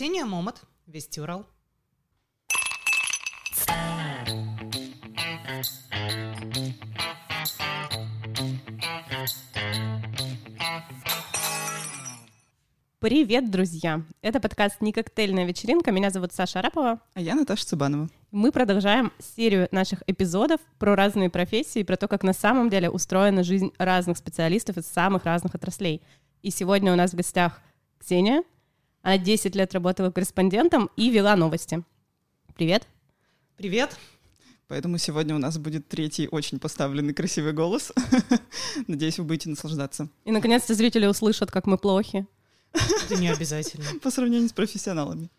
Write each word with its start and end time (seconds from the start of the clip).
Ксения 0.00 0.24
Момот, 0.24 0.62
Вести 0.86 1.20
Урал. 1.20 1.44
Привет, 12.98 13.50
друзья! 13.50 14.00
Это 14.22 14.40
подкаст 14.40 14.80
«Не 14.80 14.94
коктейльная 14.94 15.44
вечеринка». 15.44 15.92
Меня 15.92 16.08
зовут 16.08 16.32
Саша 16.32 16.60
Арапова. 16.60 17.02
А 17.12 17.20
я 17.20 17.34
Наташа 17.34 17.66
Цыбанова. 17.66 18.08
Мы 18.30 18.52
продолжаем 18.52 19.12
серию 19.18 19.68
наших 19.70 20.02
эпизодов 20.06 20.62
про 20.78 20.96
разные 20.96 21.28
профессии, 21.28 21.82
про 21.82 21.98
то, 21.98 22.08
как 22.08 22.22
на 22.22 22.32
самом 22.32 22.70
деле 22.70 22.88
устроена 22.88 23.42
жизнь 23.42 23.70
разных 23.76 24.16
специалистов 24.16 24.78
из 24.78 24.86
самых 24.86 25.26
разных 25.26 25.54
отраслей. 25.54 26.00
И 26.40 26.50
сегодня 26.50 26.90
у 26.90 26.96
нас 26.96 27.10
в 27.10 27.16
гостях 27.16 27.60
Ксения. 27.98 28.44
Она 29.02 29.18
10 29.18 29.54
лет 29.56 29.72
работала 29.72 30.10
корреспондентом 30.10 30.90
и 30.96 31.10
вела 31.10 31.34
новости. 31.36 31.82
Привет. 32.54 32.86
Привет. 33.56 33.96
Поэтому 34.68 34.98
сегодня 34.98 35.34
у 35.34 35.38
нас 35.38 35.58
будет 35.58 35.88
третий 35.88 36.28
очень 36.28 36.58
поставленный 36.58 37.14
красивый 37.14 37.52
голос. 37.52 37.92
Надеюсь, 38.86 39.18
вы 39.18 39.24
будете 39.24 39.48
наслаждаться. 39.48 40.08
И, 40.24 40.30
наконец-то, 40.30 40.74
зрители 40.74 41.06
услышат, 41.06 41.50
как 41.50 41.66
мы 41.66 41.78
плохи. 41.78 42.26
Это 42.72 43.16
не 43.16 43.28
обязательно. 43.28 43.84
По 44.02 44.10
сравнению 44.10 44.48
с 44.48 44.52
профессионалами. 44.52 45.30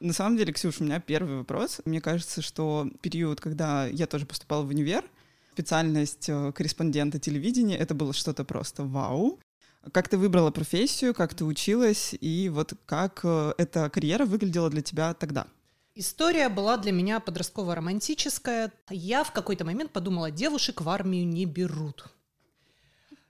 На 0.00 0.12
самом 0.12 0.36
деле, 0.36 0.52
Ксюш, 0.52 0.80
у 0.80 0.84
меня 0.84 1.00
первый 1.00 1.38
вопрос. 1.38 1.80
Мне 1.84 2.00
кажется, 2.00 2.42
что 2.42 2.90
период, 3.00 3.40
когда 3.40 3.86
я 3.86 4.06
тоже 4.06 4.26
поступала 4.26 4.62
в 4.62 4.68
универ, 4.68 5.04
специальность 5.52 6.28
э, 6.28 6.52
корреспондента 6.52 7.18
телевидения, 7.18 7.78
это 7.78 7.94
было 7.94 8.12
что-то 8.12 8.44
просто 8.44 8.82
вау. 8.84 9.40
Как 9.92 10.08
ты 10.08 10.18
выбрала 10.18 10.50
профессию, 10.50 11.14
как 11.14 11.34
ты 11.34 11.44
училась, 11.44 12.14
и 12.20 12.48
вот 12.48 12.74
как 12.86 13.20
э, 13.22 13.52
эта 13.56 13.88
карьера 13.88 14.24
выглядела 14.24 14.68
для 14.68 14.82
тебя 14.82 15.14
тогда? 15.14 15.46
История 15.94 16.48
была 16.48 16.76
для 16.76 16.92
меня 16.92 17.20
подростково-романтическая. 17.20 18.72
Я 18.90 19.24
в 19.24 19.32
какой-то 19.32 19.64
момент 19.64 19.92
подумала, 19.92 20.30
девушек 20.30 20.80
в 20.80 20.88
армию 20.88 21.26
не 21.26 21.46
берут. 21.46 22.06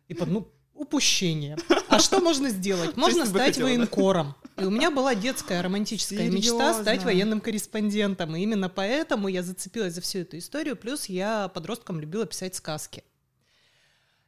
И 0.08 0.14
под, 0.14 0.28
ну, 0.28 0.48
упущение. 0.74 1.58
А 1.88 1.98
что 1.98 2.20
можно 2.20 2.48
сделать? 2.50 2.96
Можно 2.96 3.26
стать 3.26 3.58
военкором. 3.58 4.34
И 4.56 4.64
у 4.64 4.70
меня 4.70 4.90
была 4.90 5.14
детская 5.14 5.62
романтическая 5.62 6.30
Серьезно? 6.30 6.36
мечта 6.36 6.74
стать 6.74 7.04
военным 7.04 7.40
корреспондентом. 7.40 8.34
И 8.34 8.40
именно 8.40 8.68
поэтому 8.68 9.28
я 9.28 9.42
зацепилась 9.42 9.94
за 9.94 10.00
всю 10.00 10.20
эту 10.20 10.38
историю. 10.38 10.76
Плюс 10.76 11.06
я 11.06 11.48
подростком 11.48 12.00
любила 12.00 12.26
писать 12.26 12.54
сказки. 12.54 13.04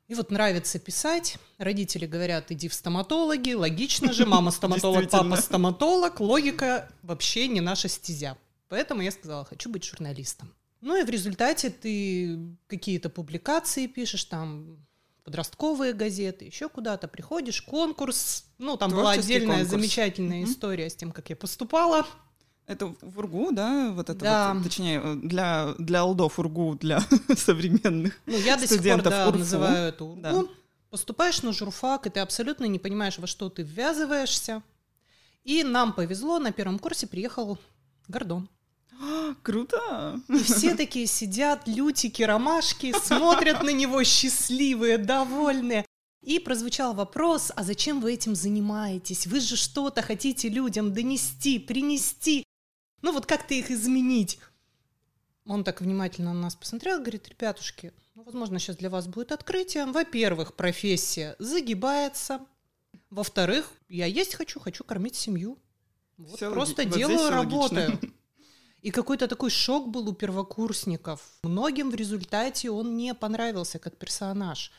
И 0.09 0.15
вот 0.15 0.31
нравится 0.31 0.79
писать. 0.79 1.37
Родители 1.59 2.07
говорят, 2.07 2.51
иди 2.51 2.69
в 2.69 2.75
стоматологи. 2.75 3.53
Логично 3.53 4.13
же, 4.15 4.25
мама 4.25 4.51
стоматолог, 4.53 5.11
папа 5.11 5.37
стоматолог. 5.37 6.21
Логика 6.21 6.91
вообще 7.03 7.47
не 7.47 7.61
наша 7.61 7.89
стезя. 7.89 8.39
Поэтому 8.69 9.03
я 9.03 9.11
сказала, 9.11 9.45
хочу 9.45 9.71
быть 9.71 9.85
журналистом. 9.85 10.55
Ну 10.81 10.97
и 10.97 11.05
в 11.05 11.11
результате 11.11 11.71
ты 11.71 12.39
какие-то 12.69 13.11
публикации 13.11 13.87
пишешь, 13.87 14.25
там 14.25 14.79
подростковые 15.25 15.93
газеты, 15.93 16.47
еще 16.47 16.71
куда-то 16.71 17.07
приходишь, 17.07 17.61
конкурс. 17.61 18.47
Ну, 18.57 18.79
там 18.79 18.91
была 18.91 19.11
отдельная 19.11 19.59
конкурс. 19.59 19.71
замечательная 19.71 20.43
mm-hmm. 20.43 20.51
история 20.51 20.89
с 20.89 20.97
тем, 20.97 21.13
как 21.13 21.29
я 21.29 21.37
поступала. 21.37 22.07
Это 22.69 22.95
в 23.01 23.19
УРГУ, 23.19 23.53
да? 23.53 23.91
Вот 23.93 24.11
это 24.11 24.21
да. 24.21 24.53
вот, 24.53 24.63
точнее, 24.63 25.17
для, 25.17 25.75
для 25.79 26.01
алдов 26.01 26.39
УРГУ, 26.39 26.75
для 26.75 27.01
современных 27.37 28.13
Ну, 28.27 28.37
я 28.37 28.59
до 28.59 28.67
сих 28.67 28.83
пор, 28.83 29.03
да, 29.03 29.29
УРФУ. 29.29 29.39
называю 29.39 29.89
это 29.89 30.05
УРГУ. 30.05 30.21
Да. 30.21 30.45
Поступаешь 30.91 31.43
на 31.43 31.53
журфак, 31.53 32.07
и 32.07 32.11
ты 32.11 32.21
абсолютно 32.21 32.67
не 32.67 32.79
понимаешь, 32.79 33.19
во 33.19 33.27
что 33.27 33.49
ты 33.49 33.63
ввязываешься. 33.63 34.63
И 35.45 35.65
нам 35.65 35.95
повезло, 35.95 36.39
на 36.39 36.53
первом 36.53 36.79
курсе 36.79 37.07
приехал 37.07 37.59
Гордон. 38.07 38.51
Круто! 39.43 40.21
И 40.29 40.39
все 40.39 40.75
такие 40.75 41.07
сидят, 41.07 41.67
лютики, 41.67 42.23
ромашки, 42.23 42.95
смотрят 43.03 43.63
на 43.63 43.71
него 43.71 44.05
счастливые, 44.05 44.99
довольные. 44.99 45.87
И 46.23 46.39
прозвучал 46.39 46.93
вопрос, 46.93 47.51
а 47.57 47.63
зачем 47.63 48.01
вы 48.01 48.13
этим 48.13 48.35
занимаетесь? 48.35 49.27
Вы 49.27 49.41
же 49.41 49.57
что-то 49.57 50.03
хотите 50.03 50.51
людям 50.51 50.93
донести, 50.93 51.59
принести. 51.59 52.45
Ну 53.03 53.13
вот 53.13 53.27
как-то 53.27 53.55
их 53.55 53.71
изменить. 53.71 54.39
Он 55.47 55.65
так 55.65 55.81
внимательно 55.81 56.35
на 56.35 56.43
нас 56.43 56.57
посмотрел, 56.57 56.99
говорит, 56.99 57.29
ребятушки, 57.29 57.93
ну, 58.15 58.23
возможно, 58.25 58.59
сейчас 58.59 58.77
для 58.77 58.91
вас 58.91 59.07
будет 59.07 59.33
открытие. 59.33 59.87
Во-первых, 59.87 60.55
профессия 60.55 61.37
загибается. 61.39 62.41
Во-вторых, 63.11 63.71
я 63.89 64.07
есть 64.07 64.35
хочу, 64.35 64.61
хочу 64.61 64.85
кормить 64.85 65.15
семью. 65.15 65.59
Вот 66.17 66.37
Все 66.37 66.51
просто 66.51 66.83
логи... 66.83 66.99
делаю, 66.99 67.19
вот 67.19 67.31
работаю. 67.31 67.91
Логично. 67.93 68.09
И 68.83 68.91
какой-то 68.91 69.27
такой 69.29 69.51
шок 69.51 69.89
был 69.89 70.09
у 70.09 70.15
первокурсников. 70.15 71.21
Многим 71.43 71.91
в 71.91 71.95
результате 71.95 72.71
он 72.71 72.97
не 72.97 73.15
понравился 73.15 73.79
как 73.79 73.97
персонаж. 73.97 74.73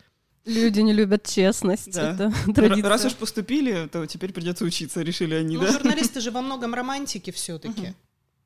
Люди 0.45 0.79
не 0.79 0.93
любят 0.93 1.25
честность. 1.25 1.93
Да. 1.93 2.13
Это 2.13 2.33
традиция. 2.53 2.89
Раз 2.89 3.05
уж 3.05 3.15
поступили, 3.15 3.87
то 3.87 4.05
теперь 4.05 4.33
придется 4.33 4.65
учиться, 4.65 5.01
решили 5.01 5.35
они, 5.35 5.57
ну, 5.57 5.63
да? 5.63 5.71
журналисты 5.71 6.19
же 6.21 6.31
во 6.31 6.41
многом 6.41 6.73
романтики 6.73 7.31
все-таки. 7.31 7.81
Угу. 7.81 7.95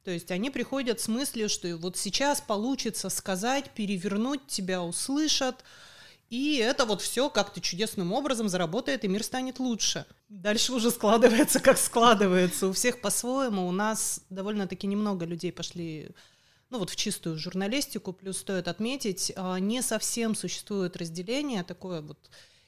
То 0.03 0.11
есть 0.11 0.31
они 0.31 0.49
приходят 0.49 0.99
с 0.99 1.07
мыслью, 1.07 1.49
что 1.49 1.75
вот 1.77 1.97
сейчас 1.97 2.41
получится 2.41 3.09
сказать, 3.09 3.71
перевернуть, 3.71 4.47
тебя 4.47 4.83
услышат, 4.83 5.63
и 6.29 6.57
это 6.57 6.85
вот 6.85 7.01
все 7.01 7.29
как-то 7.29 7.61
чудесным 7.61 8.11
образом 8.11 8.49
заработает, 8.49 9.05
и 9.05 9.07
мир 9.07 9.23
станет 9.23 9.59
лучше. 9.59 10.05
Дальше 10.29 10.73
уже 10.73 10.89
складывается, 10.89 11.59
как 11.59 11.77
складывается. 11.77 12.67
У 12.67 12.73
всех 12.73 13.01
по-своему. 13.01 13.67
У 13.67 13.71
нас 13.71 14.21
довольно-таки 14.29 14.87
немного 14.87 15.25
людей 15.25 15.51
пошли 15.51 16.09
ну 16.73 16.79
вот 16.79 16.89
в 16.89 16.95
чистую 16.95 17.37
журналистику, 17.37 18.13
плюс 18.13 18.39
стоит 18.39 18.67
отметить, 18.67 19.31
а, 19.35 19.59
не 19.59 19.83
совсем 19.83 20.33
существует 20.33 20.97
разделение 20.97 21.63
такое 21.63 22.01
вот 22.01 22.17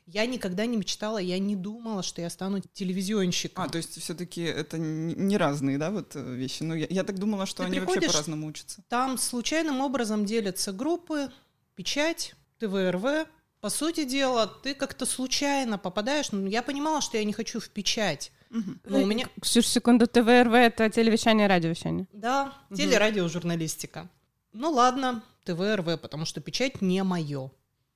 я 0.05 0.25
никогда 0.25 0.65
не 0.65 0.77
мечтала, 0.77 1.17
я 1.17 1.39
не 1.39 1.55
думала, 1.55 2.03
что 2.03 2.21
я 2.21 2.29
стану 2.29 2.61
телевизионщиком. 2.73 3.63
А, 3.63 3.69
то 3.69 3.77
есть 3.77 3.99
все-таки 3.99 4.41
это 4.41 4.77
не 4.77 5.37
разные, 5.37 5.77
да, 5.77 5.91
вот 5.91 6.15
э, 6.15 6.35
вещи. 6.35 6.63
Ну, 6.63 6.75
я, 6.75 6.87
я 6.89 7.03
так 7.03 7.17
думала, 7.17 7.45
что 7.45 7.63
Ты 7.63 7.69
они 7.69 7.79
вообще 7.79 8.01
по-разному 8.01 8.47
учатся. 8.47 8.83
Там 8.87 9.17
случайным 9.17 9.81
образом 9.81 10.25
делятся 10.25 10.71
группы, 10.71 11.31
печать, 11.75 12.35
ТВРВ, 12.59 13.27
по 13.61 13.69
сути 13.69 14.03
дела, 14.03 14.45
ты 14.45 14.75
как-то 14.75 15.07
случайно 15.07 15.79
попадаешь. 15.79 16.31
Ну, 16.31 16.45
я 16.45 16.61
понимала, 16.61 17.01
что 17.01 17.17
я 17.17 17.23
не 17.23 17.33
хочу 17.33 17.59
в 17.59 17.69
печать. 17.69 18.31
Угу. 18.51 18.71
Но 18.85 19.01
у 19.01 19.05
меня... 19.07 19.27
Ксюш, 19.41 19.65
секунду, 19.65 20.05
ТВРВ— 20.05 20.53
это 20.53 20.89
телевещание, 20.91 21.47
радиовещание? 21.47 22.07
Да, 22.13 22.53
угу. 22.69 22.77
телерадиожурналистика. 22.77 24.07
Ну 24.53 24.71
ладно, 24.71 25.23
ТВРВ, 25.45 25.99
потому 25.99 26.25
что 26.25 26.41
печать 26.41 26.81
не 26.81 27.03
мое. 27.03 27.51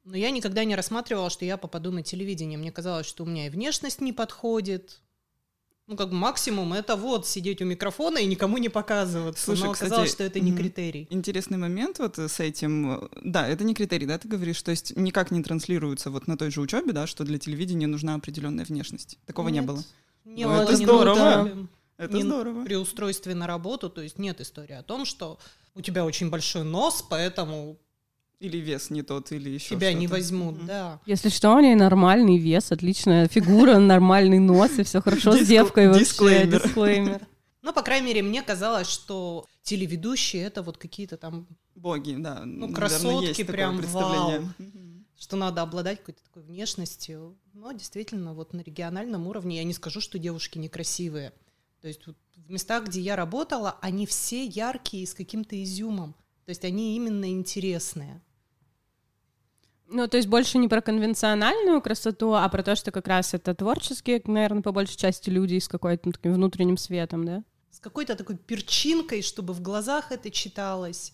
Но 0.09 0.17
я 0.17 0.31
никогда 0.31 0.63
не 0.63 0.75
рассматривала, 0.75 1.29
что 1.29 1.45
я 1.45 1.55
попаду 1.55 1.91
на 1.91 2.01
телевидение. 2.01 2.57
Мне 2.57 2.71
казалось, 2.71 3.05
что 3.05 3.23
у 3.23 3.27
меня 3.27 3.45
и 3.45 3.49
внешность 3.49 4.01
не 4.01 4.11
подходит, 4.11 5.01
ну, 5.85 5.95
как 5.95 6.11
максимум, 6.11 6.73
это 6.73 6.95
вот 6.95 7.27
сидеть 7.27 7.61
у 7.61 7.65
микрофона 7.65 8.19
и 8.19 8.25
никому 8.25 8.57
не 8.57 8.69
показываться. 8.69 9.43
Слушай, 9.43 9.65
Но 9.65 9.73
кстати, 9.73 9.87
оказалось, 9.87 10.11
что 10.11 10.23
это 10.23 10.39
не 10.39 10.55
критерий. 10.55 11.07
Интересный 11.09 11.57
момент 11.57 11.97
вот 11.99 12.17
с 12.17 12.39
этим. 12.39 13.09
Да, 13.23 13.47
это 13.47 13.63
не 13.63 13.73
критерий, 13.73 14.05
да, 14.05 14.17
ты 14.17 14.27
говоришь. 14.27 14.61
То 14.61 14.71
есть 14.71 14.95
никак 14.95 15.31
не 15.31 15.41
транслируется 15.41 16.11
вот 16.11 16.27
на 16.27 16.37
той 16.37 16.51
же 16.51 16.61
учебе, 16.61 16.91
да, 16.91 17.07
что 17.07 17.23
для 17.23 17.39
телевидения 17.39 17.87
нужна 17.87 18.15
определенная 18.15 18.65
внешность. 18.65 19.17
Такого 19.25 19.49
Нет, 19.49 19.61
не 19.61 19.67
было. 19.67 19.83
Не 20.25 20.45
ну, 20.45 20.51
было. 20.51 20.61
Это 20.61 20.75
здорово. 20.75 21.67
Это 21.97 22.15
не 22.15 22.21
здорово. 22.21 22.63
При 22.65 22.75
устройстве 22.75 23.33
на 23.33 23.47
работу, 23.47 23.89
то 23.89 24.01
есть 24.01 24.19
нет 24.19 24.41
истории 24.41 24.75
о 24.75 24.83
том, 24.83 25.05
что 25.05 25.39
у 25.73 25.81
тебя 25.81 26.05
очень 26.05 26.29
большой 26.29 26.63
нос, 26.63 27.03
поэтому 27.07 27.77
или 28.39 28.57
вес 28.57 28.89
не 28.89 29.03
тот, 29.03 29.31
или 29.31 29.50
еще 29.50 29.75
Тебя 29.75 29.89
что-то. 29.89 30.00
не 30.00 30.07
возьмут, 30.07 30.55
mm-hmm. 30.55 30.66
да. 30.66 31.01
Если 31.05 31.29
что, 31.29 31.53
у 31.55 31.59
нее 31.59 31.75
нормальный 31.75 32.38
вес, 32.38 32.72
отличная 32.72 33.27
фигура, 33.27 33.77
нормальный 33.79 34.39
нос, 34.39 34.79
и 34.79 34.83
все 34.83 35.01
хорошо 35.01 35.33
с 35.33 35.45
девкой 35.45 35.88
вообще. 35.88 36.06
Дисклеймер. 36.06 36.63
Дисклеймер. 36.63 37.27
Ну, 37.62 37.74
по 37.74 37.83
крайней 37.83 38.07
мере, 38.07 38.21
мне 38.24 38.41
казалось, 38.41 38.88
что 38.88 39.45
телеведущие— 39.63 40.44
это 40.45 40.63
вот 40.63 40.77
какие-то 40.77 41.18
там... 41.18 41.45
Боги, 41.75 42.15
да. 42.18 42.44
Ну, 42.45 42.74
красотки 42.74 43.44
прям 43.44 43.81
вау. 43.81 44.45
Что 45.19 45.36
надо 45.36 45.62
обладать 45.62 46.00
какой-то 46.00 46.24
такой 46.24 46.44
внешностью. 46.44 47.38
Но 47.53 47.74
действительно, 47.74 48.33
вот 48.33 48.53
на 48.53 48.62
региональном 48.62 49.27
уровне 49.27 49.57
я 49.57 49.65
не 49.65 49.74
скажу, 49.74 50.00
что 50.00 50.18
девушки 50.18 50.57
некрасивые. 50.57 51.33
То 51.81 51.89
есть 51.89 52.07
вот 52.07 52.15
в 52.38 52.50
местах, 52.50 52.86
где 52.86 53.01
я 53.01 53.18
работала, 53.18 53.77
они 53.81 54.06
все 54.06 54.45
яркие 54.45 55.03
и 55.03 55.06
с 55.06 55.13
каким-то 55.13 55.62
изюмом. 55.62 56.15
То 56.45 56.51
есть 56.51 56.63
они 56.63 56.95
именно 56.95 57.30
интересные. 57.30 58.21
Ну, 59.91 60.07
то 60.07 60.18
есть 60.18 60.30
больше 60.30 60.59
не 60.59 60.68
про 60.68 60.81
конвенциональную 60.81 61.81
красоту, 61.81 62.33
а 62.33 62.47
про 62.50 62.62
то, 62.62 62.75
что 62.75 62.91
как 62.91 63.07
раз 63.07 63.33
это 63.33 63.56
творческие, 63.56 64.21
наверное, 64.25 64.62
по 64.62 64.71
большей 64.71 64.97
части 64.97 65.31
люди 65.31 65.57
с 65.57 65.68
какой-то 65.68 66.12
таким 66.12 66.33
внутренним 66.33 66.77
светом, 66.77 67.25
да? 67.25 67.44
С 67.71 67.80
какой-то 67.80 68.15
такой 68.15 68.38
перчинкой, 68.38 69.24
чтобы 69.24 69.53
в 69.53 69.62
глазах 69.62 70.12
это 70.12 70.30
читалось. 70.30 71.13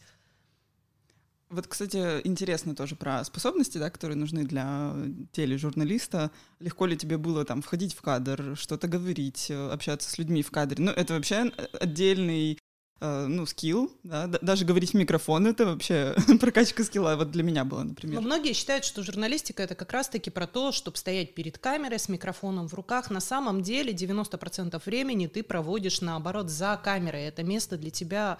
Вот, 1.50 1.68
кстати, 1.68 2.22
интересно 2.26 2.76
тоже 2.76 2.96
про 2.96 3.24
способности, 3.24 3.78
да, 3.78 3.90
которые 3.90 4.18
нужны 4.18 4.44
для 4.44 4.94
тележурналиста. 5.32 6.32
Легко 6.60 6.86
ли 6.86 6.98
тебе 6.98 7.18
было 7.18 7.46
там 7.46 7.62
входить 7.62 7.94
в 7.94 8.02
кадр, 8.02 8.58
что-то 8.58 8.88
говорить, 8.88 9.52
общаться 9.52 10.10
с 10.10 10.18
людьми 10.18 10.42
в 10.42 10.52
кадре? 10.52 10.84
Ну, 10.84 10.92
это 10.92 11.14
вообще 11.14 11.52
отдельный 11.80 12.60
ну, 13.02 13.46
скилл, 13.46 13.92
да, 14.04 14.28
даже 14.28 14.66
говорить 14.66 14.92
в 14.92 14.94
микрофон— 14.96 15.48
это 15.48 15.66
вообще 15.66 16.16
прокачка 16.40 16.84
скилла, 16.84 17.16
вот 17.16 17.32
для 17.32 17.44
меня 17.44 17.66
было, 17.66 17.84
например. 17.84 18.16
Но 18.16 18.22
многие 18.22 18.54
считают, 18.54 18.86
что 18.86 19.04
журналистика— 19.04 19.64
это 19.64 19.76
как 19.76 19.92
раз-таки 19.92 20.30
про 20.30 20.48
то, 20.48 20.72
чтобы 20.72 20.98
стоять 20.98 21.36
перед 21.36 21.58
камерой 21.58 22.00
с 22.00 22.10
микрофоном 22.10 22.68
в 22.68 22.74
руках. 22.74 23.10
На 23.10 23.20
самом 23.20 23.62
деле 23.62 23.94
90% 23.94 24.82
времени 24.86 25.28
ты 25.28 25.44
проводишь, 25.44 26.02
наоборот, 26.02 26.50
за 26.50 26.80
камерой. 26.84 27.24
Это 27.24 27.44
место 27.44 27.78
для 27.78 27.92
тебя 27.92 28.40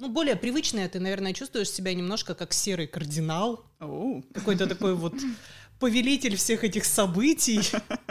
ну, 0.00 0.08
более 0.08 0.34
привычное, 0.34 0.88
ты, 0.88 0.98
наверное, 0.98 1.34
чувствуешь 1.34 1.70
себя 1.70 1.92
немножко 1.92 2.34
как 2.34 2.54
серый 2.54 2.86
кардинал. 2.86 3.66
Oh. 3.80 4.24
Какой-то 4.32 4.66
такой 4.66 4.94
вот 4.94 5.12
повелитель 5.80 6.36
всех 6.36 6.62
этих 6.62 6.84
событий. 6.84 7.60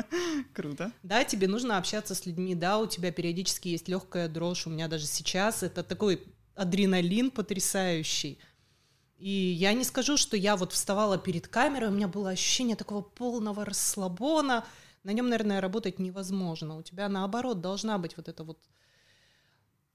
Круто. 0.53 0.91
Да, 1.03 1.23
тебе 1.23 1.47
нужно 1.47 1.77
общаться 1.77 2.15
с 2.15 2.25
людьми, 2.25 2.55
да, 2.55 2.79
у 2.79 2.87
тебя 2.87 3.11
периодически 3.11 3.69
есть 3.69 3.87
легкая 3.87 4.27
дрожь, 4.27 4.67
у 4.67 4.69
меня 4.69 4.87
даже 4.87 5.05
сейчас 5.05 5.63
это 5.63 5.83
такой 5.83 6.23
адреналин 6.55 7.31
потрясающий. 7.31 8.39
И 9.17 9.29
я 9.29 9.73
не 9.73 9.83
скажу, 9.83 10.17
что 10.17 10.35
я 10.35 10.55
вот 10.55 10.73
вставала 10.73 11.17
перед 11.17 11.47
камерой, 11.47 11.89
у 11.89 11.93
меня 11.93 12.07
было 12.07 12.31
ощущение 12.31 12.75
такого 12.75 13.01
полного 13.01 13.63
расслабона. 13.65 14.65
На 15.03 15.11
нем, 15.11 15.29
наверное, 15.29 15.61
работать 15.61 15.99
невозможно. 15.99 16.77
У 16.77 16.81
тебя, 16.81 17.07
наоборот, 17.07 17.61
должна 17.61 17.97
быть 17.97 18.17
вот 18.17 18.27
эта 18.29 18.43
вот 18.43 18.59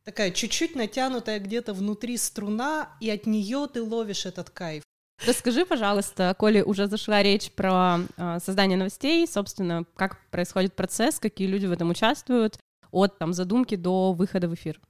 такая 0.04 0.30
чуть-чуть 0.30 0.76
натянутая 0.76 1.40
где-то 1.40 1.72
внутри 1.74 2.16
струна, 2.18 2.96
и 3.00 3.10
от 3.10 3.26
нее 3.26 3.66
ты 3.72 3.82
ловишь 3.82 4.26
этот 4.26 4.50
кайф. 4.50 4.83
Расскажи, 5.26 5.64
пожалуйста, 5.64 6.34
коли 6.38 6.60
уже 6.62 6.86
зашла 6.86 7.22
речь 7.22 7.50
про 7.52 8.00
э, 8.16 8.38
создание 8.44 8.76
новостей, 8.76 9.26
собственно, 9.26 9.84
как 9.96 10.18
происходит 10.30 10.74
процесс, 10.74 11.18
какие 11.18 11.46
люди 11.46 11.66
в 11.66 11.72
этом 11.72 11.90
участвуют, 11.90 12.58
от 12.90 13.18
там 13.18 13.32
задумки 13.32 13.74
до 13.74 14.12
выхода 14.12 14.48
в 14.48 14.54
эфир. 14.54 14.80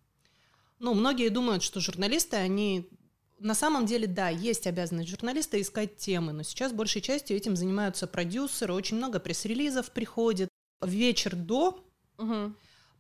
Ну, 0.79 0.95
многие 0.95 1.29
думают, 1.29 1.63
что 1.63 1.81
журналисты, 1.81 2.37
они 2.37 2.89
на 3.39 3.55
самом 3.55 3.87
деле, 3.87 4.07
да, 4.07 4.29
есть 4.29 4.67
обязанность 4.67 5.11
журналиста 5.11 5.61
искать 5.61 5.97
темы, 5.97 6.33
но 6.33 6.43
сейчас 6.43 6.73
большей 6.73 7.03
частью 7.03 7.37
этим 7.37 7.57
занимаются 7.57 8.07
продюсеры, 8.07 8.73
очень 8.73 8.97
много 8.97 9.21
пресс-релизов 9.21 9.91
приходит. 9.91 10.49
Вечер 10.81 11.37
до 11.37 11.85
угу 12.19 12.55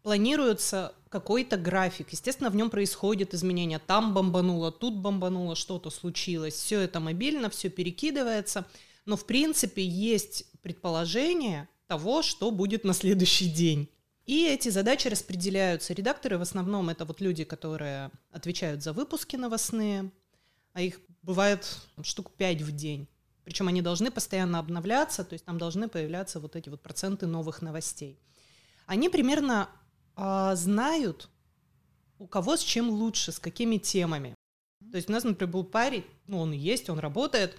планируется 0.05 0.94
какой-то 1.14 1.56
график. 1.56 2.11
Естественно, 2.11 2.50
в 2.50 2.56
нем 2.56 2.70
происходят 2.70 3.34
изменения. 3.34 3.78
Там 3.78 4.14
бомбануло, 4.14 4.72
тут 4.72 4.96
бомбануло, 4.96 5.55
что-то 5.55 5.90
случилось. 5.90 6.55
Все 6.55 6.81
это 6.81 6.99
мобильно, 6.99 7.49
все 7.50 7.70
перекидывается. 7.70 8.66
Но, 9.06 9.16
в 9.16 9.25
принципе, 9.25 9.87
есть 9.87 10.46
предположение 10.61 11.69
того, 11.87 12.22
что 12.22 12.50
будет 12.50 12.82
на 12.82 12.93
следующий 12.93 13.49
день. 13.49 13.88
И 14.26 14.44
эти 14.44 14.70
задачи 14.70 15.06
распределяются. 15.06 15.94
Редакторы 15.94 16.37
в 16.37 16.43
основном 16.43 16.88
это 16.88 17.05
вот 17.05 17.20
люди, 17.20 17.44
которые 17.44 18.11
отвечают 18.32 18.82
за 18.82 18.93
выпуски 18.93 19.37
новостные, 19.37 20.11
а 20.72 20.82
их 20.82 20.99
бывает 21.22 21.78
штук 22.02 22.32
пять 22.32 22.61
в 22.61 22.72
день. 22.75 23.06
Причем 23.44 23.69
они 23.69 23.82
должны 23.82 24.11
постоянно 24.11 24.58
обновляться, 24.58 25.22
то 25.22 25.34
есть 25.34 25.44
там 25.44 25.58
должны 25.58 25.87
появляться 25.87 26.40
вот 26.40 26.56
эти 26.56 26.70
вот 26.70 26.82
проценты 26.82 27.28
новых 27.28 27.62
новостей. 27.62 28.19
Они 28.87 29.08
примерно 29.08 29.69
а, 30.16 30.55
знают, 30.56 31.28
у 32.19 32.26
кого 32.26 32.56
с 32.56 32.62
чем 32.62 32.90
лучше, 32.90 33.32
с 33.32 33.38
какими 33.38 33.78
темами. 33.78 34.34
То 34.90 34.96
есть 34.96 35.08
у 35.08 35.12
нас, 35.12 35.25
например, 35.25 35.52
был 35.52 35.64
парень, 35.64 36.05
ну, 36.26 36.40
он 36.40 36.52
есть, 36.52 36.88
он 36.88 36.99
работает, 36.99 37.56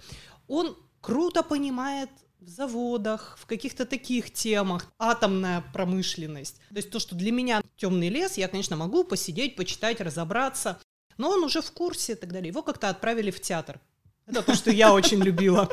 он 0.48 0.76
круто 1.00 1.42
понимает 1.42 2.10
в 2.40 2.48
заводах, 2.48 3.36
в 3.40 3.46
каких-то 3.46 3.84
таких 3.86 4.32
темах, 4.32 4.92
атомная 4.98 5.64
промышленность. 5.72 6.60
То 6.68 6.76
есть 6.76 6.90
то, 6.90 6.98
что 6.98 7.14
для 7.14 7.32
меня 7.32 7.62
темный 7.76 8.08
лес, 8.08 8.36
я, 8.36 8.48
конечно, 8.48 8.76
могу 8.76 9.04
посидеть, 9.04 9.56
почитать, 9.56 10.00
разобраться, 10.00 10.78
но 11.18 11.30
он 11.30 11.44
уже 11.44 11.60
в 11.60 11.70
курсе 11.72 12.12
и 12.12 12.16
так 12.16 12.32
далее. 12.32 12.48
Его 12.48 12.62
как-то 12.62 12.88
отправили 12.88 13.30
в 13.30 13.40
театр. 13.40 13.80
Это 14.26 14.42
то, 14.42 14.54
что 14.54 14.70
я 14.70 14.92
очень 14.92 15.22
любила. 15.22 15.68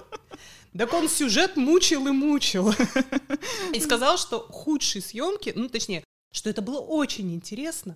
Так 0.78 0.94
он 0.94 1.10
сюжет 1.10 1.56
мучил 1.56 2.08
и 2.08 2.12
мучил. 2.12 2.74
И 3.74 3.80
сказал, 3.80 4.18
что 4.18 4.40
худшие 4.40 5.02
съемки, 5.02 5.54
ну, 5.56 5.70
точнее, 5.70 6.04
что 6.34 6.50
это 6.50 6.62
было 6.62 6.80
очень 6.80 7.32
интересно, 7.32 7.96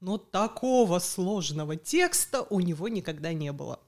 но 0.00 0.16
такого 0.16 0.98
сложного 0.98 1.76
текста 1.76 2.42
у 2.42 2.58
него 2.60 2.88
никогда 2.88 3.32
не 3.34 3.52
было. 3.52 3.78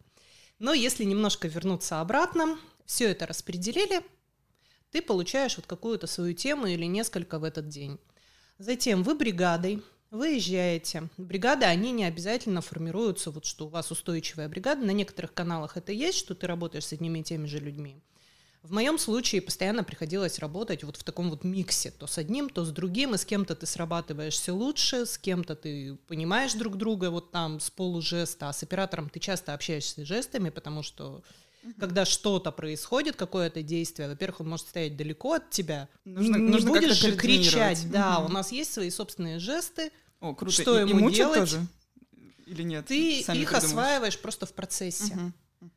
Но 0.58 0.74
если 0.74 1.04
немножко 1.04 1.48
вернуться 1.48 2.00
обратно, 2.00 2.58
все 2.84 3.08
это 3.08 3.26
распределили, 3.26 4.02
ты 4.90 5.00
получаешь 5.00 5.56
вот 5.56 5.66
какую-то 5.66 6.06
свою 6.06 6.34
тему 6.34 6.66
или 6.66 6.84
несколько 6.84 7.38
в 7.38 7.44
этот 7.44 7.68
день. 7.68 7.98
Затем 8.58 9.02
вы 9.02 9.14
бригадой 9.14 9.82
выезжаете. 10.10 11.08
Бригады, 11.16 11.64
они 11.64 11.90
не 11.90 12.04
обязательно 12.04 12.60
формируются, 12.60 13.30
вот 13.30 13.46
что 13.46 13.66
у 13.66 13.70
вас 13.70 13.90
устойчивая 13.90 14.48
бригада. 14.48 14.84
На 14.84 14.90
некоторых 14.90 15.32
каналах 15.32 15.78
это 15.78 15.92
есть, 15.92 16.18
что 16.18 16.34
ты 16.34 16.46
работаешь 16.46 16.86
с 16.86 16.92
одними 16.92 17.20
и 17.20 17.22
теми 17.22 17.46
же 17.46 17.58
людьми. 17.58 18.02
В 18.62 18.72
моем 18.72 18.98
случае 18.98 19.40
постоянно 19.40 19.84
приходилось 19.84 20.38
работать 20.38 20.82
вот 20.82 20.96
в 20.96 21.04
таком 21.04 21.30
вот 21.30 21.44
миксе, 21.44 21.90
то 21.90 22.06
с 22.06 22.18
одним, 22.18 22.50
то 22.50 22.64
с 22.64 22.70
другим, 22.70 23.14
и 23.14 23.18
с 23.18 23.24
кем-то 23.24 23.54
ты 23.54 23.66
срабатываешься 23.66 24.52
лучше, 24.52 25.06
с 25.06 25.16
кем-то 25.16 25.54
ты 25.54 25.96
понимаешь 26.06 26.54
друг 26.54 26.76
друга 26.76 27.10
вот 27.10 27.30
там 27.30 27.60
с 27.60 27.70
полужеста, 27.70 28.48
а 28.48 28.52
с 28.52 28.62
оператором 28.62 29.08
ты 29.10 29.20
часто 29.20 29.54
общаешься 29.54 30.04
жестами, 30.04 30.50
потому 30.50 30.82
что 30.82 31.22
когда 31.78 32.04
что-то 32.04 32.50
происходит, 32.50 33.16
какое-то 33.16 33.62
действие, 33.62 34.08
во-первых, 34.08 34.40
он 34.40 34.48
может 34.50 34.68
стоять 34.68 34.96
далеко 34.96 35.34
от 35.34 35.50
тебя, 35.50 35.88
нужно, 36.04 36.36
не 36.36 36.50
нужно 36.50 36.70
будешь 36.70 36.96
же 36.96 37.16
кричать, 37.16 37.90
да, 37.90 38.18
у 38.18 38.28
нас 38.28 38.52
есть 38.52 38.72
свои 38.72 38.90
собственные 38.90 39.38
жесты, 39.38 39.92
О, 40.20 40.34
круто. 40.34 40.62
что 40.62 40.80
и, 40.80 40.88
ему 40.88 41.08
и 41.08 41.14
делать, 41.14 41.40
тоже? 41.40 41.66
или 42.46 42.62
нет? 42.62 42.86
Ты 42.86 43.22
Сами 43.24 43.38
их 43.38 43.52
осваиваешь 43.52 44.18
просто 44.18 44.46
в 44.46 44.52
процессе. 44.52 45.14
Угу. 45.60 45.72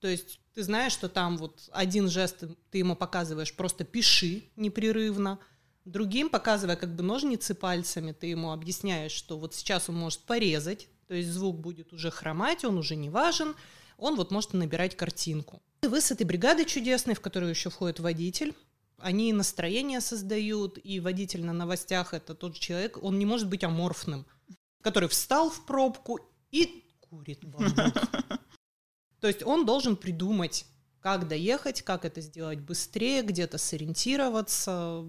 То 0.00 0.08
есть 0.08 0.40
ты 0.58 0.64
знаешь, 0.64 0.92
что 0.92 1.08
там 1.08 1.36
вот 1.36 1.68
один 1.70 2.08
жест 2.08 2.42
ты 2.72 2.78
ему 2.78 2.96
показываешь, 2.96 3.54
просто 3.54 3.84
пиши 3.84 4.42
непрерывно, 4.56 5.38
другим, 5.84 6.28
показывая 6.28 6.74
как 6.74 6.96
бы 6.96 7.04
ножницы 7.04 7.54
пальцами, 7.54 8.10
ты 8.10 8.26
ему 8.26 8.50
объясняешь, 8.50 9.12
что 9.12 9.38
вот 9.38 9.54
сейчас 9.54 9.88
он 9.88 9.94
может 9.94 10.18
порезать, 10.22 10.88
то 11.06 11.14
есть 11.14 11.28
звук 11.28 11.60
будет 11.60 11.92
уже 11.92 12.10
хромать, 12.10 12.64
он 12.64 12.76
уже 12.76 12.96
не 12.96 13.08
важен, 13.08 13.54
он 13.98 14.16
вот 14.16 14.32
может 14.32 14.52
набирать 14.52 14.96
картинку. 14.96 15.62
И 15.82 15.86
вы 15.86 16.00
с 16.00 16.10
этой 16.10 16.24
бригадой 16.24 16.64
чудесной, 16.64 17.14
в 17.14 17.20
которую 17.20 17.50
еще 17.50 17.70
входит 17.70 18.00
водитель, 18.00 18.52
они 18.98 19.32
настроение 19.32 20.00
создают, 20.00 20.76
и 20.82 20.98
водитель 20.98 21.44
на 21.44 21.52
новостях 21.52 22.14
это 22.14 22.34
тот 22.34 22.58
человек, 22.58 22.98
он 23.00 23.16
не 23.16 23.26
может 23.26 23.48
быть 23.48 23.62
аморфным, 23.62 24.26
который 24.82 25.08
встал 25.08 25.50
в 25.50 25.64
пробку 25.66 26.18
и 26.50 26.84
курит 27.08 27.44
бамбук. 27.44 27.94
То 29.20 29.26
есть 29.26 29.42
он 29.42 29.66
должен 29.66 29.96
придумать, 29.96 30.66
как 31.00 31.28
доехать, 31.28 31.82
как 31.82 32.04
это 32.04 32.20
сделать 32.20 32.60
быстрее, 32.60 33.22
где-то 33.22 33.58
сориентироваться, 33.58 35.04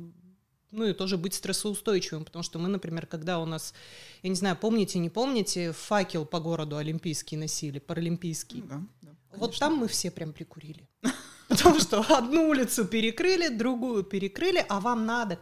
ну 0.72 0.86
и 0.86 0.94
тоже 0.94 1.18
быть 1.18 1.34
стрессоустойчивым, 1.34 2.26
потому 2.26 2.44
что 2.44 2.60
мы, 2.60 2.70
например, 2.70 3.06
когда 3.06 3.40
у 3.40 3.46
нас, 3.46 3.74
я 4.22 4.30
не 4.30 4.36
знаю, 4.36 4.56
помните, 4.56 5.00
не 5.00 5.10
помните, 5.10 5.72
факел 5.72 6.26
по 6.26 6.40
городу 6.40 6.78
олимпийский 6.78 7.38
носили, 7.38 7.80
паралимпийский. 7.80 8.62
Да, 8.62 8.82
да, 9.02 9.16
вот 9.36 9.58
там 9.58 9.76
мы 9.76 9.88
все 9.88 10.12
прям 10.12 10.34
прикурили. 10.34 10.88
Потому 11.48 11.80
что 11.80 12.02
одну 12.02 12.50
улицу 12.50 12.86
перекрыли, 12.86 13.48
другую 13.48 14.04
перекрыли, 14.04 14.64
а 14.70 14.80
вам 14.80 15.06
надо 15.06 15.36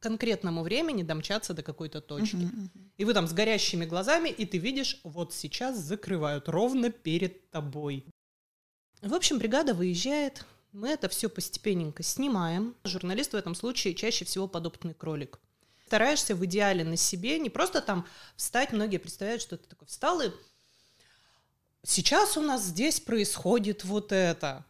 конкретному 0.00 0.62
времени 0.62 1.02
домчаться 1.02 1.54
до 1.54 1.62
какой-то 1.62 2.00
точки. 2.00 2.36
Uh-huh, 2.36 2.52
uh-huh. 2.52 2.90
И 2.96 3.04
вы 3.04 3.14
там 3.14 3.28
с 3.28 3.32
горящими 3.32 3.84
глазами, 3.84 4.30
и 4.30 4.46
ты 4.46 4.58
видишь, 4.58 5.00
вот 5.04 5.32
сейчас 5.32 5.78
закрывают 5.78 6.48
ровно 6.48 6.90
перед 6.90 7.50
тобой. 7.50 8.06
В 9.02 9.14
общем, 9.14 9.38
бригада 9.38 9.74
выезжает, 9.74 10.44
мы 10.72 10.88
это 10.88 11.08
все 11.08 11.28
постепенненько 11.28 12.02
снимаем. 12.02 12.74
Журналист 12.84 13.32
в 13.32 13.36
этом 13.36 13.54
случае 13.54 13.94
чаще 13.94 14.24
всего 14.24 14.48
подопытный 14.48 14.94
кролик. 14.94 15.38
Стараешься 15.86 16.34
в 16.34 16.44
идеале 16.44 16.84
на 16.84 16.96
себе, 16.96 17.38
не 17.38 17.50
просто 17.50 17.80
там 17.80 18.06
встать, 18.36 18.72
многие 18.72 18.98
представляют, 18.98 19.42
что 19.42 19.56
ты 19.56 19.68
такой 19.68 19.88
встал 19.88 20.20
и 20.20 20.30
сейчас 21.82 22.36
у 22.36 22.42
нас 22.42 22.62
здесь 22.62 23.00
происходит 23.00 23.84
вот 23.84 24.12
это. 24.12 24.64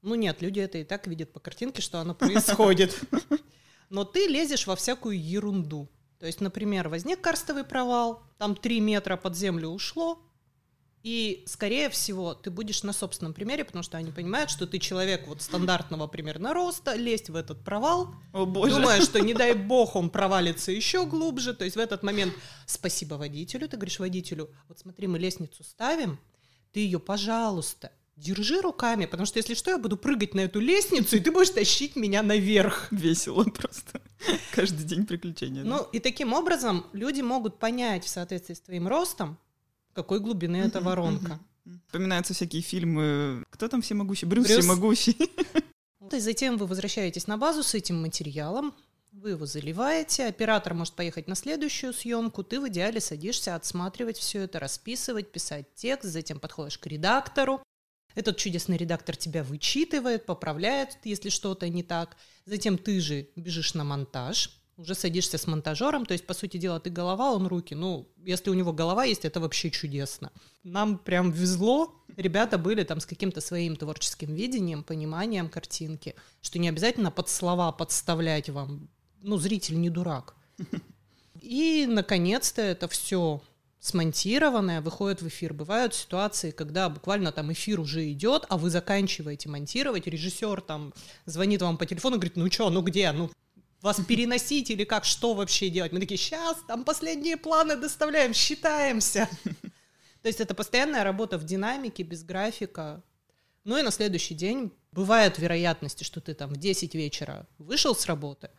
Ну 0.00 0.14
нет, 0.14 0.40
люди 0.40 0.60
это 0.60 0.78
и 0.78 0.84
так 0.84 1.06
видят 1.06 1.32
по 1.32 1.40
картинке, 1.40 1.82
что 1.82 1.98
оно 1.98 2.14
происходит 2.14 2.98
но 3.92 4.04
ты 4.04 4.26
лезешь 4.26 4.66
во 4.66 4.74
всякую 4.74 5.22
ерунду. 5.22 5.88
То 6.18 6.26
есть, 6.26 6.40
например, 6.40 6.88
возник 6.88 7.20
карстовый 7.20 7.62
провал, 7.62 8.22
там 8.38 8.56
3 8.56 8.80
метра 8.80 9.16
под 9.16 9.36
землю 9.36 9.68
ушло, 9.68 10.18
и, 11.02 11.42
скорее 11.46 11.90
всего, 11.90 12.32
ты 12.32 12.50
будешь 12.50 12.84
на 12.84 12.92
собственном 12.92 13.34
примере, 13.34 13.64
потому 13.64 13.82
что 13.82 13.98
они 13.98 14.12
понимают, 14.12 14.50
что 14.50 14.66
ты 14.66 14.78
человек 14.78 15.26
вот 15.26 15.42
стандартного 15.42 16.06
примерно 16.06 16.54
роста, 16.54 16.94
лезть 16.94 17.28
в 17.28 17.36
этот 17.36 17.64
провал, 17.64 18.14
О, 18.32 18.46
боже. 18.46 18.76
думая, 18.76 19.02
что 19.02 19.20
не 19.20 19.34
дай 19.34 19.52
бог 19.52 19.94
он 19.94 20.10
провалится 20.10 20.72
еще 20.72 21.04
глубже. 21.04 21.54
То 21.54 21.64
есть 21.64 21.76
в 21.76 21.80
этот 21.80 22.02
момент 22.02 22.32
спасибо 22.66 23.16
водителю, 23.16 23.68
ты 23.68 23.76
говоришь 23.76 23.98
водителю, 23.98 24.48
вот 24.68 24.78
смотри, 24.78 25.06
мы 25.08 25.18
лестницу 25.18 25.64
ставим, 25.64 26.18
ты 26.70 26.80
ее, 26.80 27.00
пожалуйста, 27.00 27.90
держи 28.22 28.60
руками, 28.60 29.06
потому 29.06 29.26
что 29.26 29.38
если 29.38 29.54
что, 29.54 29.72
я 29.72 29.78
буду 29.78 29.96
прыгать 29.96 30.34
на 30.34 30.40
эту 30.40 30.60
лестницу, 30.60 31.16
и 31.16 31.20
ты 31.20 31.30
будешь 31.30 31.50
тащить 31.50 31.96
меня 31.96 32.22
наверх. 32.22 32.88
Весело 32.90 33.44
просто. 33.44 34.00
Каждый 34.54 34.84
день 34.84 35.06
приключения. 35.06 35.64
Ну, 35.64 35.82
и 35.92 35.98
таким 35.98 36.32
образом 36.32 36.86
люди 36.92 37.20
могут 37.20 37.58
понять 37.58 38.04
в 38.04 38.08
соответствии 38.08 38.54
с 38.54 38.60
твоим 38.60 38.88
ростом, 38.88 39.38
какой 39.92 40.20
глубины 40.20 40.56
эта 40.56 40.80
воронка. 40.80 41.40
Вспоминаются 41.86 42.34
всякие 42.34 42.62
фильмы. 42.62 43.44
Кто 43.50 43.68
там 43.68 43.82
всемогущий? 43.82 44.26
Брюс, 44.26 44.46
Брюс. 44.46 44.58
всемогущий. 44.58 45.16
И 46.12 46.20
затем 46.20 46.58
вы 46.58 46.66
возвращаетесь 46.66 47.26
на 47.26 47.38
базу 47.38 47.62
с 47.62 47.74
этим 47.74 48.02
материалом, 48.02 48.74
вы 49.12 49.30
его 49.30 49.46
заливаете, 49.46 50.26
оператор 50.26 50.74
может 50.74 50.94
поехать 50.94 51.28
на 51.28 51.34
следующую 51.34 51.92
съемку, 51.92 52.42
ты 52.42 52.60
в 52.60 52.68
идеале 52.68 53.00
садишься 53.00 53.54
отсматривать 53.54 54.18
все 54.18 54.40
это, 54.40 54.58
расписывать, 54.58 55.30
писать 55.30 55.66
текст, 55.74 56.10
затем 56.10 56.40
подходишь 56.40 56.78
к 56.78 56.86
редактору, 56.86 57.62
этот 58.14 58.36
чудесный 58.36 58.76
редактор 58.76 59.16
тебя 59.16 59.42
вычитывает, 59.42 60.26
поправляет, 60.26 60.98
если 61.04 61.28
что-то 61.28 61.68
не 61.68 61.82
так. 61.82 62.16
Затем 62.46 62.78
ты 62.78 63.00
же 63.00 63.28
бежишь 63.36 63.74
на 63.74 63.84
монтаж, 63.84 64.50
уже 64.76 64.94
садишься 64.94 65.38
с 65.38 65.46
монтажером, 65.46 66.06
то 66.06 66.12
есть, 66.12 66.26
по 66.26 66.34
сути 66.34 66.56
дела, 66.56 66.80
ты 66.80 66.90
голова, 66.90 67.32
он 67.32 67.46
руки. 67.46 67.74
Ну, 67.74 68.08
если 68.24 68.50
у 68.50 68.54
него 68.54 68.72
голова 68.72 69.04
есть, 69.04 69.24
это 69.24 69.40
вообще 69.40 69.70
чудесно. 69.70 70.32
Нам 70.64 70.98
прям 70.98 71.30
везло, 71.30 71.94
ребята 72.16 72.58
были 72.58 72.82
там 72.84 73.00
с 73.00 73.06
каким-то 73.06 73.40
своим 73.40 73.76
творческим 73.76 74.34
видением, 74.34 74.82
пониманием 74.82 75.48
картинки, 75.48 76.14
что 76.40 76.58
не 76.58 76.68
обязательно 76.68 77.10
под 77.10 77.28
слова 77.28 77.72
подставлять 77.72 78.48
вам. 78.48 78.88
Ну, 79.20 79.36
зритель 79.36 79.80
не 79.80 79.90
дурак. 79.90 80.34
И, 81.40 81.86
наконец-то, 81.88 82.62
это 82.62 82.88
все 82.88 83.42
смонтированное 83.82 84.80
выходит 84.80 85.22
в 85.22 85.28
эфир. 85.28 85.52
Бывают 85.52 85.92
ситуации, 85.92 86.52
когда 86.52 86.88
буквально 86.88 87.32
там 87.32 87.52
эфир 87.52 87.80
уже 87.80 88.10
идет, 88.12 88.46
а 88.48 88.56
вы 88.56 88.70
заканчиваете 88.70 89.48
монтировать, 89.48 90.06
режиссер 90.06 90.60
там 90.60 90.94
звонит 91.26 91.60
вам 91.62 91.76
по 91.76 91.84
телефону, 91.84 92.16
говорит, 92.16 92.36
ну 92.36 92.50
что, 92.50 92.70
ну 92.70 92.80
где, 92.82 93.10
ну 93.10 93.28
вас 93.80 94.00
переносить 94.06 94.70
или 94.70 94.84
как, 94.84 95.04
что 95.04 95.34
вообще 95.34 95.68
делать? 95.68 95.90
Мы 95.90 95.98
такие, 95.98 96.16
сейчас, 96.16 96.56
там 96.68 96.84
последние 96.84 97.36
планы 97.36 97.74
доставляем, 97.74 98.32
считаемся. 98.32 99.28
То 100.22 100.28
есть 100.28 100.40
это 100.40 100.54
постоянная 100.54 101.02
работа 101.02 101.36
в 101.36 101.44
динамике, 101.44 102.04
без 102.04 102.22
графика. 102.22 103.02
Ну 103.64 103.76
и 103.76 103.82
на 103.82 103.90
следующий 103.90 104.36
день 104.36 104.72
бывают 104.92 105.40
вероятности, 105.40 106.04
что 106.04 106.20
ты 106.20 106.34
там 106.34 106.50
в 106.50 106.56
10 106.56 106.94
вечера 106.94 107.48
вышел 107.58 107.96
с 107.96 108.06
работы, 108.06 108.50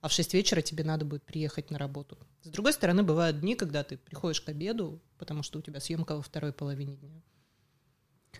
а 0.00 0.08
в 0.08 0.12
6 0.12 0.34
вечера 0.34 0.62
тебе 0.62 0.84
надо 0.84 1.04
будет 1.04 1.22
приехать 1.22 1.70
на 1.70 1.78
работу. 1.78 2.18
С 2.42 2.48
другой 2.48 2.72
стороны, 2.72 3.02
бывают 3.02 3.40
дни, 3.40 3.54
когда 3.54 3.82
ты 3.82 3.96
приходишь 3.96 4.40
к 4.40 4.48
обеду, 4.48 5.00
потому 5.18 5.42
что 5.42 5.58
у 5.58 5.62
тебя 5.62 5.80
съемка 5.80 6.16
во 6.16 6.22
второй 6.22 6.52
половине 6.52 6.96
дня. 6.96 7.20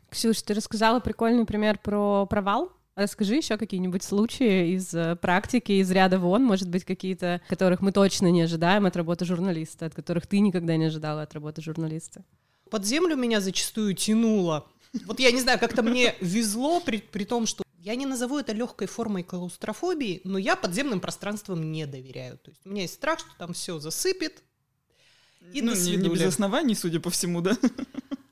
Ксюш, 0.09 0.43
ты 0.43 0.55
рассказала 0.55 1.01
прикольный 1.01 1.45
пример 1.45 1.79
про 1.79 2.27
провал. 2.27 2.73
Расскажи 2.97 3.37
еще 3.37 3.57
какие-нибудь 3.57 4.03
случаи 4.03 4.75
из 4.75 4.93
э, 4.95 5.17
практики, 5.17 5.73
из 5.73 5.91
ряда 5.91 6.19
вон, 6.19 6.45
может 6.45 6.69
быть, 6.69 6.85
какие-то, 6.85 7.41
которых 7.49 7.81
мы 7.81 7.93
точно 7.93 8.31
не 8.31 8.43
ожидаем 8.43 8.85
от 8.87 8.97
работы 8.97 9.25
журналиста, 9.25 9.87
от 9.87 9.95
которых 9.95 10.27
ты 10.27 10.41
никогда 10.41 10.77
не 10.77 10.87
ожидала 10.87 11.23
от 11.23 11.33
работы 11.33 11.63
журналиста. 11.63 12.25
Под 12.69 12.85
землю 12.85 13.17
меня 13.17 13.41
зачастую 13.41 13.95
тянуло. 13.95 14.67
Вот 15.07 15.21
я 15.21 15.31
не 15.31 15.41
знаю, 15.41 15.59
как-то 15.59 15.83
мне 15.83 16.15
везло, 16.21 16.81
при, 16.81 16.99
при 16.99 17.25
том, 17.25 17.47
что 17.47 17.63
я 17.83 17.95
не 17.95 18.07
назову 18.07 18.39
это 18.39 18.53
легкой 18.53 18.87
формой 18.87 19.23
клаустрофобии, 19.23 20.21
но 20.25 20.39
я 20.39 20.55
подземным 20.55 21.01
пространствам 21.01 21.73
не 21.73 21.87
доверяю. 21.87 22.39
То 22.39 22.51
есть 22.51 22.61
у 22.67 22.69
меня 22.69 22.83
есть 22.83 22.95
страх, 22.95 23.21
что 23.21 23.31
там 23.39 23.55
все 23.55 23.79
засыпет. 23.79 24.43
И 25.55 25.63
ну, 25.63 25.75
не, 25.75 25.97
не 25.97 26.09
без 26.09 26.23
оснований, 26.23 26.75
судя 26.75 27.01
по 27.01 27.09
всему, 27.09 27.41
да? 27.41 27.57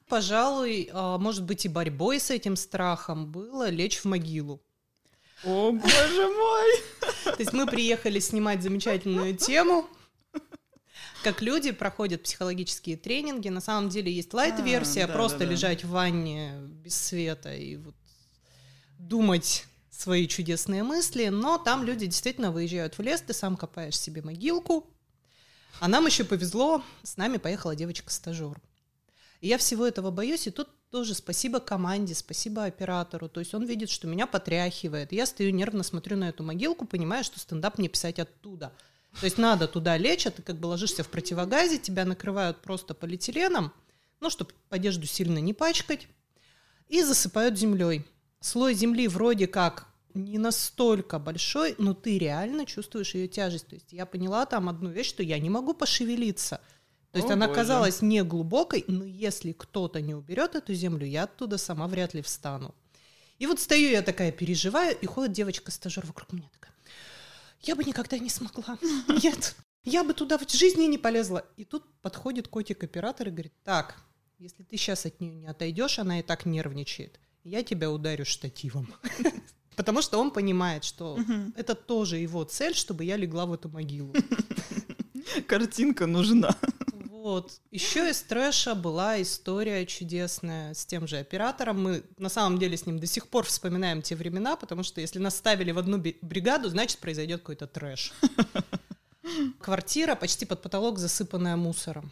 Пожалуй, 0.09 0.91
а, 0.93 1.17
может 1.19 1.45
быть, 1.45 1.65
и 1.65 1.69
борьбой 1.69 2.21
с 2.21 2.31
этим 2.31 2.57
страхом 2.57 3.33
было 3.33 3.71
лечь 3.71 3.99
в 3.99 4.05
могилу. 4.05 4.63
О, 5.45 5.73
боже 5.73 6.29
мой! 6.29 6.83
То 7.25 7.37
есть 7.39 7.53
мы 7.53 7.67
приехали 7.67 8.19
снимать 8.19 8.63
замечательную 8.63 9.37
тему, 9.37 9.87
как 11.23 11.41
люди 11.41 11.71
проходят 11.73 12.23
психологические 12.23 12.97
тренинги. 12.97 13.49
На 13.49 13.61
самом 13.61 13.89
деле 13.89 14.13
есть 14.13 14.35
лайт-версия, 14.35 15.05
А, 15.05 15.07
да, 15.07 15.13
просто 15.15 15.39
да, 15.39 15.47
да. 15.47 15.53
лежать 15.53 15.85
в 15.85 15.91
ванне 15.91 16.55
без 16.61 16.95
света 16.95 17.55
и 17.55 17.77
вот 17.77 17.95
думать 18.99 19.67
свои 19.91 20.29
чудесные 20.29 20.83
мысли, 20.83 21.29
но 21.29 21.59
там 21.59 21.83
люди 21.83 22.07
действительно 22.07 22.53
выезжают 22.53 22.99
в 22.99 23.03
лес, 23.03 23.21
ты 23.21 23.33
сам 23.33 23.57
копаешь 23.57 23.99
себе 23.99 24.23
могилку. 24.23 24.87
А 25.81 25.89
нам 25.89 26.07
еще 26.07 26.25
повезло, 26.25 26.83
с 27.03 27.17
нами 27.17 27.37
поехала 27.37 27.75
девочка-стажер. 27.75 28.61
Я 29.41 29.59
всего 29.59 29.87
этого 29.87 30.11
боюсь, 30.11 30.47
и 30.47 30.51
тут 30.51 30.69
тоже 30.91 31.15
спасибо 31.15 31.61
команде, 31.61 32.15
спасибо 32.15 32.65
оператору. 32.65 33.29
То 33.29 33.41
есть 33.41 33.55
он 33.55 33.65
видит, 33.65 33.91
что 33.91 34.09
меня 34.09 34.27
потряхивает. 34.27 35.13
Я 35.13 35.27
стою 35.27 35.51
нервно 35.51 35.83
смотрю 35.83 36.17
на 36.17 36.31
эту 36.31 36.43
могилку, 36.43 36.87
понимаю, 36.87 37.23
что 37.25 37.39
стендап 37.39 37.79
мне 37.79 37.89
писать 37.89 38.19
оттуда. 38.19 38.73
То 39.21 39.25
есть 39.25 39.39
надо 39.39 39.69
туда 39.69 39.97
лечь, 39.97 40.27
а 40.27 40.31
ты 40.31 40.43
как 40.43 40.57
бы 40.57 40.67
ложишься 40.67 41.03
в 41.03 41.09
противогазе, 41.09 41.79
тебя 41.79 42.05
накрывают 42.05 42.61
просто 42.63 42.95
полиэтиленом, 42.95 43.73
ну, 44.21 44.31
чтобы 44.31 44.53
одежду 44.71 45.07
сильно 45.07 45.39
не 45.39 45.55
пачкать, 45.55 46.09
и 46.89 47.03
засыпают 47.03 47.59
землей. 47.59 48.05
Слой 48.41 48.75
земли 48.75 49.09
вроде 49.09 49.47
как 49.47 49.89
не 50.15 50.39
настолько 50.39 51.19
большой, 51.19 51.75
но 51.79 51.95
ты 51.95 52.19
реально 52.19 52.67
чувствуешь 52.67 53.15
ее 53.15 53.29
тяжесть. 53.29 53.69
То 53.69 53.75
есть 53.75 53.93
я 53.93 54.07
поняла 54.07 54.47
там 54.47 54.69
одну 54.69 54.91
вещь, 54.91 55.09
что 55.09 55.23
я 55.23 55.39
не 55.39 55.51
могу 55.51 55.75
пошевелиться. 55.75 56.61
То 57.13 57.19
есть 57.19 57.31
О, 57.31 57.35
она 57.35 57.47
боже. 57.47 57.61
казалась 57.61 58.03
не 58.03 58.23
глубокой, 58.23 58.85
но 58.87 59.05
если 59.05 59.53
кто-то 59.53 60.01
не 60.01 60.15
уберет 60.15 60.55
эту 60.55 60.75
землю, 60.75 61.07
я 61.07 61.25
оттуда 61.25 61.57
сама 61.59 61.89
вряд 61.89 62.15
ли 62.15 62.23
встану. 62.23 62.75
И 63.39 63.47
вот 63.47 63.61
стою 63.61 63.91
я 63.91 64.03
такая, 64.03 64.33
переживаю, 64.33 64.97
и 64.99 65.07
ходит 65.07 65.33
девочка-стажер 65.33 66.05
вокруг 66.07 66.33
меня 66.33 66.49
такая, 66.53 66.73
я 67.63 67.77
бы 67.77 67.85
никогда 67.85 68.19
не 68.19 68.29
смогла. 68.29 68.79
Нет, 69.23 69.57
я 69.85 70.05
бы 70.05 70.13
туда 70.13 70.39
в 70.39 70.51
жизни 70.51 70.85
не 70.85 70.99
полезла. 70.99 71.45
И 71.57 71.65
тут 71.65 71.85
подходит 72.03 72.49
котик-оператор 72.49 73.29
и 73.29 73.31
говорит, 73.31 73.55
так, 73.65 74.03
если 74.39 74.63
ты 74.63 74.77
сейчас 74.77 75.07
от 75.07 75.21
нее 75.21 75.35
не 75.35 75.47
отойдешь, 75.47 75.99
она 75.99 76.21
и 76.21 76.23
так 76.23 76.47
нервничает, 76.47 77.19
я 77.49 77.63
тебя 77.63 77.91
ударю 77.91 78.25
штативом. 78.25 78.93
Потому 79.77 80.03
что 80.03 80.19
он 80.19 80.31
понимает, 80.31 80.85
что 80.85 81.19
это 81.57 81.75
тоже 81.75 82.17
его 82.19 82.45
цель, 82.45 82.75
чтобы 82.75 83.05
я 83.05 83.17
легла 83.17 83.47
в 83.47 83.53
эту 83.53 83.69
могилу. 83.69 84.13
Картинка 85.47 86.07
нужна. 86.07 86.55
Вот. 87.11 87.61
Еще 87.71 88.11
из 88.11 88.23
трэша 88.23 88.75
была 88.75 89.21
история 89.23 89.87
чудесная 89.87 90.75
с 90.75 90.85
тем 90.85 91.07
же 91.07 91.19
оператором. 91.19 91.83
Мы 91.83 92.03
на 92.17 92.29
самом 92.29 92.59
деле 92.59 92.77
с 92.77 92.87
ним 92.87 92.99
до 92.99 93.07
сих 93.07 93.29
пор 93.29 93.45
вспоминаем 93.45 94.03
те 94.03 94.17
времена, 94.17 94.57
потому 94.57 94.83
что 94.83 95.01
если 95.01 95.19
нас 95.19 95.37
ставили 95.37 95.71
в 95.71 95.79
одну 95.79 95.99
бригаду, 96.23 96.69
значит 96.69 96.99
произойдет 96.99 97.41
какой-то 97.41 97.67
трэш. 97.67 98.13
Квартира 99.61 100.15
почти 100.15 100.47
под 100.47 100.63
потолок, 100.63 100.99
засыпанная 100.99 101.57
мусором, 101.57 102.11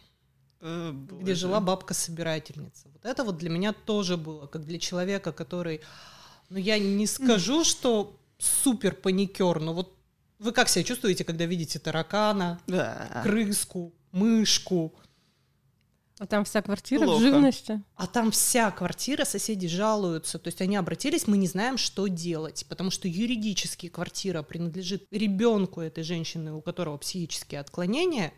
где 0.59 1.15
боже. 1.19 1.35
жила 1.35 1.59
бабка-собирательница. 1.59 2.89
Вот 2.93 3.05
это 3.05 3.23
вот 3.23 3.37
для 3.37 3.49
меня 3.49 3.73
тоже 3.73 4.17
было, 4.17 4.47
как 4.47 4.65
для 4.65 4.79
человека, 4.79 5.31
который, 5.31 5.81
ну 6.49 6.57
я 6.57 6.79
не 6.79 7.05
скажу, 7.07 7.63
что 7.63 8.19
супер 8.37 8.95
паникер, 8.95 9.59
но 9.59 9.73
вот 9.73 9.93
вы 10.39 10.51
как 10.51 10.69
себя 10.69 10.83
чувствуете, 10.83 11.23
когда 11.23 11.45
видите 11.45 11.79
таракана, 11.79 12.59
Да. 12.67 13.21
крыску, 13.23 13.93
мышку? 14.11 14.93
А 16.19 16.25
там 16.25 16.45
вся 16.45 16.63
квартира 16.63 17.03
Плохо. 17.03 17.19
в 17.19 17.21
живности. 17.21 17.83
А 17.95 18.07
там 18.07 18.31
вся 18.31 18.71
квартира, 18.71 19.23
соседи 19.23 19.67
жалуются. 19.67 20.39
То 20.39 20.47
есть 20.47 20.61
они 20.61 20.75
обратились, 20.75 21.27
мы 21.27 21.37
не 21.37 21.45
знаем, 21.45 21.77
что 21.77 22.07
делать. 22.07 22.65
Потому 22.67 22.89
что 22.89 23.07
юридически 23.07 23.87
квартира 23.87 24.41
принадлежит 24.41 25.05
ребенку 25.11 25.79
этой 25.79 26.03
женщины, 26.03 26.53
у 26.53 26.61
которого 26.61 26.97
психические 26.97 27.59
отклонения, 27.59 28.33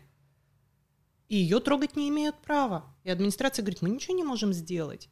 и 1.30 1.36
ее 1.36 1.60
трогать 1.60 1.96
не 1.96 2.08
имеют 2.08 2.36
права. 2.42 2.92
И 3.04 3.10
администрация 3.10 3.62
говорит, 3.62 3.82
мы 3.82 3.88
ничего 3.88 4.16
не 4.16 4.24
можем 4.24 4.52
сделать. 4.52 5.08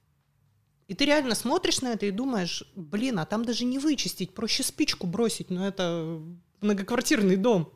И 0.88 0.94
ты 0.94 1.04
реально 1.04 1.36
смотришь 1.36 1.80
на 1.80 1.92
это 1.92 2.06
и 2.06 2.10
думаешь, 2.10 2.64
блин, 2.74 3.20
а 3.20 3.24
там 3.24 3.44
даже 3.44 3.64
не 3.64 3.78
вычистить, 3.78 4.34
проще 4.34 4.64
спичку 4.64 5.06
бросить, 5.06 5.48
но 5.48 5.66
это 5.66 6.20
многоквартирный 6.60 7.36
дом. 7.36 7.72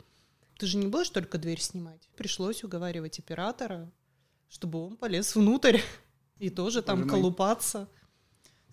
Ты 0.57 0.65
же 0.65 0.77
не 0.77 0.87
будешь 0.87 1.09
только 1.09 1.37
дверь 1.37 1.61
снимать. 1.61 2.09
Пришлось 2.17 2.65
уговаривать 2.65 3.17
оператора, 3.17 3.89
чтобы 4.49 4.85
он 4.85 4.97
полез 4.97 5.35
внутрь 5.35 5.79
и 6.37 6.49
тоже 6.49 6.81
там 6.81 6.97
Боже 6.97 7.11
мой. 7.11 7.21
колупаться. 7.21 7.87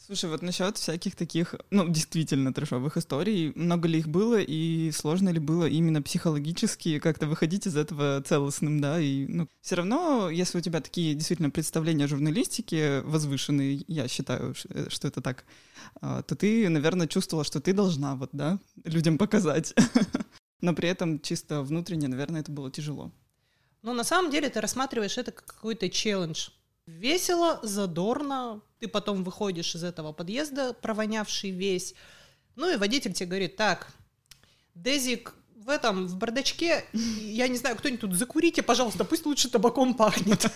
Слушай, 0.06 0.30
вот 0.30 0.40
насчет 0.40 0.78
всяких 0.78 1.14
таких, 1.14 1.54
ну, 1.70 1.86
действительно 1.86 2.54
трешовых 2.54 2.96
историй, 2.96 3.52
много 3.54 3.86
ли 3.86 3.98
их 3.98 4.08
было 4.08 4.40
и 4.40 4.90
сложно 4.92 5.28
ли 5.28 5.38
было 5.38 5.66
именно 5.66 6.00
психологически 6.00 6.98
как-то 6.98 7.26
выходить 7.26 7.66
из 7.66 7.76
этого 7.76 8.22
целостным, 8.22 8.80
да, 8.80 8.98
и, 8.98 9.26
ну, 9.26 9.46
все 9.60 9.76
равно, 9.76 10.30
если 10.30 10.58
у 10.58 10.62
тебя 10.62 10.80
такие 10.80 11.14
действительно 11.14 11.50
представления 11.50 12.06
о 12.06 12.08
журналистике 12.08 13.02
возвышенные, 13.02 13.84
я 13.88 14.08
считаю, 14.08 14.54
э, 14.70 14.88
что 14.88 15.06
это 15.06 15.20
так, 15.20 15.44
а, 16.00 16.22
то 16.22 16.34
ты, 16.34 16.68
наверное, 16.70 17.06
чувствовала, 17.06 17.44
что 17.44 17.60
ты 17.60 17.74
должна 17.74 18.16
вот, 18.16 18.30
да, 18.32 18.58
людям 18.84 19.18
показать. 19.18 19.74
Но 20.62 20.74
при 20.74 20.88
этом 20.88 21.20
чисто 21.20 21.62
внутренне, 21.62 22.08
наверное, 22.08 22.40
это 22.40 22.50
было 22.50 22.70
тяжело. 22.70 23.12
Но 23.82 23.92
на 23.92 24.04
самом 24.04 24.30
деле 24.30 24.48
ты 24.48 24.60
рассматриваешь 24.60 25.18
это 25.18 25.30
как 25.30 25.44
какой-то 25.44 25.88
челлендж. 25.90 26.48
Весело, 26.98 27.60
задорно. 27.62 28.60
Ты 28.80 28.88
потом 28.88 29.22
выходишь 29.22 29.74
из 29.74 29.84
этого 29.84 30.12
подъезда, 30.12 30.72
провонявший 30.72 31.50
весь. 31.50 31.94
Ну 32.56 32.72
и 32.72 32.76
водитель 32.76 33.12
тебе 33.12 33.26
говорит, 33.26 33.56
так, 33.56 33.92
Дезик, 34.74 35.34
в 35.54 35.68
этом, 35.68 36.06
в 36.06 36.16
бардачке, 36.16 36.84
я 36.92 37.48
не 37.48 37.56
знаю, 37.56 37.76
кто-нибудь 37.76 38.00
тут 38.00 38.14
закурите, 38.14 38.62
пожалуйста, 38.62 39.04
пусть 39.04 39.24
лучше 39.24 39.50
табаком 39.50 39.94
пахнет. 39.94 40.46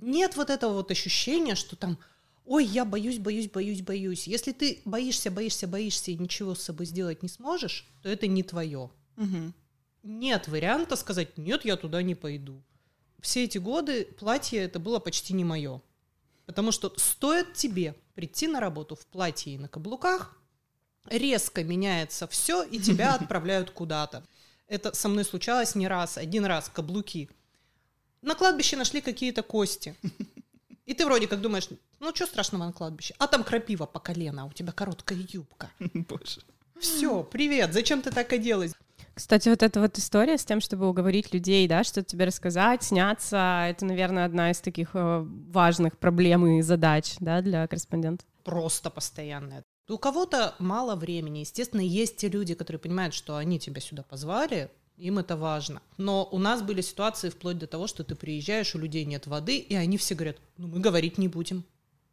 Нет 0.00 0.36
вот 0.36 0.50
этого 0.50 0.74
вот 0.74 0.90
ощущения, 0.90 1.54
что 1.54 1.76
там, 1.76 1.98
ой, 2.44 2.64
я 2.64 2.84
боюсь, 2.84 3.18
боюсь, 3.18 3.48
боюсь, 3.48 3.82
боюсь. 3.82 4.26
Если 4.26 4.52
ты 4.52 4.80
боишься, 4.84 5.30
боишься, 5.30 5.66
боишься 5.66 6.10
и 6.10 6.16
ничего 6.16 6.54
с 6.54 6.62
собой 6.62 6.86
сделать 6.86 7.22
не 7.22 7.28
сможешь, 7.28 7.86
то 8.02 8.08
это 8.08 8.26
не 8.26 8.42
твое. 8.42 8.90
Мгм. 9.16 9.54
Нет 10.02 10.48
варианта 10.48 10.96
сказать, 10.96 11.38
нет, 11.38 11.64
я 11.64 11.76
туда 11.76 12.02
не 12.02 12.14
пойду. 12.14 12.62
Все 13.26 13.42
эти 13.42 13.58
годы 13.58 14.04
платье 14.04 14.60
это 14.62 14.78
было 14.78 15.00
почти 15.00 15.34
не 15.34 15.42
мое. 15.42 15.82
Потому 16.46 16.70
что 16.70 16.94
стоит 16.96 17.54
тебе 17.54 17.96
прийти 18.14 18.46
на 18.46 18.60
работу 18.60 18.94
в 18.94 19.04
платье 19.04 19.52
и 19.52 19.58
на 19.58 19.66
каблуках, 19.66 20.40
резко 21.06 21.64
меняется 21.64 22.28
все, 22.28 22.62
и 22.62 22.78
тебя 22.78 23.14
отправляют 23.20 23.72
куда-то. 23.72 24.22
Это 24.68 24.94
со 24.94 25.08
мной 25.08 25.24
случалось 25.24 25.74
не 25.74 25.88
раз, 25.88 26.18
один 26.18 26.44
раз 26.44 26.70
каблуки. 26.72 27.28
На 28.22 28.36
кладбище 28.36 28.76
нашли 28.76 29.00
какие-то 29.00 29.42
кости. 29.42 29.96
И 30.84 30.94
ты 30.94 31.04
вроде 31.04 31.26
как 31.26 31.40
думаешь, 31.40 31.68
ну 31.98 32.14
что 32.14 32.26
страшного 32.26 32.66
на 32.66 32.72
кладбище? 32.72 33.16
А 33.18 33.26
там 33.26 33.42
крапива 33.42 33.86
по 33.86 33.98
колено, 33.98 34.44
а 34.44 34.46
у 34.46 34.52
тебя 34.52 34.70
короткая 34.70 35.18
юбка. 35.18 35.68
Боже. 35.80 36.42
Все, 36.78 37.24
привет, 37.24 37.72
зачем 37.72 38.02
ты 38.02 38.12
так 38.12 38.32
оделась? 38.32 38.72
Кстати, 39.16 39.48
вот 39.48 39.62
эта 39.62 39.80
вот 39.80 39.96
история 39.96 40.36
с 40.36 40.44
тем, 40.44 40.60
чтобы 40.60 40.86
уговорить 40.86 41.32
людей, 41.32 41.66
да, 41.66 41.84
что-то 41.84 42.04
тебе 42.04 42.26
рассказать, 42.26 42.82
сняться, 42.82 43.64
это, 43.66 43.86
наверное, 43.86 44.26
одна 44.26 44.50
из 44.50 44.60
таких 44.60 44.90
э, 44.92 45.24
важных 45.26 45.96
проблем 45.96 46.46
и 46.46 46.60
задач, 46.60 47.14
да, 47.20 47.40
для 47.40 47.66
корреспондента. 47.66 48.26
просто 48.44 48.90
постоянная. 48.90 49.64
У 49.88 49.96
кого-то 49.96 50.54
мало 50.58 50.96
времени. 50.96 51.38
Естественно, 51.38 51.80
есть 51.80 52.18
те 52.18 52.28
люди, 52.28 52.54
которые 52.54 52.78
понимают, 52.78 53.14
что 53.14 53.36
они 53.36 53.58
тебя 53.58 53.80
сюда 53.80 54.02
позвали, 54.02 54.70
им 54.98 55.18
это 55.18 55.34
важно. 55.36 55.80
Но 55.96 56.28
у 56.30 56.38
нас 56.38 56.60
были 56.60 56.82
ситуации 56.82 57.30
вплоть 57.30 57.56
до 57.56 57.66
того, 57.66 57.86
что 57.86 58.04
ты 58.04 58.14
приезжаешь, 58.16 58.74
у 58.74 58.78
людей 58.78 59.06
нет 59.06 59.26
воды, 59.26 59.56
и 59.56 59.74
они 59.74 59.96
все 59.96 60.14
говорят, 60.14 60.36
ну 60.58 60.66
мы 60.68 60.80
говорить 60.80 61.16
не 61.16 61.28
будем. 61.28 61.64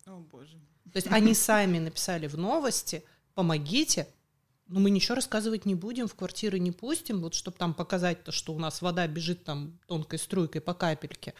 О, 0.05 0.19
боже. 0.31 0.57
То 0.93 0.97
есть 0.97 1.07
они 1.11 1.33
сами 1.33 1.79
написали 1.79 2.27
в 2.27 2.37
новости, 2.37 3.03
помогите, 3.33 4.07
но 4.73 4.79
мы 4.79 4.89
ничего 4.89 5.13
рассказывать 5.13 5.67
не 5.67 5.75
будем, 5.75 6.07
в 6.07 6.15
квартиры 6.15 6.57
не 6.57 6.71
пустим, 6.71 7.21
вот 7.21 7.35
чтобы 7.35 7.57
там 7.57 7.75
показать 7.75 8.23
то, 8.23 8.31
что 8.31 8.55
у 8.55 8.59
нас 8.59 8.81
вода 8.81 9.05
бежит 9.05 9.43
там 9.43 9.79
тонкой 9.85 10.17
струйкой 10.17 10.61
по 10.61 10.73
капельке. 10.73 11.35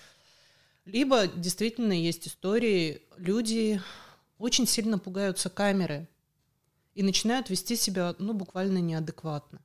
Либо 0.86 1.26
действительно 1.26 1.94
есть 1.94 2.28
истории, 2.28 3.02
люди 3.18 3.82
очень 4.38 4.68
сильно 4.68 5.00
пугаются 5.00 5.50
камеры 5.50 6.08
и 6.94 7.02
начинают 7.02 7.50
вести 7.50 7.76
себя, 7.76 8.16
ну, 8.20 8.36
буквально 8.36 8.78
неадекватно. 8.78 9.64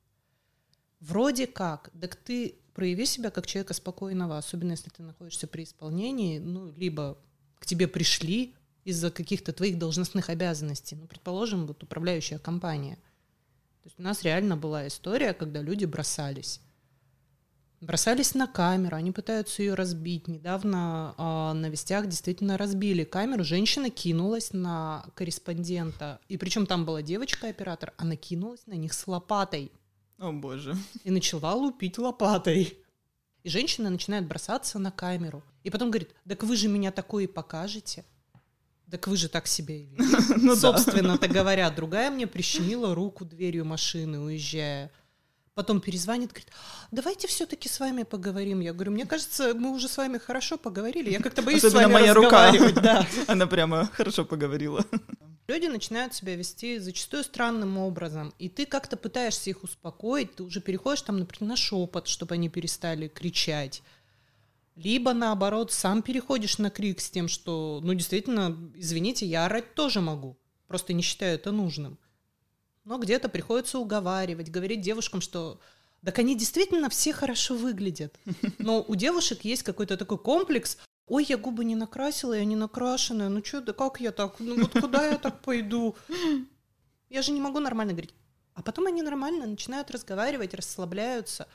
Вроде 1.01 1.47
как, 1.47 1.91
так 2.01 2.17
ты 2.17 2.55
прояви 2.73 3.05
себя 3.05 3.31
как 3.31 3.47
человека 3.47 3.75
спокойного, 3.75 4.39
особенно 4.39 4.71
если 4.71 4.89
ты 4.89 5.03
находишься 5.03 5.47
при 5.47 5.65
исполнении, 5.65 6.39
ну, 6.39 6.73
либо 6.75 7.19
к 7.59 7.67
тебе 7.67 7.87
пришли 7.87 8.55
из-за 8.85 9.11
каких-то 9.11 9.53
твоих 9.53 9.79
должностных 9.79 10.31
обязанностей, 10.31 10.97
ну, 10.97 11.07
предположим, 11.07 11.67
вот 11.67 11.83
управляющая 11.83 12.39
компания. 12.39 12.97
То 13.89 13.91
есть 13.91 14.01
у 14.01 14.03
нас 14.03 14.23
реально 14.23 14.55
была 14.55 14.87
история, 14.87 15.33
когда 15.33 15.63
люди 15.63 15.87
бросались. 15.87 16.61
Бросались 17.81 18.35
на 18.35 18.47
камеру, 18.47 18.97
они 18.97 19.13
пытаются 19.13 19.63
ее 19.63 19.73
разбить. 19.73 20.29
Недавно 20.29 21.15
а, 21.17 21.55
на 21.55 21.71
вестях 21.71 22.07
действительно 22.07 22.59
разбили 22.59 23.05
камеру. 23.05 23.45
Женщина 23.45 23.89
кинулась 23.89 24.53
на 24.53 25.07
корреспондента. 25.15 26.21
И 26.29 26.37
причем 26.37 26.67
там 26.67 26.85
была 26.85 27.01
девочка-оператор, 27.01 27.95
она 27.97 28.17
кинулась 28.17 28.67
на 28.67 28.75
них 28.75 28.93
с 28.93 29.07
лопатой 29.07 29.73
О, 30.19 30.33
боже. 30.33 30.77
и 31.05 31.11
начала 31.11 31.55
лупить 31.55 31.97
лопатой. 31.97 32.77
И 33.43 33.49
женщина 33.49 33.89
начинает 33.89 34.29
бросаться 34.29 34.79
на 34.79 34.91
камеру. 34.91 35.43
И 35.65 35.71
потом 35.71 35.91
говорит, 35.91 36.11
так 36.29 36.43
вы 36.43 36.57
же 36.57 36.69
меня 36.69 36.93
такое 36.93 37.25
и 37.25 37.27
покажете. 37.27 38.05
Так 38.91 39.07
вы 39.07 39.17
же 39.17 39.29
так 39.29 39.47
себя 39.47 39.77
и 39.77 39.85
ведете. 39.91 40.35
Ну 40.37 40.55
да. 40.55 40.61
Собственно-то 40.61 41.29
говоря, 41.29 41.71
другая 41.71 42.11
мне 42.11 42.27
прищемила 42.27 42.95
руку 42.95 43.25
дверью 43.25 43.65
машины, 43.65 44.19
уезжая. 44.19 44.91
Потом 45.55 45.81
перезвонит, 45.81 46.31
говорит, 46.31 46.53
давайте 46.93 47.27
все-таки 47.27 47.69
с 47.69 47.81
вами 47.81 48.05
поговорим. 48.05 48.61
Я 48.61 48.73
говорю, 48.73 48.93
мне 48.93 49.07
кажется, 49.07 49.55
мы 49.55 49.73
уже 49.73 49.89
с 49.89 49.97
вами 49.97 50.19
хорошо 50.19 50.57
поговорили. 50.57 51.11
Я 51.11 51.21
как-то 51.21 51.43
боюсь 51.43 51.63
с 51.63 51.65
Особенно 51.65 51.89
вами 51.89 51.93
моя 51.95 52.15
рука. 52.15 52.53
Да. 52.81 53.05
Она 53.27 53.49
прямо 53.49 53.91
хорошо 53.93 54.25
поговорила. 54.25 54.85
Люди 55.49 55.67
начинают 55.67 56.15
себя 56.15 56.37
вести 56.37 56.79
зачастую 56.79 57.25
странным 57.25 57.79
образом, 57.79 58.33
и 58.39 58.49
ты 58.49 58.67
как-то 58.67 58.97
пытаешься 58.97 59.51
их 59.51 59.65
успокоить, 59.65 60.37
ты 60.37 60.43
уже 60.43 60.61
переходишь 60.61 61.03
там, 61.03 61.19
например, 61.19 61.49
на 61.49 61.57
шепот, 61.57 62.07
чтобы 62.07 62.35
они 62.35 62.49
перестали 62.49 63.09
кричать. 63.09 63.83
Либо 64.79 65.13
наоборот, 65.13 65.73
сам 65.73 66.03
переходишь 66.03 66.59
на 66.59 66.71
крик 66.71 67.01
с 67.01 67.11
тем, 67.11 67.27
что, 67.27 67.81
ну, 67.83 67.95
действительно, 67.95 68.57
извините, 68.77 69.27
я 69.27 69.47
орать 69.47 69.75
тоже 69.75 70.01
могу, 70.01 70.39
просто 70.69 70.93
не 70.93 71.03
считаю 71.03 71.35
это 71.35 71.51
нужным. 71.51 71.99
Но 72.85 72.97
где-то 72.99 73.29
приходится 73.29 73.81
уговаривать, 73.81 74.53
говорить 74.53 74.81
девушкам, 74.81 75.21
что 75.21 75.59
так 76.05 76.17
они 76.21 76.37
действительно 76.37 76.89
все 76.91 77.13
хорошо 77.13 77.57
выглядят. 77.57 78.17
Но 78.59 78.85
у 78.87 78.95
девушек 78.95 79.41
есть 79.43 79.65
какой-то 79.65 79.97
такой 79.97 80.19
комплекс, 80.19 80.79
ой, 81.09 81.27
я 81.29 81.37
губы 81.39 81.65
не 81.65 81.75
накрасила, 81.75 82.35
я 82.35 82.45
не 82.45 82.55
накрашенная, 82.55 83.29
ну 83.29 83.45
что, 83.45 83.61
да 83.61 83.73
как 83.73 84.01
я 84.01 84.13
так, 84.13 84.37
ну 84.39 84.61
вот 84.61 84.81
куда 84.81 85.09
я 85.09 85.19
так 85.19 85.43
пойду? 85.43 85.97
Я 87.11 87.23
же 87.23 87.33
не 87.33 87.41
могу 87.41 87.59
нормально 87.59 87.95
говорить. 87.95 88.15
А 88.55 88.63
потом 88.63 88.87
они 88.87 89.03
нормально 89.03 89.47
начинают 89.47 89.91
разговаривать, 89.91 90.55
расслабляются. 90.55 91.49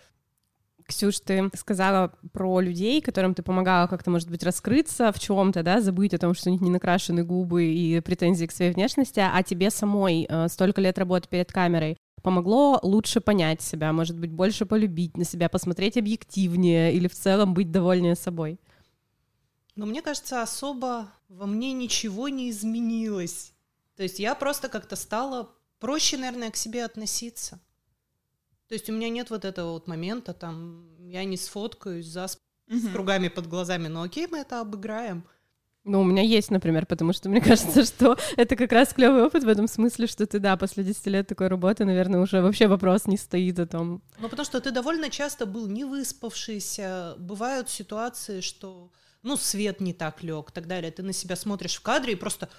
Ксюш, 0.94 1.20
ты 1.22 1.50
сказала 1.56 2.14
про 2.34 2.60
людей, 2.60 3.02
которым 3.02 3.34
ты 3.34 3.42
помогала 3.42 3.88
как-то, 3.88 4.12
может 4.12 4.30
быть, 4.30 4.44
раскрыться 4.44 5.12
в 5.12 5.20
чем-то, 5.20 5.64
да, 5.64 5.82
забыть 5.82 6.14
о 6.14 6.20
том, 6.20 6.36
что 6.36 6.50
у 6.50 6.54
них 6.54 6.62
не 6.62 6.70
накрашены 6.70 7.24
губы 7.24 7.66
и 7.66 8.00
претензии 8.02 8.46
к 8.46 8.52
своей 8.52 8.72
внешности, 8.72 9.20
а 9.20 9.42
тебе 9.42 9.72
самой 9.72 10.28
э, 10.30 10.48
столько 10.50 10.82
лет 10.82 11.00
работы 11.00 11.28
перед 11.28 11.52
камерой 11.52 11.98
помогло 12.22 12.80
лучше 12.84 13.22
понять 13.22 13.62
себя, 13.64 13.92
может 13.92 14.20
быть, 14.20 14.32
больше 14.32 14.68
полюбить 14.68 15.18
на 15.18 15.26
себя, 15.26 15.50
посмотреть 15.50 15.98
объективнее 15.98 16.94
или 16.94 17.08
в 17.08 17.16
целом 17.16 17.56
быть 17.56 17.72
довольнее 17.72 18.16
собой? 18.16 18.60
Но 19.76 19.88
мне 19.88 20.04
кажется, 20.04 20.44
особо 20.44 21.10
во 21.28 21.48
мне 21.48 21.74
ничего 21.74 22.30
не 22.30 22.52
изменилось. 22.52 23.54
То 23.98 24.04
есть 24.04 24.20
я 24.20 24.36
просто 24.36 24.70
как-то 24.70 24.96
стала 24.96 25.50
проще, 25.80 26.18
наверное, 26.18 26.52
к 26.52 26.56
себе 26.56 26.86
относиться. 26.86 27.60
То 28.74 28.76
есть 28.76 28.90
у 28.90 28.94
меня 28.94 29.10
нет 29.10 29.30
вот 29.30 29.46
этого 29.46 29.74
вот 29.74 29.88
момента, 29.88 30.34
там, 30.34 30.88
я 31.08 31.24
не 31.26 31.38
сфоткаюсь 31.38 32.08
за 32.08 32.28
с 32.28 32.40
кругами 32.92 33.28
под 33.28 33.46
глазами, 33.46 33.88
но 33.88 34.02
окей, 34.02 34.26
мы 34.26 34.40
это 34.40 34.62
обыграем. 34.62 35.26
Ну, 35.84 36.02
у 36.02 36.04
меня 36.04 36.24
есть, 36.24 36.50
например, 36.50 36.88
потому 36.88 37.14
что 37.14 37.30
мне 37.30 37.40
кажется, 37.50 37.86
что 37.86 38.18
это 38.36 38.56
как 38.56 38.72
раз 38.72 38.92
клевый 38.92 39.26
опыт 39.26 39.44
в 39.44 39.48
этом 39.48 39.68
смысле, 39.68 40.08
что 40.08 40.26
ты, 40.26 40.40
да, 40.40 40.58
после 40.58 40.84
10 40.84 41.06
лет 41.06 41.28
такой 41.28 41.50
работы, 41.50 41.86
наверное, 41.86 42.20
уже 42.20 42.42
вообще 42.42 42.68
вопрос 42.68 43.06
не 43.06 43.16
стоит 43.16 43.60
о 43.60 43.68
том. 43.68 44.02
Ну, 44.18 44.28
потому 44.28 44.44
что 44.44 44.60
ты 44.60 44.72
довольно 44.72 45.12
часто 45.12 45.46
был 45.46 45.68
не 45.68 45.84
выспавшийся. 45.84 47.14
Бывают 47.20 47.70
ситуации, 47.70 48.42
что, 48.42 48.90
ну, 49.22 49.38
свет 49.38 49.82
не 49.82 49.94
так 49.94 50.24
лег, 50.24 50.50
так 50.50 50.66
далее. 50.66 50.92
Ты 50.92 51.04
на 51.04 51.14
себя 51.14 51.36
смотришь 51.36 51.76
в 51.76 51.82
кадре 51.82 52.14
и 52.14 52.16
просто, 52.16 52.50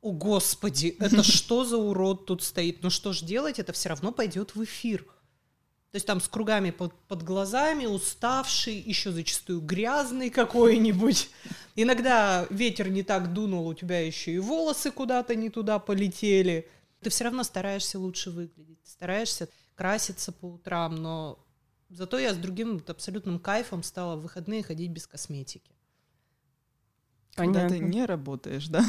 о, 0.00 0.12
господи, 0.12 0.96
это 1.00 1.22
что 1.24 1.64
за 1.64 1.76
урод 1.76 2.26
тут 2.26 2.44
стоит? 2.44 2.84
Ну, 2.84 2.90
что 2.90 3.12
ж 3.12 3.22
делать? 3.22 3.58
Это 3.58 3.72
все 3.72 3.88
равно 3.88 4.12
пойдет 4.12 4.54
в 4.54 4.62
эфир. 4.62 5.04
То 5.92 5.96
есть 5.96 6.06
там 6.06 6.20
с 6.20 6.28
кругами 6.28 6.70
под, 6.70 6.92
под 7.08 7.22
глазами, 7.22 7.86
уставший, 7.86 8.74
еще 8.74 9.12
зачастую 9.12 9.60
грязный 9.60 10.30
какой-нибудь. 10.30 11.30
Иногда 11.76 12.46
ветер 12.50 12.88
не 12.88 13.02
так 13.02 13.32
дунул, 13.32 13.66
у 13.66 13.74
тебя 13.74 14.00
еще 14.00 14.32
и 14.32 14.38
волосы 14.38 14.90
куда-то 14.90 15.34
не 15.34 15.48
туда 15.48 15.78
полетели. 15.78 16.68
Ты 17.00 17.10
все 17.10 17.24
равно 17.24 17.44
стараешься 17.44 17.98
лучше 17.98 18.30
выглядеть, 18.30 18.80
стараешься 18.84 19.48
краситься 19.74 20.32
по 20.32 20.46
утрам, 20.46 20.94
но 20.96 21.38
зато 21.88 22.18
я 22.18 22.34
с 22.34 22.36
другим 22.36 22.74
вот 22.74 22.90
абсолютным 22.90 23.38
кайфом 23.38 23.82
стала 23.82 24.16
в 24.16 24.22
выходные 24.22 24.62
ходить 24.62 24.90
без 24.90 25.06
косметики. 25.06 25.76
Когда 27.34 27.68
ты 27.68 27.74
Понятно. 27.74 27.86
не 27.86 28.04
работаешь, 28.04 28.68
да? 28.68 28.84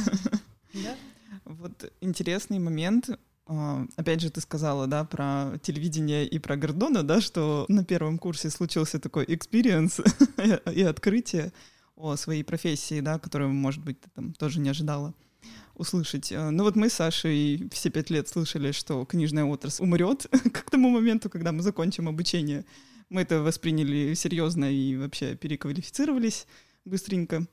Да? 0.73 0.95
Вот 1.43 1.91
интересный 1.99 2.57
момент. 2.57 3.09
А, 3.47 3.85
Опять 3.95 4.21
же, 4.21 4.29
ты 4.29 4.41
сказала, 4.41 4.87
да, 4.87 5.05
про 5.05 5.53
телевидение 5.61 6.27
и 6.27 6.37
про 6.37 6.57
Гордона, 6.57 7.03
да, 7.03 7.21
что 7.21 7.65
на 7.69 7.85
первом 7.85 8.17
курсе 8.17 8.49
случился 8.49 8.99
такой 8.99 9.25
experience 9.25 10.03
и 10.73 10.81
открытие 10.83 11.53
о 11.95 12.15
своей 12.15 12.43
профессии, 12.43 12.99
да, 12.99 13.19
которую, 13.19 13.53
может 13.53 13.83
быть, 13.83 13.99
ты 14.01 14.09
там 14.13 14.33
тоже 14.33 14.59
не 14.59 14.69
ожидала 14.69 15.13
услышать. 15.75 16.31
А, 16.31 16.51
Ну 16.51 16.63
вот 16.63 16.75
мы 16.75 16.89
с 16.89 16.93
Сашей 16.93 17.69
все 17.71 17.89
пять 17.89 18.09
лет 18.09 18.27
слышали, 18.27 18.71
что 18.71 19.05
книжная 19.05 19.45
отрасль 19.45 19.83
умрет 19.83 20.27
к 20.53 20.69
тому 20.69 20.89
моменту, 20.89 21.29
когда 21.29 21.51
мы 21.51 21.61
закончим 21.63 22.09
обучение. 22.09 22.65
Мы 23.09 23.21
это 23.21 23.41
восприняли 23.41 24.13
серьезно 24.13 24.65
и 24.71 24.97
вообще 24.97 25.35
переквалифицировались 25.35 26.47
быстренько. 26.83 27.47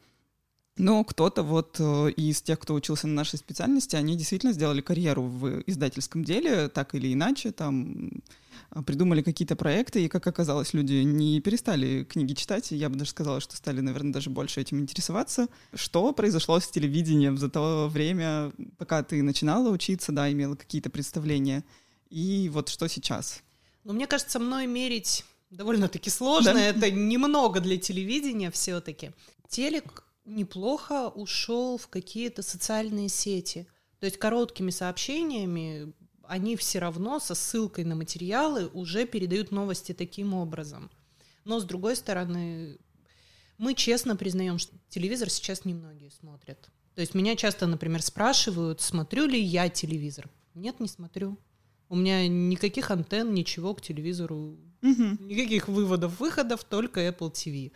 Но 0.76 1.04
кто-то 1.04 1.44
вот 1.44 1.76
э, 1.78 2.10
из 2.16 2.42
тех, 2.42 2.58
кто 2.58 2.74
учился 2.74 3.06
на 3.06 3.14
нашей 3.14 3.38
специальности, 3.38 3.94
они 3.94 4.16
действительно 4.16 4.52
сделали 4.52 4.80
карьеру 4.80 5.22
в 5.22 5.62
издательском 5.66 6.24
деле, 6.24 6.68
так 6.68 6.96
или 6.96 7.12
иначе, 7.12 7.52
там 7.52 8.10
э, 8.72 8.82
придумали 8.82 9.22
какие-то 9.22 9.54
проекты, 9.54 10.04
и, 10.04 10.08
как 10.08 10.26
оказалось, 10.26 10.74
люди 10.74 10.94
не 10.94 11.40
перестали 11.40 12.02
книги 12.02 12.34
читать, 12.34 12.72
я 12.72 12.88
бы 12.88 12.96
даже 12.96 13.10
сказала, 13.10 13.40
что 13.40 13.56
стали, 13.56 13.80
наверное, 13.80 14.12
даже 14.12 14.30
больше 14.30 14.60
этим 14.60 14.80
интересоваться. 14.80 15.46
Что 15.74 16.12
произошло 16.12 16.58
с 16.58 16.66
телевидением 16.66 17.38
за 17.38 17.48
то 17.48 17.88
время, 17.88 18.50
пока 18.76 19.04
ты 19.04 19.22
начинала 19.22 19.68
учиться, 19.70 20.10
да, 20.10 20.30
имела 20.32 20.56
какие-то 20.56 20.90
представления, 20.90 21.64
и 22.10 22.50
вот 22.52 22.68
что 22.68 22.88
сейчас? 22.88 23.42
Ну, 23.84 23.92
мне 23.92 24.08
кажется, 24.08 24.40
мной 24.40 24.66
мерить 24.66 25.24
довольно-таки 25.50 26.10
сложно, 26.10 26.54
да? 26.54 26.60
это 26.60 26.90
немного 26.90 27.60
для 27.60 27.76
телевидения 27.76 28.50
все-таки. 28.50 29.12
Телек 29.48 30.03
неплохо 30.24 31.08
ушел 31.08 31.78
в 31.78 31.88
какие-то 31.88 32.42
социальные 32.42 33.08
сети. 33.08 33.66
То 34.00 34.06
есть 34.06 34.18
короткими 34.18 34.70
сообщениями 34.70 35.92
они 36.26 36.56
все 36.56 36.78
равно 36.78 37.20
со 37.20 37.34
ссылкой 37.34 37.84
на 37.84 37.94
материалы 37.94 38.68
уже 38.68 39.06
передают 39.06 39.50
новости 39.50 39.92
таким 39.92 40.34
образом. 40.34 40.90
Но 41.44 41.60
с 41.60 41.64
другой 41.64 41.96
стороны, 41.96 42.78
мы 43.58 43.74
честно 43.74 44.16
признаем, 44.16 44.58
что 44.58 44.76
телевизор 44.88 45.30
сейчас 45.30 45.64
немногие 45.64 46.10
смотрят. 46.10 46.70
То 46.94 47.00
есть 47.00 47.14
меня 47.14 47.36
часто, 47.36 47.66
например, 47.66 48.02
спрашивают, 48.02 48.80
смотрю 48.80 49.26
ли 49.26 49.40
я 49.40 49.68
телевизор. 49.68 50.30
Нет, 50.54 50.80
не 50.80 50.88
смотрю. 50.88 51.38
У 51.88 51.96
меня 51.96 52.26
никаких 52.28 52.90
антенн, 52.90 53.34
ничего 53.34 53.74
к 53.74 53.82
телевизору, 53.82 54.58
угу. 54.82 55.02
никаких 55.20 55.68
выводов, 55.68 56.18
выходов, 56.18 56.64
только 56.64 57.06
Apple 57.06 57.32
TV. 57.32 57.72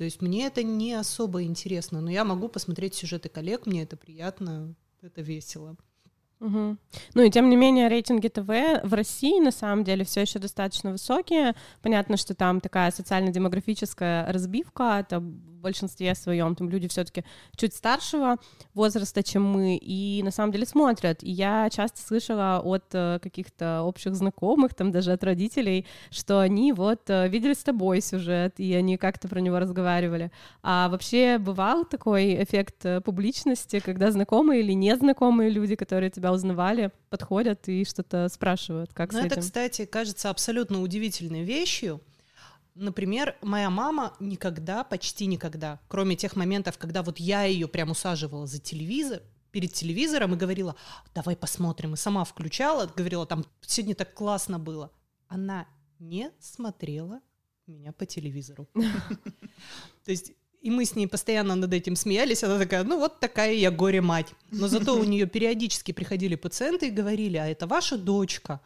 То 0.00 0.04
есть 0.04 0.22
мне 0.22 0.46
это 0.46 0.62
не 0.62 0.94
особо 0.94 1.42
интересно, 1.42 2.00
но 2.00 2.10
я 2.10 2.24
могу 2.24 2.48
посмотреть 2.48 2.94
сюжеты 2.94 3.28
коллег, 3.28 3.66
мне 3.66 3.82
это 3.82 3.98
приятно, 3.98 4.74
это 5.02 5.20
весело. 5.20 5.76
Угу. 6.40 6.78
Ну 7.12 7.22
и 7.22 7.30
тем 7.30 7.50
не 7.50 7.56
менее 7.56 7.88
рейтинги 7.88 8.28
ТВ 8.28 8.48
в 8.82 8.94
России 8.94 9.38
на 9.40 9.50
самом 9.50 9.84
деле 9.84 10.06
все 10.06 10.22
еще 10.22 10.38
достаточно 10.38 10.92
высокие. 10.92 11.54
Понятно, 11.82 12.16
что 12.16 12.34
там 12.34 12.62
такая 12.62 12.92
социально-демографическая 12.92 14.32
разбивка, 14.32 15.00
это 15.00 15.22
большинстве 15.60 16.14
своем 16.14 16.54
там 16.54 16.68
люди 16.68 16.88
все-таки 16.88 17.24
чуть 17.56 17.74
старшего 17.74 18.36
возраста, 18.74 19.22
чем 19.22 19.44
мы, 19.44 19.76
и 19.76 20.22
на 20.22 20.30
самом 20.30 20.52
деле 20.52 20.66
смотрят. 20.66 21.22
И 21.22 21.30
я 21.30 21.68
часто 21.70 22.00
слышала 22.00 22.60
от 22.64 22.84
э, 22.92 23.18
каких-то 23.22 23.82
общих 23.82 24.14
знакомых, 24.14 24.74
там 24.74 24.90
даже 24.90 25.12
от 25.12 25.24
родителей, 25.24 25.86
что 26.10 26.40
они 26.40 26.72
вот 26.72 27.08
э, 27.08 27.28
видели 27.28 27.54
с 27.54 27.62
тобой 27.62 28.00
сюжет, 28.00 28.54
и 28.58 28.74
они 28.74 28.96
как-то 28.96 29.28
про 29.28 29.40
него 29.40 29.58
разговаривали. 29.58 30.30
А 30.62 30.88
вообще 30.88 31.38
бывал 31.38 31.84
такой 31.84 32.42
эффект 32.42 32.84
э, 32.84 33.00
публичности, 33.00 33.80
когда 33.80 34.10
знакомые 34.10 34.60
или 34.60 34.72
незнакомые 34.72 35.50
люди, 35.50 35.76
которые 35.76 36.10
тебя 36.10 36.32
узнавали, 36.32 36.90
подходят 37.10 37.68
и 37.68 37.84
что-то 37.84 38.28
спрашивают, 38.28 38.92
как 38.92 39.12
с 39.12 39.16
это, 39.16 39.26
этим? 39.26 39.42
кстати, 39.42 39.84
кажется 39.84 40.30
абсолютно 40.30 40.80
удивительной 40.82 41.42
вещью, 41.42 42.00
Например, 42.74 43.36
моя 43.42 43.70
мама 43.70 44.14
никогда, 44.20 44.84
почти 44.84 45.26
никогда, 45.26 45.80
кроме 45.88 46.16
тех 46.16 46.36
моментов, 46.36 46.78
когда 46.78 47.02
вот 47.02 47.18
я 47.18 47.44
ее 47.44 47.68
прям 47.68 47.90
усаживала 47.90 48.46
за 48.46 48.58
телевизор, 48.58 49.22
перед 49.50 49.72
телевизором 49.72 50.34
и 50.34 50.36
говорила, 50.36 50.76
давай 51.14 51.36
посмотрим, 51.36 51.94
и 51.94 51.96
сама 51.96 52.24
включала, 52.24 52.86
говорила, 52.86 53.26
там 53.26 53.44
сегодня 53.62 53.94
так 53.94 54.14
классно 54.14 54.58
было. 54.58 54.92
Она 55.26 55.66
не 55.98 56.30
смотрела 56.40 57.20
меня 57.66 57.92
по 57.92 58.06
телевизору. 58.06 58.68
То 60.04 60.10
есть 60.10 60.32
и 60.60 60.70
мы 60.70 60.84
с 60.84 60.94
ней 60.94 61.06
постоянно 61.06 61.54
над 61.54 61.72
этим 61.72 61.96
смеялись. 61.96 62.44
Она 62.44 62.58
такая, 62.58 62.84
ну 62.84 62.98
вот 62.98 63.18
такая 63.18 63.54
я 63.54 63.70
горе-мать. 63.70 64.34
Но 64.50 64.68
зато 64.68 64.94
у 64.94 65.04
нее 65.04 65.26
периодически 65.26 65.92
приходили 65.92 66.34
пациенты 66.36 66.88
и 66.88 66.90
говорили, 66.90 67.38
а 67.38 67.46
это 67.46 67.66
ваша 67.66 67.96
дочка? 67.96 68.60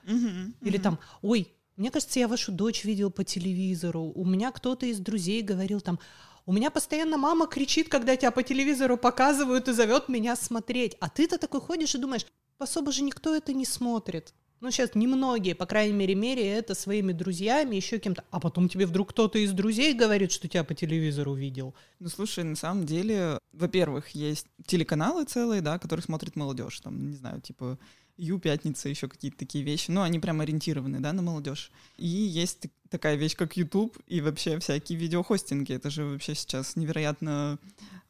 Или 0.60 0.78
там, 0.78 0.98
ой, 1.22 1.52
мне 1.76 1.90
кажется, 1.90 2.20
я 2.20 2.28
вашу 2.28 2.52
дочь 2.52 2.84
видел 2.84 3.10
по 3.10 3.24
телевизору. 3.24 4.12
У 4.14 4.24
меня 4.24 4.52
кто-то 4.52 4.87
из 4.87 4.98
друзей 5.00 5.42
говорил 5.42 5.80
там, 5.80 5.98
у 6.46 6.52
меня 6.52 6.70
постоянно 6.70 7.16
мама 7.16 7.46
кричит, 7.46 7.88
когда 7.88 8.16
тебя 8.16 8.30
по 8.30 8.42
телевизору 8.42 8.96
показывают 8.96 9.68
и 9.68 9.72
зовет 9.72 10.08
меня 10.08 10.37
смотреть. 10.37 10.96
А 11.00 11.08
ты-то 11.08 11.38
такой 11.38 11.60
ходишь 11.60 11.94
и 11.94 11.98
думаешь, 11.98 12.26
особо 12.58 12.92
же 12.92 13.02
никто 13.02 13.34
это 13.34 13.52
не 13.52 13.64
смотрит. 13.64 14.34
Ну, 14.60 14.70
сейчас 14.70 14.94
немногие, 14.94 15.54
по 15.54 15.66
крайней 15.66 15.92
мере, 15.92 16.14
мере 16.14 16.48
это 16.48 16.74
своими 16.74 17.12
друзьями, 17.12 17.76
еще 17.76 17.98
кем-то. 17.98 18.24
А 18.30 18.40
потом 18.40 18.68
тебе 18.68 18.87
вдруг 18.87 19.10
кто-то 19.10 19.38
из 19.38 19.52
друзей 19.52 19.92
говорит, 19.94 20.32
что 20.32 20.48
тебя 20.48 20.64
по 20.64 20.74
телевизору 20.74 21.34
видел. 21.34 21.74
Ну, 21.98 22.08
слушай, 22.08 22.44
на 22.44 22.56
самом 22.56 22.87
деле, 22.87 23.38
во-первых, 23.52 24.10
есть 24.10 24.46
телеканалы 24.64 25.24
целые, 25.24 25.60
да, 25.60 25.78
которые 25.78 26.02
смотрит 26.02 26.37
молодежь. 26.37 26.80
Там, 26.80 27.10
не 27.10 27.16
знаю, 27.16 27.40
типа 27.42 27.78
Ю, 28.16 28.38
Пятница, 28.38 28.88
еще 28.88 29.09
какие-то 29.09 29.38
такие 29.38 29.64
вещи. 29.64 29.90
Ну, 29.90 30.03
они 30.03 30.20
прям 30.20 30.40
ориентированы, 30.40 31.00
да, 31.00 31.12
на 31.12 31.22
молодежь. 31.22 31.72
И 31.96 32.07
есть 32.07 32.66
такая 32.88 33.16
вещь, 33.16 33.35
как 33.35 33.57
YouTube 33.57 33.98
и 34.07 34.20
вообще 34.20 34.59
всякие 34.61 34.98
видеохостинги. 34.98 35.72
Это 35.72 35.90
же 35.90 36.05
вообще 36.05 36.35
сейчас 36.37 36.77
невероятно, 36.77 37.59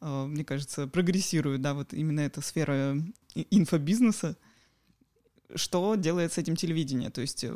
э, 0.01 0.25
мне 0.25 0.45
кажется, 0.45 0.87
прогрессирует, 0.87 1.61
да, 1.61 1.73
вот 1.73 1.93
именно 1.93 2.19
эта 2.19 2.41
сфера 2.41 2.95
инфобизнеса. 3.49 4.37
Что 5.55 5.95
делает 5.95 6.33
с 6.33 6.37
этим 6.37 6.55
телевидение? 6.55 7.09
То 7.09 7.21
есть 7.21 7.43
э, 7.43 7.53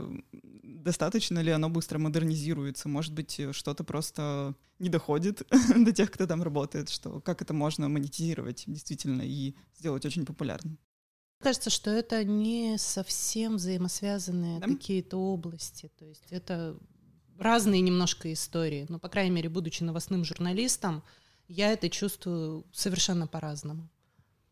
достаточно 0.64 1.40
ли 1.40 1.52
оно 1.52 1.70
быстро 1.70 2.00
модернизируется? 2.00 2.90
Может 2.90 3.14
быть, 3.14 3.40
что-то 3.52 3.84
просто 3.84 4.56
не 4.80 4.90
доходит 4.90 5.44
до 5.76 5.92
тех, 5.92 6.10
кто 6.10 6.26
там 6.26 6.42
работает, 6.42 6.90
что 6.90 7.22
как 7.22 7.44
это 7.44 7.54
можно 7.54 7.90
монетизировать 7.90 8.64
действительно 8.66 9.22
и 9.22 9.54
сделать 9.78 10.06
очень 10.06 10.26
популярным? 10.26 10.80
Кажется, 11.42 11.70
что 11.70 11.90
это 11.90 12.24
не 12.24 12.78
совсем 12.78 13.56
взаимосвязанные 13.56 14.60
да? 14.60 14.68
какие-то 14.68 15.18
области. 15.18 15.90
То 15.98 16.06
есть 16.06 16.32
это 16.32 16.78
разные 17.38 17.82
немножко 17.82 18.32
истории. 18.32 18.86
Но, 18.90 19.00
по 19.00 19.10
крайней 19.10 19.32
мере, 19.32 19.50
будучи 19.50 19.84
новостным 19.84 20.24
журналистом, 20.24 21.04
я 21.48 21.72
это 21.72 21.90
чувствую 21.90 22.66
совершенно 22.72 23.28
по-разному. 23.28 23.90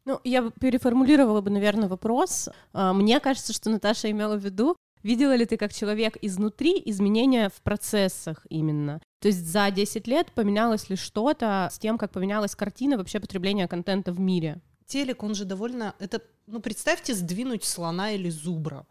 Ну, 0.05 0.21
я 0.23 0.49
переформулировала 0.49 1.41
бы, 1.41 1.49
наверное, 1.49 1.89
вопрос. 1.89 2.47
А, 2.71 2.93
мне 2.93 3.19
кажется, 3.19 3.51
что 3.51 3.69
Наташа 3.69 4.09
имела 4.09 4.37
в 4.37 4.43
виду, 4.43 4.77
видела 5.03 5.35
ли 5.35 5.45
ты 5.45 5.57
как 5.57 5.73
человек 5.73 6.17
изнутри 6.21 6.81
изменения 6.85 7.49
в 7.49 7.61
процессах 7.61 8.45
именно? 8.49 9.01
То 9.19 9.27
есть 9.27 9.45
за 9.45 9.69
10 9.69 10.07
лет 10.07 10.31
поменялось 10.31 10.89
ли 10.89 10.95
что-то 10.95 11.67
с 11.69 11.77
тем, 11.77 11.97
как 11.97 12.11
поменялась 12.11 12.55
картина 12.55 12.97
вообще 12.97 13.19
потребления 13.19 13.67
контента 13.67 14.13
в 14.13 14.19
мире? 14.19 14.61
Телек, 14.87 15.21
он 15.23 15.35
же 15.35 15.45
довольно... 15.45 15.93
Это 15.99 16.21
ну, 16.47 16.61
представьте, 16.61 17.13
сдвинуть 17.13 17.63
слона 17.63 18.11
или 18.11 18.29
зубра. 18.29 18.87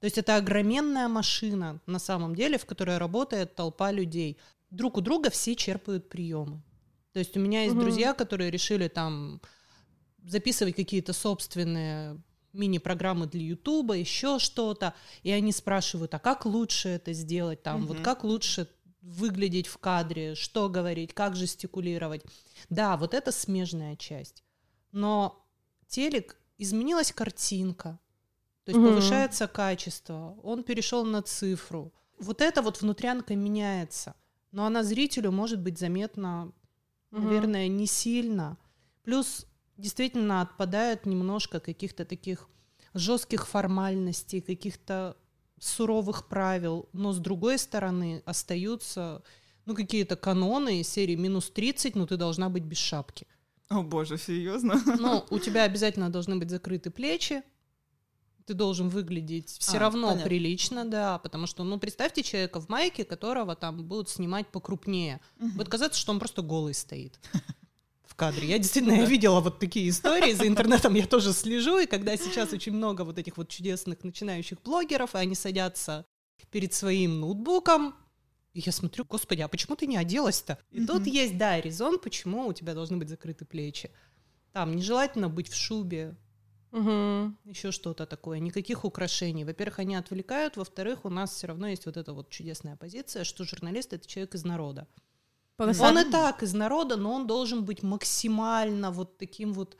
То 0.00 0.06
есть 0.06 0.18
это 0.18 0.36
огроменная 0.36 1.08
машина 1.08 1.80
на 1.86 1.98
самом 1.98 2.34
деле, 2.34 2.58
в 2.58 2.66
которой 2.66 2.98
работает 2.98 3.54
толпа 3.54 3.90
людей. 3.90 4.36
Друг 4.70 4.98
у 4.98 5.00
друга 5.00 5.30
все 5.30 5.54
черпают 5.54 6.08
приемы. 6.08 6.60
То 7.12 7.20
есть 7.20 7.36
у 7.36 7.40
меня 7.40 7.62
есть 7.62 7.74
угу. 7.74 7.82
друзья, 7.82 8.12
которые 8.12 8.50
решили 8.50 8.88
там 8.88 9.40
записывать 10.24 10.74
какие-то 10.74 11.12
собственные 11.12 12.20
мини-программы 12.52 13.26
для 13.26 13.42
Ютуба, 13.42 13.94
еще 13.94 14.38
что-то, 14.38 14.94
и 15.22 15.30
они 15.30 15.52
спрашивают, 15.52 16.14
а 16.14 16.18
как 16.18 16.44
лучше 16.44 16.88
это 16.88 17.12
сделать, 17.12 17.62
там, 17.62 17.84
угу. 17.84 17.94
вот 17.94 18.00
как 18.00 18.24
лучше 18.24 18.68
выглядеть 19.00 19.66
в 19.66 19.78
кадре, 19.78 20.34
что 20.34 20.68
говорить, 20.68 21.14
как 21.14 21.36
жестикулировать. 21.36 22.22
Да, 22.68 22.96
вот 22.96 23.14
это 23.14 23.32
смежная 23.32 23.96
часть. 23.96 24.42
Но 24.94 25.44
телек 25.88 26.36
изменилась 26.56 27.12
картинка, 27.12 27.98
то 28.62 28.70
есть 28.70 28.78
mm-hmm. 28.78 28.88
повышается 28.90 29.48
качество, 29.48 30.38
он 30.40 30.62
перешел 30.62 31.04
на 31.04 31.20
цифру. 31.20 31.92
Вот 32.20 32.40
эта 32.40 32.62
вот 32.62 32.80
внутрянка 32.80 33.34
меняется, 33.34 34.14
но 34.52 34.66
она 34.66 34.84
зрителю 34.84 35.32
может 35.32 35.60
быть 35.60 35.80
заметна, 35.80 36.52
mm-hmm. 37.10 37.20
наверное, 37.20 37.66
не 37.66 37.88
сильно. 37.88 38.56
Плюс 39.02 39.46
действительно 39.76 40.42
отпадает 40.42 41.06
немножко 41.06 41.58
каких-то 41.58 42.04
таких 42.04 42.48
жестких 42.94 43.48
формальностей, 43.48 44.40
каких-то 44.40 45.16
суровых 45.58 46.28
правил, 46.28 46.88
но 46.92 47.12
с 47.12 47.18
другой 47.18 47.58
стороны 47.58 48.22
остаются 48.26 49.24
ну, 49.66 49.74
какие-то 49.74 50.14
каноны 50.14 50.78
из 50.78 50.88
серии 50.88 51.16
минус 51.16 51.50
30, 51.50 51.96
но 51.96 52.06
ты 52.06 52.16
должна 52.16 52.48
быть 52.48 52.62
без 52.62 52.78
шапки. 52.78 53.26
О 53.74 53.82
боже, 53.82 54.18
серьезно? 54.18 54.80
Ну, 54.86 55.24
у 55.30 55.38
тебя 55.38 55.64
обязательно 55.64 56.10
должны 56.10 56.36
быть 56.36 56.50
закрыты 56.50 56.90
плечи, 56.90 57.42
ты 58.46 58.54
должен 58.54 58.88
выглядеть 58.88 59.56
все 59.58 59.78
а, 59.78 59.80
равно 59.80 60.08
понятно. 60.08 60.28
прилично, 60.28 60.84
да, 60.84 61.18
потому 61.18 61.46
что, 61.46 61.64
ну, 61.64 61.78
представьте 61.78 62.22
человека 62.22 62.60
в 62.60 62.68
майке, 62.68 63.04
которого 63.04 63.56
там 63.56 63.82
будут 63.82 64.10
снимать 64.10 64.46
покрупнее. 64.48 65.20
Угу. 65.40 65.48
Будет 65.56 65.68
казаться, 65.68 65.98
что 65.98 66.12
он 66.12 66.18
просто 66.18 66.42
голый 66.42 66.74
стоит 66.74 67.18
в 68.04 68.14
кадре. 68.14 68.46
Я 68.46 68.58
действительно 68.58 68.94
я 68.94 69.06
видела 69.06 69.40
вот 69.40 69.58
такие 69.58 69.88
истории, 69.88 70.34
за 70.34 70.46
интернетом 70.46 70.94
я 70.94 71.06
тоже 71.06 71.32
слежу, 71.32 71.78
и 71.78 71.86
когда 71.86 72.16
сейчас 72.16 72.52
очень 72.52 72.72
много 72.72 73.02
вот 73.02 73.18
этих 73.18 73.38
вот 73.38 73.48
чудесных 73.48 74.04
начинающих 74.04 74.62
блогеров, 74.62 75.14
и 75.14 75.18
они 75.18 75.34
садятся 75.34 76.06
перед 76.50 76.74
своим 76.74 77.20
ноутбуком, 77.20 77.94
И 78.54 78.60
я 78.60 78.72
смотрю, 78.72 79.04
господи, 79.04 79.40
а 79.42 79.48
почему 79.48 79.76
ты 79.76 79.86
не 79.86 79.96
оделась-то? 79.96 80.58
И 80.70 80.78
Мгм. 80.78 80.86
тут 80.86 81.06
есть, 81.06 81.36
да, 81.36 81.60
резон, 81.60 81.98
почему 81.98 82.46
у 82.46 82.52
тебя 82.52 82.72
должны 82.74 82.96
быть 82.96 83.08
закрыты 83.08 83.44
плечи. 83.44 83.90
Там 84.52 84.76
нежелательно 84.76 85.28
быть 85.28 85.48
в 85.48 85.56
шубе, 85.56 86.14
Мгм. 86.70 87.36
еще 87.44 87.72
что-то 87.72 88.06
такое, 88.06 88.38
никаких 88.38 88.84
украшений. 88.84 89.44
Во-первых, 89.44 89.80
они 89.80 89.96
отвлекают, 89.96 90.56
во-вторых, 90.56 91.04
у 91.04 91.08
нас 91.10 91.34
все 91.34 91.48
равно 91.48 91.66
есть 91.68 91.86
вот 91.86 91.96
эта 91.96 92.12
вот 92.12 92.30
чудесная 92.30 92.76
позиция, 92.76 93.24
что 93.24 93.44
журналист— 93.44 93.92
это 93.92 94.06
человек 94.06 94.34
из 94.34 94.44
народа. 94.44 94.86
Полоса- 95.56 95.88
Он 95.88 95.98
и 95.98 96.10
так 96.10 96.42
из 96.42 96.54
народа, 96.54 96.96
но 96.96 97.12
он 97.12 97.26
должен 97.26 97.64
быть 97.64 97.82
максимально 97.82 98.90
вот 98.92 99.18
таким 99.18 99.52
вот 99.52 99.76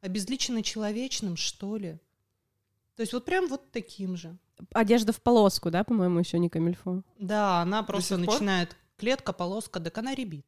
обезличенно 0.00 0.62
человечным, 0.62 1.36
что 1.36 1.76
ли. 1.76 1.98
То 2.96 3.02
есть 3.02 3.12
вот 3.12 3.24
прям 3.26 3.46
вот 3.48 3.70
таким 3.72 4.16
же. 4.16 4.36
Одежда 4.72 5.12
в 5.12 5.20
полоску, 5.20 5.70
да, 5.70 5.84
по-моему, 5.84 6.18
еще 6.18 6.38
не 6.38 6.48
камильфо. 6.48 7.02
Да, 7.18 7.62
она 7.62 7.82
просто 7.82 8.16
пор? 8.16 8.26
начинает 8.26 8.76
клетка, 8.96 9.32
полоска, 9.32 9.80
так 9.80 9.96
она 9.98 10.14
ребит. 10.14 10.46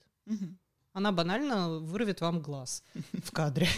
Она 0.92 1.12
банально 1.12 1.78
вырвет 1.78 2.20
вам 2.20 2.40
глаз 2.40 2.82
в 3.12 3.30
кадре. 3.30 3.68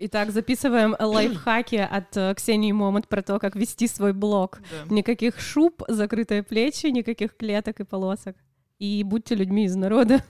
Итак, 0.00 0.30
записываем 0.30 0.94
лайфхаки 0.98 1.76
от 1.76 2.16
э, 2.16 2.32
Ксении 2.34 2.70
Момот 2.70 3.08
про 3.08 3.20
то, 3.20 3.40
как 3.40 3.56
вести 3.56 3.88
свой 3.88 4.12
блог. 4.12 4.60
Да. 4.70 4.94
Никаких 4.94 5.40
шуб, 5.40 5.82
закрытые 5.88 6.44
плечи, 6.44 6.86
никаких 6.86 7.36
клеток 7.36 7.80
и 7.80 7.84
полосок. 7.84 8.36
И 8.78 9.02
будьте 9.02 9.34
людьми 9.34 9.64
из 9.64 9.74
народа. 9.74 10.22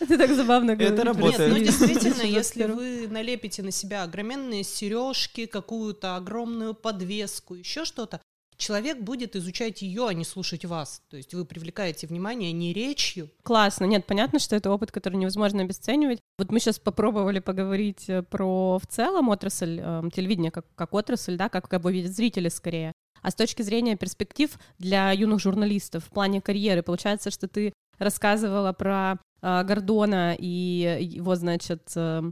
Это 0.00 0.18
так 0.18 0.30
забавно 0.34 0.72
Это 0.72 0.84
говорить. 0.84 1.04
работает. 1.04 1.38
Нет, 1.38 1.58
ну 1.58 1.64
действительно, 1.64 2.14
Двадцать 2.14 2.30
если 2.30 2.64
вы 2.64 3.06
налепите 3.08 3.62
на 3.62 3.70
себя 3.70 4.02
огроменные 4.02 4.64
сережки, 4.64 5.46
какую-то 5.46 6.16
огромную 6.16 6.74
подвеску, 6.74 7.54
еще 7.54 7.84
что-то, 7.84 8.20
человек 8.56 8.98
будет 9.00 9.36
изучать 9.36 9.82
ее, 9.82 10.08
а 10.08 10.14
не 10.14 10.24
слушать 10.24 10.64
вас. 10.64 11.02
То 11.08 11.16
есть 11.16 11.34
вы 11.34 11.44
привлекаете 11.44 12.08
внимание 12.08 12.50
не 12.50 12.72
речью. 12.72 13.30
Классно. 13.44 13.84
Нет, 13.84 14.06
понятно, 14.06 14.38
что 14.40 14.56
это 14.56 14.70
опыт, 14.70 14.90
который 14.90 15.16
невозможно 15.16 15.62
обесценивать. 15.62 16.18
Вот 16.38 16.50
мы 16.50 16.58
сейчас 16.58 16.80
попробовали 16.80 17.38
поговорить 17.38 18.08
э, 18.08 18.22
про 18.22 18.78
в 18.78 18.86
целом 18.86 19.28
отрасль 19.28 19.78
э, 19.80 20.02
телевидения 20.12 20.50
как, 20.50 20.66
как 20.74 20.94
отрасль, 20.94 21.36
да, 21.36 21.48
как, 21.48 21.68
как 21.68 21.80
бы 21.80 21.92
видят 21.92 22.12
зрители 22.12 22.48
скорее. 22.48 22.92
А 23.26 23.30
с 23.32 23.34
точки 23.34 23.62
зрения 23.62 23.96
перспектив 23.96 24.56
для 24.78 25.10
юных 25.10 25.40
журналистов 25.40 26.04
в 26.04 26.10
плане 26.10 26.40
карьеры, 26.40 26.84
получается, 26.84 27.32
что 27.32 27.48
ты 27.48 27.72
рассказывала 27.98 28.72
про 28.72 29.18
э, 29.42 29.64
Гордона 29.64 30.36
и 30.38 30.96
его, 31.00 31.34
значит, 31.34 31.90
э, 31.96 32.22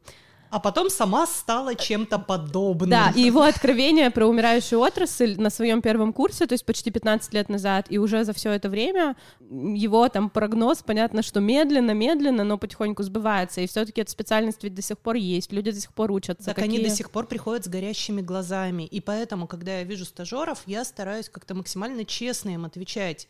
А 0.55 0.61
потом 0.61 0.88
сама 0.88 1.27
стала 1.27 1.75
чем-то 1.75 2.17
подобным. 2.21 2.88
Да, 2.88 3.12
и 3.17 3.23
его 3.23 3.43
откровение 3.43 4.12
про 4.12 4.27
умирающую 4.27 4.81
отрасль 4.81 5.35
на 5.37 5.51
своем 5.51 5.83
первом 5.83 6.12
курсе, 6.12 6.47
то 6.47 6.53
есть 6.53 6.64
почти 6.64 6.93
15 6.93 7.35
лет 7.35 7.49
назад, 7.49 7.87
и 7.88 7.99
уже 7.99 8.23
за 8.23 8.33
все 8.35 8.53
это 8.53 8.69
время 8.69 9.17
его 9.40 10.09
там 10.09 10.31
прогноз, 10.31 10.85
понятно, 10.85 11.23
что 11.23 11.40
медленно, 11.40 11.90
медленно, 11.90 12.45
но 12.45 12.57
потихоньку 12.57 13.03
сбывается, 13.03 13.62
и 13.62 13.67
все-таки 13.67 14.03
эта 14.03 14.12
специальность 14.12 14.62
ведь 14.62 14.77
до 14.77 14.83
сих 14.83 14.97
пор 14.97 15.17
есть, 15.17 15.51
люди 15.51 15.73
до 15.73 15.81
сих 15.81 15.93
пор 15.93 16.12
учатся. 16.12 16.45
Так 16.45 16.59
они 16.59 16.77
Какие- 16.77 16.88
до 16.88 16.95
сих 16.95 17.11
пор 17.11 17.27
приходят 17.27 17.64
с 17.64 17.69
горящими 17.69 18.21
глазами. 18.21 18.85
И 18.85 19.01
поэтому, 19.01 19.49
когда 19.49 19.79
я 19.79 19.83
вижу 19.83 20.05
стажеров, 20.05 20.62
я 20.67 20.85
стараюсь 20.85 21.29
как-то 21.29 21.57
максимально 21.57 22.05
честно 22.05 22.51
им 22.51 22.64
отвечать. 22.64 23.27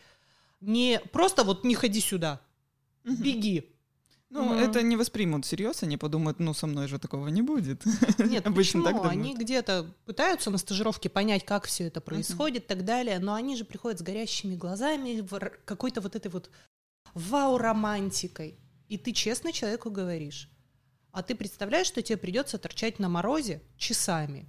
Не 0.60 1.00
просто 1.10 1.42
вот 1.42 1.64
не 1.64 1.74
ходи 1.74 2.02
сюда, 2.02 2.42
беги. 3.02 3.73
Ну, 4.34 4.42
Мгм. 4.46 4.58
это 4.58 4.82
не 4.82 4.96
воспримут 4.96 5.44
всерьез, 5.44 5.84
они 5.84 5.96
подумают, 5.96 6.40
ну, 6.40 6.54
со 6.54 6.66
мной 6.66 6.88
же 6.88 6.98
такого 6.98 7.28
не 7.28 7.40
будет. 7.40 7.84
Нет, 8.18 8.44
Обычно 8.46 8.82
почему? 8.82 8.84
так 8.84 8.94
думают. 8.96 9.12
Они 9.12 9.34
где-то 9.36 9.86
пытаются 10.06 10.50
на 10.50 10.58
стажировке 10.58 11.08
понять, 11.08 11.44
как 11.44 11.66
все 11.66 11.84
это 11.86 12.00
происходит 12.00 12.64
и 12.64 12.66
так 12.66 12.84
далее, 12.84 13.20
но 13.20 13.34
они 13.34 13.56
же 13.56 13.64
приходят 13.64 14.00
с 14.00 14.02
горящими 14.02 14.56
глазами, 14.56 15.24
какой-то 15.64 16.00
вот 16.00 16.16
этой 16.16 16.32
вот 16.32 16.50
вау-романтикой. 17.14 18.58
И 18.88 18.98
ты 18.98 19.12
честно 19.12 19.52
человеку 19.52 19.90
говоришь. 19.90 20.50
А 21.12 21.22
ты 21.22 21.36
представляешь, 21.36 21.86
что 21.86 22.02
тебе 22.02 22.16
придется 22.18 22.58
торчать 22.58 22.98
на 22.98 23.08
морозе 23.08 23.62
часами. 23.76 24.46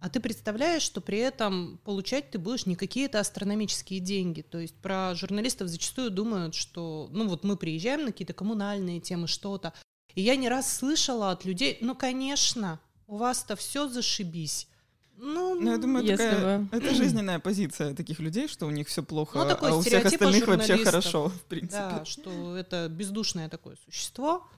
А 0.00 0.08
ты 0.08 0.18
представляешь, 0.18 0.82
что 0.82 1.00
при 1.00 1.18
этом 1.18 1.78
получать 1.84 2.30
ты 2.30 2.38
будешь 2.38 2.64
не 2.66 2.74
какие-то 2.74 3.20
астрономические 3.20 4.00
деньги. 4.00 4.40
То 4.40 4.58
есть 4.58 4.74
про 4.76 5.14
журналистов 5.14 5.68
зачастую 5.68 6.10
думают, 6.10 6.54
что, 6.54 7.08
ну 7.12 7.28
вот 7.28 7.44
мы 7.44 7.56
приезжаем 7.56 8.00
на 8.04 8.12
какие-то 8.12 8.32
коммунальные 8.32 9.00
темы, 9.00 9.26
что-то. 9.26 9.74
И 10.14 10.22
я 10.22 10.36
не 10.36 10.48
раз 10.48 10.74
слышала 10.74 11.30
от 11.30 11.44
людей, 11.44 11.76
ну, 11.82 11.94
конечно, 11.94 12.80
у 13.06 13.16
вас-то 13.16 13.56
все 13.56 13.88
зашибись. 13.88 14.68
Ну, 15.16 15.54
Ну, 15.60 15.70
я 15.70 15.76
думаю, 15.76 16.02
Если 16.02 16.16
такая, 16.16 16.58
вы- 16.60 16.68
это 16.78 16.94
жизненная 16.94 17.38
позиция 17.38 17.94
таких 17.94 18.20
людей, 18.20 18.48
что 18.48 18.64
у 18.66 18.70
них 18.70 18.88
все 18.88 19.02
плохо, 19.02 19.38
Ну, 19.38 19.46
такой 19.46 19.70
а 19.70 19.74
у 19.76 19.82
всех 19.82 20.06
остальных 20.06 20.46
вообще 20.48 20.82
хорошо, 20.82 21.28
в 21.28 21.42
принципе. 21.42 21.76
да, 21.78 22.04
что 22.06 22.56
это 22.56 22.88
бездушное 22.88 23.50
такое 23.50 23.76
существо. 23.84 24.48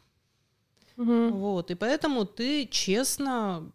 Мгм. 0.96 1.32
Вот, 1.32 1.70
и 1.72 1.74
поэтому 1.74 2.24
ты 2.26 2.66
честно 2.66 3.72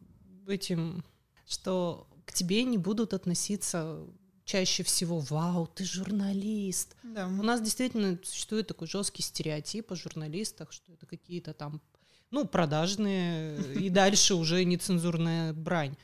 этим, 0.47 1.03
что 1.47 2.07
к 2.25 2.33
тебе 2.33 2.63
не 2.63 2.77
будут 2.77 3.13
относиться 3.13 4.05
чаще 4.43 4.83
всего, 4.83 5.19
вау, 5.19 5.67
ты 5.67 5.83
журналист. 5.83 6.95
Да. 7.03 7.27
У 7.27 7.43
нас 7.43 7.61
действительно 7.61 8.17
существует 8.23 8.67
такой 8.67 8.87
жесткий 8.87 9.21
стереотип 9.21 9.91
о 9.91 9.95
журналистах, 9.95 10.71
что 10.71 10.93
это 10.93 11.05
какие-то 11.05 11.53
там, 11.53 11.81
ну, 12.31 12.45
продажные, 12.45 13.57
и 13.73 13.89
дальше 13.89 14.35
уже 14.35 14.63
нецензурная 14.63 15.53
брань. 15.53 15.95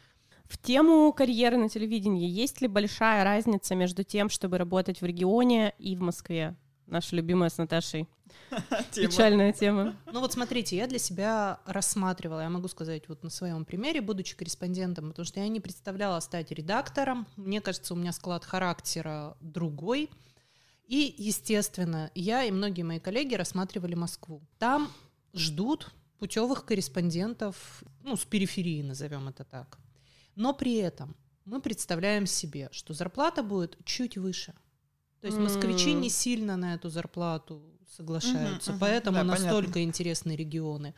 В 0.46 0.58
тему 0.58 1.12
карьеры 1.14 1.58
на 1.58 1.70
телевидении 1.70 2.30
есть 2.30 2.62
ли 2.62 2.68
большая 2.68 3.24
разница 3.24 3.76
между 3.76 4.04
тем, 4.04 4.30
чтобы 4.30 4.58
работать 4.58 5.02
в 5.02 5.06
регионе 5.06 5.74
и 5.80 5.96
в 5.96 6.02
Москве? 6.02 6.56
Наша 6.88 7.15
любимая 7.15 7.50
с 7.50 7.58
Наташей. 7.58 8.08
Тема. 8.91 9.08
Печальная 9.08 9.54
тема. 9.54 9.96
Ну 10.12 10.19
вот 10.19 10.34
смотрите, 10.34 10.76
я 10.76 10.88
для 10.88 11.00
себя 11.00 11.60
рассматривала, 11.65 12.41
я 12.41 12.50
могу 12.50 12.67
сказать 12.67 13.08
вот 13.08 13.24
на 13.24 13.30
своем 13.30 13.65
примере, 13.65 14.02
будучи 14.02 14.36
корреспондентом, 14.36 15.10
потому 15.10 15.26
что 15.26 15.39
я 15.39 15.48
не 15.48 15.60
представляла 15.60 16.19
стать 16.19 16.52
редактором. 16.52 17.28
Мне 17.36 17.62
кажется, 17.62 17.93
у 17.93 17.98
меня 17.98 18.12
склад 18.12 18.43
характера 18.46 19.38
другой. 19.41 20.10
И, 20.88 21.15
естественно, 21.17 22.12
я 22.13 22.43
и 22.43 22.52
многие 22.52 22.84
мои 22.84 23.00
коллеги 23.00 23.36
рассматривали 23.36 23.96
Москву. 23.96 24.41
Там 24.60 24.91
ждут 25.34 25.91
путевых 26.19 26.65
корреспондентов, 26.65 27.84
ну, 28.04 28.15
с 28.15 28.26
периферии, 28.26 28.82
назовем 28.82 29.28
это 29.28 29.43
так. 29.43 29.78
Но 30.36 30.54
при 30.54 30.76
этом 30.76 31.15
мы 31.46 31.62
представляем 31.62 32.26
себе, 32.26 32.69
что 32.72 32.93
зарплата 32.93 33.43
будет 33.43 33.78
чуть 33.86 34.17
выше. 34.17 34.54
То 35.24 35.28
есть 35.28 35.40
москвичи 35.40 35.94
не 35.94 36.10
сильно 36.10 36.58
на 36.58 36.74
эту 36.74 36.90
зарплату 36.90 37.64
соглашаются, 37.96 38.76
поэтому 38.78 39.20
Да, 39.20 39.24
настолько 39.24 39.72
понятно. 39.72 39.84
интересны 39.84 40.36
регионы. 40.36 40.94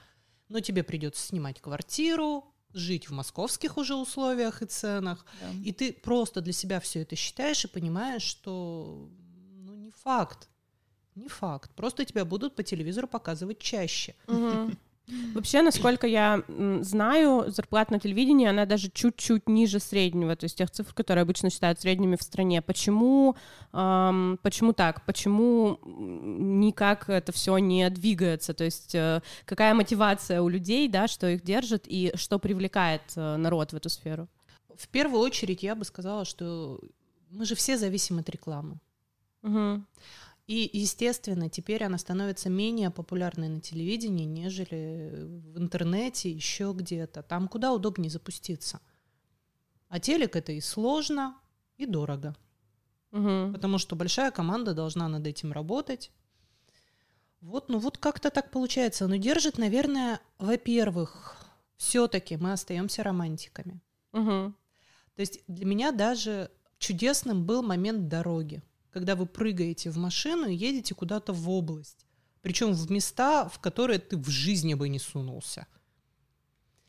Но 0.50 0.62
тебе 0.62 0.82
придется 0.84 1.28
снимать 1.28 1.62
квартиру, 1.62 2.44
жить 2.74 3.08
в 3.08 3.12
московских 3.14 3.78
уже 3.78 3.94
условиях 3.94 4.64
и 4.64 4.66
ценах, 4.66 5.28
Да. 5.40 5.52
и 5.64 5.72
ты 5.72 5.94
просто 5.94 6.42
для 6.42 6.54
себя 6.54 6.80
все 6.80 7.04
это 7.04 7.16
считаешь 7.16 7.66
и 7.66 7.68
понимаешь, 7.68 8.24
что 8.24 9.12
ну 9.60 9.76
не 9.76 9.92
факт, 9.92 10.50
не 11.14 11.28
факт. 11.28 11.70
Просто 11.76 12.04
тебя 12.04 12.26
будут 12.26 12.56
по 12.56 12.64
телевизору 12.64 13.08
показывать 13.08 13.60
чаще. 13.60 14.16
Мгм. 14.26 14.76
Вообще, 15.08 15.62
насколько 15.62 16.08
я 16.08 16.42
знаю, 16.82 17.52
зарплата 17.52 17.94
на 17.94 18.00
телевидении, 18.00 18.48
она 18.48 18.66
даже 18.66 18.90
чуть-чуть 18.90 19.48
ниже 19.48 19.80
среднего, 19.80 20.36
то 20.36 20.46
есть 20.46 20.58
тех 20.58 20.72
цифр, 20.72 20.94
которые 20.94 21.22
обычно 21.22 21.52
считают 21.52 21.80
средними 21.80 22.16
в 22.16 22.24
стране. 22.24 22.62
Почему, 22.62 23.36
ам, 23.72 24.40
почему 24.42 24.74
так? 24.74 25.06
Почему 25.06 25.80
никак 25.86 27.08
это 27.10 27.32
все 27.32 27.58
не 27.60 27.88
двигается? 27.92 28.56
То 28.56 28.64
есть 28.64 28.96
э, 28.96 29.22
какая 29.46 29.76
мотивация 29.76 30.42
у 30.42 30.50
людей, 30.50 30.88
да, 30.88 31.08
что 31.08 31.28
их 31.28 31.44
держит 31.44 31.84
и 31.86 32.12
что 32.16 32.40
привлекает 32.40 33.04
э, 33.16 33.36
народ 33.36 33.74
в 33.74 33.76
эту 33.76 33.90
сферу? 33.90 34.28
В 34.76 34.88
первую 34.88 35.22
очередь 35.22 35.62
я 35.62 35.76
бы 35.76 35.86
сказала, 35.86 36.26
что 36.26 36.80
мы 37.30 37.46
же 37.46 37.54
все 37.54 37.78
зависим 37.78 38.18
от 38.18 38.30
рекламы. 38.30 38.80
Мгм. 39.44 39.86
И, 40.48 40.70
естественно, 40.74 41.50
теперь 41.50 41.84
она 41.84 41.98
становится 41.98 42.50
менее 42.50 42.92
популярной 42.92 43.50
на 43.50 43.62
телевидении, 43.62 44.26
нежели 44.26 45.12
в 45.24 45.58
интернете, 45.58 46.32
еще 46.32 46.72
где-то. 46.76 47.24
Там 47.24 47.48
куда 47.48 47.74
удобнее 47.74 48.12
запуститься. 48.12 48.80
А 49.90 50.00
телек 50.00 50.36
это 50.36 50.52
и 50.52 50.62
сложно, 50.62 51.36
и 51.78 51.88
дорого. 51.88 52.36
Мгм. 53.12 53.54
Потому 53.54 53.80
что 53.80 53.96
большая 53.96 54.30
команда 54.30 54.74
должна 54.74 55.08
над 55.08 55.26
этим 55.26 55.52
работать. 55.52 56.12
Вот, 57.42 57.70
ну 57.70 57.80
вот 57.80 57.98
как-то 57.98 58.30
так 58.30 58.52
получается. 58.52 59.08
Но 59.08 59.16
держит, 59.16 59.58
наверное, 59.58 60.20
во-первых, 60.38 61.38
все-таки 61.78 62.38
мы 62.38 62.52
остаемся 62.52 63.04
романтиками. 63.04 63.82
Мгм. 64.12 64.56
То 65.16 65.20
есть 65.22 65.44
для 65.48 65.66
меня 65.66 65.92
даже 65.92 66.52
чудесным 66.78 67.46
был 67.46 67.64
момент 67.64 68.08
дороги, 68.10 68.62
когда 68.96 69.18
вы 69.18 69.26
прыгаете 69.26 69.90
в 69.90 69.98
машину 69.98 70.48
и 70.48 70.56
едете 70.56 70.96
куда-то 70.96 71.34
в 71.34 71.50
область. 71.50 72.06
Причем 72.42 72.72
в 72.72 72.90
места, 72.90 73.50
в 73.50 73.60
которые 73.60 74.00
ты 74.00 74.16
в 74.16 74.30
жизни 74.30 74.74
бы 74.74 74.88
не 74.88 75.00
сунулся. 75.00 75.68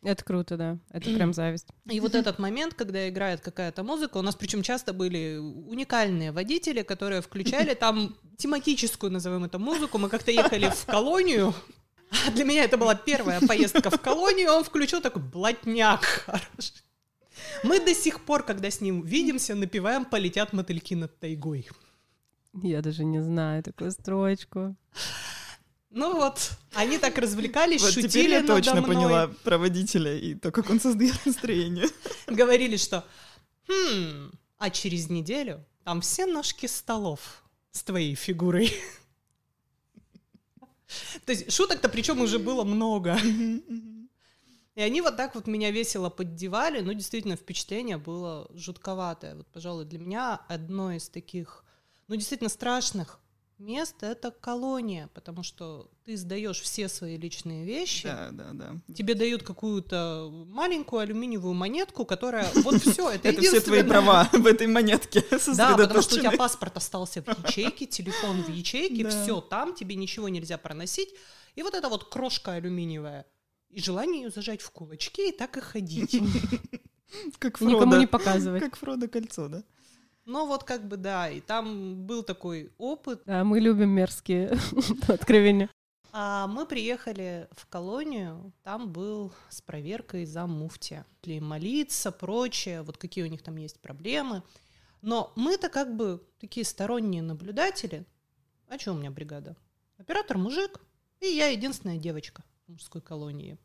Это 0.04 0.22
круто, 0.24 0.56
да. 0.56 0.78
Это 0.90 1.12
прям 1.12 1.32
зависть. 1.34 1.66
И 1.86 1.98
вот 1.98 2.14
этот 2.14 2.38
момент, 2.38 2.74
когда 2.74 3.08
играет 3.08 3.40
какая-то 3.40 3.82
музыка, 3.82 4.18
у 4.18 4.22
нас 4.22 4.36
причем 4.36 4.62
часто 4.62 4.92
были 4.92 5.36
уникальные 5.38 6.30
водители, 6.30 6.82
которые 6.82 7.22
включали 7.22 7.74
там 7.86 8.16
тематическую, 8.36 9.10
назовем 9.10 9.42
это, 9.42 9.58
музыку. 9.58 9.98
Мы 9.98 10.08
как-то 10.08 10.30
ехали 10.30 10.70
в 10.70 10.86
колонию. 10.86 11.54
А 12.12 12.30
для 12.36 12.44
меня 12.44 12.62
это 12.62 12.78
была 12.78 12.94
первая 12.94 13.40
поездка 13.40 13.90
в 13.90 14.00
колонию. 14.00 14.52
Он 14.52 14.62
включил 14.62 15.00
такой 15.00 15.22
блатняк 15.22 16.04
хороший. 16.04 16.84
Мы 17.64 17.80
до 17.80 17.96
сих 17.96 18.20
пор, 18.20 18.44
когда 18.44 18.70
с 18.70 18.80
ним 18.80 19.02
видимся, 19.02 19.56
напеваем 19.56 20.04
«Полетят 20.04 20.52
мотыльки 20.52 20.94
над 20.94 21.18
тайгой». 21.18 21.68
Я 22.62 22.82
даже 22.82 23.04
не 23.04 23.22
знаю 23.22 23.62
такую 23.62 23.90
строчку. 23.92 24.76
Ну 25.90 26.14
вот, 26.16 26.50
они 26.74 26.98
так 26.98 27.16
развлекались, 27.18 27.80
Вот 27.82 27.92
шутили 27.92 28.08
теперь 28.08 28.30
я 28.30 28.40
надо 28.42 28.56
точно 28.56 28.80
мной. 28.82 28.86
поняла 28.86 29.28
про 29.44 29.56
водителя 29.56 30.14
и 30.14 30.34
то, 30.34 30.50
как 30.50 30.68
он 30.68 30.78
создает 30.80 31.24
настроение. 31.24 31.86
Говорили, 32.26 32.76
что 32.76 33.04
«Хм, 33.68 34.30
а 34.58 34.70
через 34.70 35.08
неделю 35.08 35.64
там 35.84 36.00
все 36.00 36.26
ножки 36.26 36.66
столов 36.66 37.42
с 37.72 37.82
твоей 37.82 38.14
фигурой». 38.14 38.72
То 41.24 41.32
есть 41.32 41.50
шуток-то 41.52 41.88
причем 41.88 42.20
уже 42.20 42.38
было 42.38 42.62
много. 42.64 43.18
И 44.74 44.80
они 44.80 45.00
вот 45.00 45.16
так 45.16 45.34
вот 45.34 45.46
меня 45.46 45.70
весело 45.70 46.10
поддевали, 46.10 46.80
но 46.80 46.92
действительно 46.92 47.36
впечатление 47.36 47.96
было 47.96 48.48
жутковатое. 48.54 49.34
Вот, 49.34 49.46
пожалуй, 49.48 49.86
для 49.86 49.98
меня 49.98 50.40
одно 50.48 50.92
из 50.92 51.08
таких, 51.08 51.64
ну, 52.08 52.16
действительно 52.16 52.50
страшных 52.50 53.20
мест— 53.58 53.96
это 54.02 54.30
колония, 54.30 55.08
потому 55.14 55.42
что 55.42 55.90
ты 56.04 56.16
сдаешь 56.16 56.60
все 56.60 56.88
свои 56.88 57.16
личные 57.16 57.64
вещи, 57.64 58.04
Да, 58.04 58.28
да, 58.30 58.50
да. 58.52 58.94
тебе 58.94 59.14
дают 59.14 59.42
какую-то 59.42 60.28
маленькую 60.48 61.00
алюминиевую 61.00 61.54
монетку, 61.54 62.04
которая 62.04 62.50
вот 62.56 62.82
все, 62.82 63.10
это, 63.10 63.28
Это 63.28 63.40
все 63.40 63.60
твои 63.60 63.82
права 63.82 64.28
в 64.32 64.46
этой 64.46 64.66
монетке 64.66 65.24
Да, 65.56 65.76
потому 65.76 66.02
что 66.02 66.16
у 66.16 66.18
тебя 66.18 66.32
паспорт 66.32 66.76
остался 66.76 67.22
в 67.22 67.28
ячейке, 67.46 67.86
телефон 67.86 68.42
в 68.42 68.50
ячейке, 68.50 69.08
все 69.08 69.40
там, 69.40 69.74
тебе 69.74 69.96
ничего 69.96 70.28
нельзя 70.28 70.58
проносить. 70.58 71.14
И 71.54 71.62
вот 71.62 71.74
эта 71.74 71.88
вот 71.88 72.10
крошка 72.10 72.52
алюминиевая. 72.52 73.24
И 73.70 73.80
желание 73.80 74.24
ее 74.24 74.30
зажать 74.30 74.60
в 74.60 74.70
кулачки 74.70 75.30
и 75.30 75.32
так 75.32 75.56
и 75.56 75.60
ходить. 75.60 76.12
Как 77.38 77.60
И 77.62 77.64
Никому 77.64 77.82
Фродо. 77.84 77.98
не 77.98 78.06
показывать. 78.06 78.62
Как 78.62 78.76
Фродо 78.76 79.08
кольцо, 79.08 79.48
да? 79.48 79.62
Ну 80.26 80.46
вот 80.46 80.64
как 80.64 80.86
бы 80.86 80.96
да, 80.96 81.30
и 81.30 81.40
там 81.40 82.04
был 82.04 82.24
такой 82.24 82.72
опыт. 82.78 83.22
Да, 83.24 83.44
мы 83.44 83.60
любим 83.60 83.90
мерзкие 83.90 84.58
откровения. 85.08 85.70
А 86.12 86.48
мы 86.48 86.66
приехали 86.66 87.48
в 87.52 87.66
колонию, 87.66 88.52
там 88.64 88.90
был 88.90 89.32
с 89.50 89.60
проверкой 89.60 90.24
за 90.26 90.46
муфти. 90.46 91.04
Ли 91.22 91.38
молиться, 91.40 92.10
прочее, 92.10 92.82
вот 92.82 92.96
какие 92.96 93.22
у 93.22 93.28
них 93.28 93.42
там 93.42 93.56
есть 93.56 93.80
проблемы. 93.80 94.42
Но 95.00 95.32
мы-то 95.36 95.68
как 95.68 95.94
бы 95.94 96.26
такие 96.40 96.66
сторонние 96.66 97.22
наблюдатели. 97.22 98.04
А 98.68 98.78
что 98.78 98.94
у 98.94 98.96
меня 98.96 99.12
бригада? 99.12 99.56
Оператор 99.96 100.38
мужик, 100.38 100.80
и 101.20 101.26
я 101.26 101.48
единственная 101.48 101.98
девочка 101.98 102.42
в 102.66 102.72
мужской 102.72 103.00
колонии. 103.00 103.58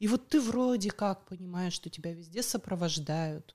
И 0.00 0.06
вот 0.06 0.28
ты 0.28 0.40
вроде 0.40 0.90
как 0.90 1.24
понимаешь, 1.24 1.72
что 1.72 1.88
тебя 1.88 2.12
везде 2.12 2.42
сопровождают, 2.42 3.54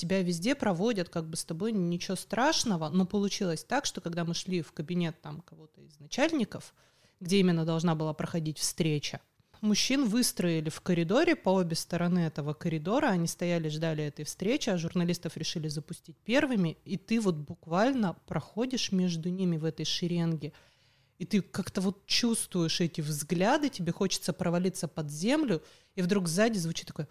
тебя 0.00 0.22
везде 0.22 0.54
проводят, 0.54 1.08
как 1.08 1.28
бы 1.28 1.36
с 1.36 1.44
тобой 1.44 1.72
ничего 1.72 2.16
страшного, 2.16 2.88
но 2.88 3.04
получилось 3.04 3.64
так, 3.64 3.84
что 3.84 4.00
когда 4.00 4.24
мы 4.24 4.34
шли 4.34 4.62
в 4.62 4.72
кабинет 4.72 5.20
там 5.20 5.42
кого-то 5.42 5.80
из 5.82 5.98
начальников, 6.00 6.74
где 7.20 7.38
именно 7.38 7.64
должна 7.64 7.94
была 7.94 8.14
проходить 8.14 8.58
встреча, 8.58 9.20
мужчин 9.60 10.06
выстроили 10.08 10.70
в 10.70 10.80
коридоре 10.80 11.36
по 11.36 11.50
обе 11.50 11.76
стороны 11.76 12.20
этого 12.20 12.54
коридора, 12.54 13.08
они 13.08 13.26
стояли, 13.26 13.68
ждали 13.68 14.04
этой 14.04 14.24
встречи, 14.24 14.70
а 14.70 14.78
журналистов 14.78 15.36
решили 15.36 15.68
запустить 15.68 16.16
первыми, 16.24 16.78
и 16.86 16.96
ты 16.96 17.20
вот 17.20 17.34
буквально 17.34 18.16
проходишь 18.26 18.92
между 18.92 19.28
ними 19.28 19.58
в 19.58 19.66
этой 19.66 19.84
шеренге, 19.84 20.54
и 21.18 21.26
ты 21.26 21.42
как-то 21.42 21.82
вот 21.82 22.06
чувствуешь 22.06 22.80
эти 22.80 23.02
взгляды, 23.02 23.68
тебе 23.68 23.92
хочется 23.92 24.32
провалиться 24.32 24.88
под 24.88 25.10
землю, 25.10 25.62
и 25.94 26.00
вдруг 26.00 26.26
сзади 26.26 26.56
звучит 26.56 26.86
такое... 26.86 27.06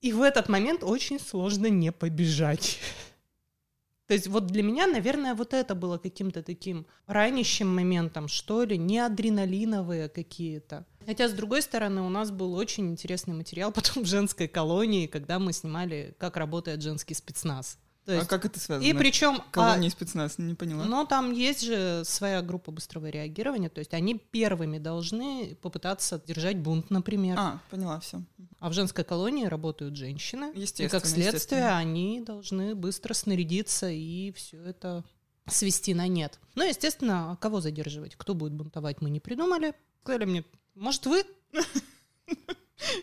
И 0.00 0.12
в 0.12 0.22
этот 0.22 0.48
момент 0.48 0.82
очень 0.82 1.20
сложно 1.20 1.66
не 1.66 1.92
побежать. 1.92 2.78
То 4.06 4.14
есть 4.14 4.26
вот 4.26 4.46
для 4.46 4.62
меня, 4.62 4.86
наверное, 4.86 5.34
вот 5.34 5.54
это 5.54 5.74
было 5.74 5.98
каким-то 5.98 6.42
таким 6.42 6.86
ранящим 7.06 7.72
моментом, 7.72 8.26
что 8.26 8.64
ли, 8.64 8.76
не 8.76 8.98
адреналиновые 8.98 10.08
какие-то. 10.08 10.84
Хотя, 11.06 11.28
с 11.28 11.32
другой 11.32 11.62
стороны, 11.62 12.00
у 12.02 12.08
нас 12.08 12.30
был 12.30 12.54
очень 12.54 12.88
интересный 12.90 13.34
материал 13.34 13.70
потом 13.72 14.02
в 14.02 14.06
женской 14.06 14.48
колонии, 14.48 15.06
когда 15.06 15.38
мы 15.38 15.52
снимали, 15.52 16.16
как 16.18 16.36
работает 16.36 16.82
женский 16.82 17.14
спецназ. 17.14 17.78
То 18.06 18.12
А 18.12 18.16
есть, 18.16 18.28
как 18.28 18.44
это 18.46 18.58
связано? 18.58 18.86
и 18.86 18.92
причем... 18.94 19.36
а, 19.36 19.44
Колония 19.50 19.88
и 19.88 19.92
спецназ, 19.92 20.38
не 20.38 20.54
поняла. 20.54 20.84
но 20.86 21.04
там 21.04 21.32
есть 21.32 21.62
же 21.62 22.02
своя 22.04 22.40
группа 22.42 22.70
быстрого 22.72 23.06
реагирования, 23.08 23.68
то 23.68 23.78
есть 23.78 23.92
они 23.94 24.14
первыми 24.18 24.78
должны 24.78 25.54
попытаться 25.60 26.20
держать 26.26 26.56
бунт, 26.58 26.90
например. 26.90 27.36
А, 27.38 27.42
А, 27.42 27.60
поняла, 27.70 28.00
все. 28.00 28.22
в 28.60 28.72
женской 28.72 29.04
колонии 29.04 29.44
работают 29.44 29.96
женщины, 29.96 30.50
и 30.54 30.60
Естественно, 30.60 30.88
как 31.00 31.06
следствие 31.06 31.68
они 31.68 32.20
должны 32.22 32.74
быстро 32.74 33.12
снарядиться 33.14 33.88
и 33.90 34.32
все 34.32 34.60
это 34.62 35.04
свести 35.46 35.94
на 35.94 36.08
нет. 36.08 36.38
Ну, 36.54 36.66
естественно, 36.66 37.32
а 37.32 37.36
кого 37.36 37.60
задерживать? 37.60 38.16
Кто 38.16 38.34
будет 38.34 38.52
бунтовать, 38.54 39.00
мы 39.02 39.10
не 39.10 39.20
придумали. 39.20 39.74
Сказали 40.02 40.24
мне, 40.24 40.44
может, 40.74 41.04
вы? 41.06 41.22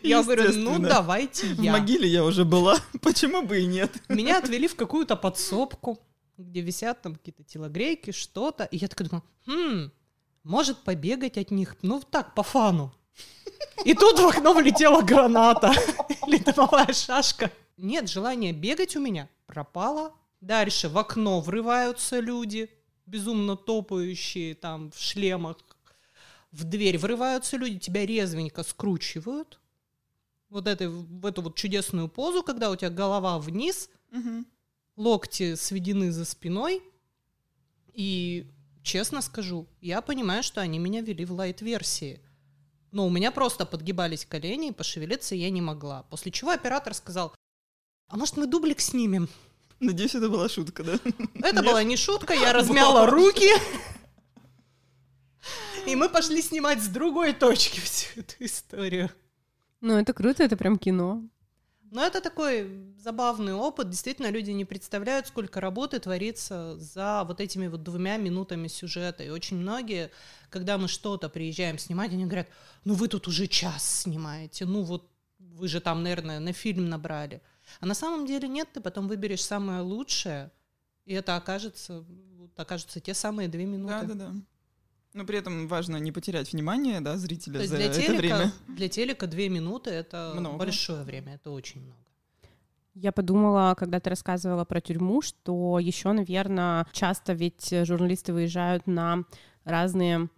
Я 0.02 0.22
говорю, 0.22 0.52
ну 0.54 0.78
давайте 0.78 1.46
В 1.46 1.60
я. 1.62 1.72
могиле 1.72 2.08
я 2.08 2.24
уже 2.24 2.44
была, 2.44 2.78
почему 3.02 3.42
бы 3.42 3.60
и 3.60 3.66
нет? 3.66 3.92
Меня 4.08 4.38
отвели 4.38 4.68
в 4.68 4.76
какую-то 4.76 5.16
подсобку, 5.16 5.98
где 6.36 6.60
висят 6.60 7.02
там 7.02 7.14
какие-то 7.16 7.42
телогрейки, 7.44 8.10
что-то. 8.12 8.64
И 8.64 8.76
я 8.76 8.88
такая 8.88 9.08
думаю, 9.08 9.24
хм, 9.46 9.90
может 10.44 10.78
побегать 10.78 11.38
от 11.38 11.50
них, 11.50 11.76
ну 11.82 12.00
так, 12.00 12.34
по 12.34 12.42
фану. 12.42 12.92
И 13.84 13.94
тут 13.94 14.18
в 14.18 14.26
окно 14.26 14.52
влетела 14.54 15.02
граната 15.02 15.72
или 16.26 16.38
дымовая 16.38 16.92
шашка. 16.92 17.50
Нет, 17.76 18.08
желание 18.08 18.52
бегать 18.52 18.96
у 18.96 19.00
меня 19.00 19.28
пропало. 19.46 20.12
Дальше 20.40 20.88
в 20.88 20.98
окно 20.98 21.40
врываются 21.40 22.20
люди, 22.20 22.70
безумно 23.06 23.56
топающие 23.56 24.54
там 24.54 24.90
в 24.92 25.00
шлемах. 25.00 25.56
В 26.52 26.64
дверь 26.64 26.98
врываются 26.98 27.56
люди, 27.56 27.78
тебя 27.78 28.06
резвенько 28.06 28.62
скручивают. 28.62 29.58
Вот 30.50 30.66
этой, 30.66 30.88
в 30.88 31.26
эту 31.26 31.42
вот 31.42 31.56
чудесную 31.56 32.08
позу, 32.08 32.42
когда 32.42 32.70
у 32.70 32.76
тебя 32.76 32.90
голова 32.90 33.38
вниз, 33.38 33.90
Мгм. 34.10 34.46
локти 34.96 35.54
сведены 35.56 36.10
за 36.10 36.24
спиной. 36.24 36.82
И 37.92 38.46
честно 38.82 39.20
скажу, 39.22 39.66
я 39.80 40.00
понимаю, 40.00 40.42
что 40.42 40.60
они 40.60 40.78
меня 40.78 41.02
вели 41.02 41.24
в 41.24 41.32
лайт-версии. 41.32 42.20
Но 42.92 43.06
у 43.06 43.10
меня 43.10 43.30
просто 43.30 43.66
подгибались 43.66 44.24
колени, 44.24 44.68
и 44.68 44.72
пошевелиться 44.72 45.34
я 45.34 45.50
не 45.50 45.60
могла. 45.60 46.04
После 46.04 46.32
чего 46.32 46.52
оператор 46.52 46.94
сказал, 46.94 47.34
а 48.08 48.16
может 48.16 48.38
мы 48.38 48.46
дублик 48.46 48.80
снимем? 48.80 49.28
Надеюсь, 49.80 50.14
это 50.14 50.30
была 50.30 50.48
шутка, 50.48 50.82
да? 50.82 50.98
Это 51.34 51.62
была 51.62 51.82
не 51.82 51.96
шутка, 51.96 52.32
я 52.32 52.52
размяла 52.54 53.06
руки. 53.06 53.50
И 55.86 55.94
мы 55.94 56.08
пошли 56.08 56.42
снимать 56.42 56.82
с 56.82 56.88
другой 56.88 57.32
точки 57.34 57.80
всю 57.80 58.20
эту 58.20 58.34
историю. 58.40 59.10
Ну, 59.80 59.96
это 59.96 60.12
круто, 60.12 60.42
это 60.42 60.56
прям 60.56 60.78
кино. 60.78 61.22
Но 61.90 62.04
это 62.04 62.20
такой 62.20 62.94
забавный 62.98 63.54
опыт. 63.54 63.88
Действительно, 63.88 64.30
люди 64.30 64.50
не 64.50 64.64
представляют, 64.64 65.26
сколько 65.28 65.60
работы 65.60 65.98
творится 65.98 66.76
за 66.76 67.24
вот 67.26 67.40
этими 67.40 67.66
вот 67.66 67.82
двумя 67.82 68.18
минутами 68.18 68.68
сюжета. 68.68 69.24
И 69.24 69.30
очень 69.30 69.56
многие, 69.56 70.10
когда 70.50 70.76
мы 70.76 70.88
что-то 70.88 71.28
приезжаем 71.30 71.78
снимать, 71.78 72.12
они 72.12 72.26
говорят, 72.26 72.48
ну 72.84 72.94
вы 72.94 73.08
тут 73.08 73.26
уже 73.26 73.46
час 73.46 74.02
снимаете, 74.02 74.66
ну 74.66 74.82
вот 74.82 75.10
вы 75.38 75.68
же 75.68 75.80
там, 75.80 76.02
наверное, 76.02 76.40
на 76.40 76.52
фильм 76.52 76.88
набрали. 76.88 77.40
А 77.80 77.86
на 77.86 77.94
самом 77.94 78.26
деле 78.26 78.48
нет, 78.48 78.68
ты 78.72 78.80
потом 78.80 79.08
выберешь 79.08 79.44
самое 79.44 79.80
лучшее, 79.80 80.50
и 81.06 81.14
это 81.14 81.36
окажется, 81.36 82.04
окажутся 82.56 83.00
те 83.00 83.14
самые 83.14 83.48
две 83.48 83.64
минуты. 83.64 84.06
Да, 84.06 84.14
да, 84.14 84.26
да. 84.26 84.34
Но 85.18 85.24
при 85.24 85.38
этом 85.38 85.66
важно 85.66 85.96
не 85.96 86.12
потерять 86.12 86.52
внимание, 86.52 87.00
да, 87.00 87.16
зрителя 87.16 87.54
То 87.54 87.58
есть 87.58 87.70
за 87.70 87.76
для 87.78 87.86
это 87.86 88.00
телека, 88.00 88.18
время. 88.20 88.52
для 88.68 88.88
телека 88.88 89.26
две 89.26 89.48
минуты 89.48 89.90
это 89.90 90.32
Много. 90.36 90.58
большое 90.58 91.02
время, 91.02 91.34
это 91.34 91.50
очень 91.50 91.80
много. 91.80 91.98
Я 92.94 93.10
подумала, 93.10 93.74
когда 93.76 93.98
ты 93.98 94.10
рассказывала 94.10 94.64
про 94.64 94.80
тюрьму, 94.80 95.20
что 95.20 95.80
еще, 95.80 96.12
наверное, 96.12 96.86
часто 96.92 97.32
ведь 97.32 97.68
журналисты 97.82 98.32
выезжают 98.32 98.86
на 98.86 99.24
разные 99.64 100.28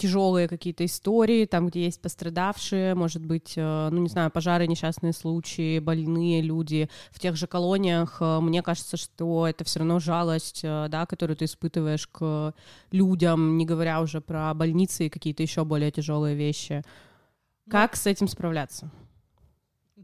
тяжелые 0.00 0.48
какие-то 0.48 0.84
истории, 0.84 1.44
там, 1.44 1.68
где 1.68 1.84
есть 1.84 2.00
пострадавшие, 2.00 2.94
может 2.94 3.24
быть, 3.24 3.52
э, 3.56 3.88
ну, 3.92 3.98
не 4.00 4.08
знаю, 4.08 4.30
пожары, 4.30 4.66
несчастные 4.66 5.12
случаи, 5.12 5.78
больные 5.78 6.40
люди 6.40 6.88
в 7.10 7.20
тех 7.20 7.36
же 7.36 7.46
колониях. 7.46 8.16
Э, 8.20 8.40
Мне 8.40 8.62
кажется, 8.62 8.96
что 8.96 9.46
это 9.46 9.64
все 9.64 9.80
равно 9.80 9.98
жалость, 9.98 10.60
э, 10.62 10.86
да, 10.88 11.04
которую 11.04 11.36
ты 11.36 11.44
испытываешь 11.44 12.06
к 12.06 12.54
людям, 12.90 13.58
не 13.58 13.66
говоря 13.66 14.00
уже 14.00 14.20
про 14.20 14.54
больницы 14.54 15.06
и 15.06 15.10
какие-то 15.10 15.42
еще 15.42 15.64
более 15.64 15.90
тяжелые 15.90 16.34
вещи. 16.34 16.82
Ну, 17.66 17.72
Как 17.72 17.94
с 17.94 18.06
этим 18.06 18.26
справляться? 18.26 18.90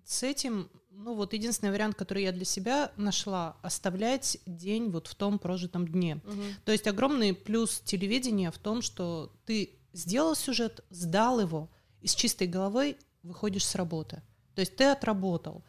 С 0.05 0.22
этим 0.22 0.68
Ну 0.99 1.14
вот 1.14 1.34
единственный 1.34 1.70
вариант, 1.72 1.94
который 1.94 2.22
я 2.22 2.32
для 2.32 2.44
себя 2.47 2.90
нашла, 2.97 3.57
оставлять 3.62 4.38
день 4.47 4.90
вот 4.90 5.07
в 5.09 5.14
том 5.14 5.38
прожитом 5.38 5.86
дне. 5.86 6.14
Мгм. 6.24 6.42
То 6.64 6.72
есть 6.72 6.86
огромный 6.86 7.34
плюс 7.34 7.80
телевидения 7.80 8.51
в 8.51 8.59
том, 8.59 8.82
что 8.82 9.30
ты 9.44 9.70
сделал 9.97 10.36
сюжет, 10.36 10.84
сдал 10.90 11.40
его, 11.40 11.70
и 12.01 12.07
с 12.07 12.14
чистой 12.14 12.47
головой 12.47 12.99
выходишь 13.22 13.64
с 13.64 13.74
работы. 13.74 14.22
То 14.55 14.61
есть 14.61 14.76
ты 14.76 14.84
отработал. 14.84 15.64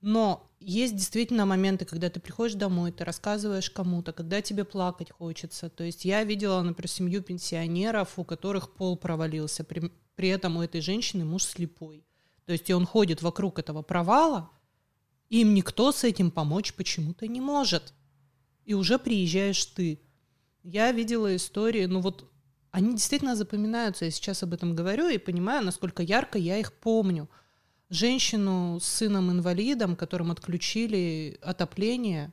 Но 0.00 0.50
есть 0.60 0.96
действительно 0.96 1.46
моменты, 1.46 1.84
когда 1.84 2.10
ты 2.10 2.20
приходишь 2.20 2.56
домой, 2.56 2.92
ты 2.92 3.04
рассказываешь 3.04 3.70
кому-то, 3.70 4.12
когда 4.12 4.42
тебе 4.42 4.64
плакать 4.64 5.10
хочется. 5.10 5.70
То 5.70 5.84
есть 5.84 6.04
я 6.04 6.24
видела, 6.24 6.62
например, 6.62 6.88
семью 6.88 7.22
пенсионеров, 7.22 8.18
у 8.18 8.24
которых 8.24 8.74
пол 8.74 8.96
провалился. 8.96 9.64
При, 9.64 9.90
при 10.14 10.28
этом 10.28 10.56
у 10.56 10.62
этой 10.62 10.80
женщины 10.80 11.24
муж 11.24 11.44
слепой. 11.44 12.04
То 12.46 12.52
есть 12.52 12.68
и 12.68 12.74
он 12.74 12.84
ходит 12.84 13.22
вокруг 13.22 13.58
этого 13.58 13.82
провала, 13.82 14.50
им 15.30 15.54
никто 15.54 15.90
с 15.92 16.04
этим 16.04 16.30
помочь 16.30 16.74
почему-то 16.74 17.26
не 17.26 17.40
может. 17.40 17.94
И 18.64 18.74
уже 18.74 18.98
приезжаешь 18.98 19.64
ты. 19.64 20.00
Я 20.62 20.92
видела 20.92 21.34
истории, 21.34 21.86
ну 21.86 22.00
вот 22.00 22.30
они 22.74 22.90
действительно 22.90 23.36
запоминаются. 23.36 24.04
Я 24.04 24.10
сейчас 24.10 24.42
об 24.42 24.52
этом 24.52 24.74
говорю 24.74 25.08
и 25.08 25.16
понимаю, 25.16 25.64
насколько 25.64 26.02
ярко 26.02 26.38
я 26.38 26.58
их 26.58 26.72
помню. 26.72 27.30
Женщину 27.88 28.80
с 28.80 28.84
сыном-инвалидом, 28.84 29.94
которым 29.94 30.32
отключили 30.32 31.38
отопление 31.40 32.32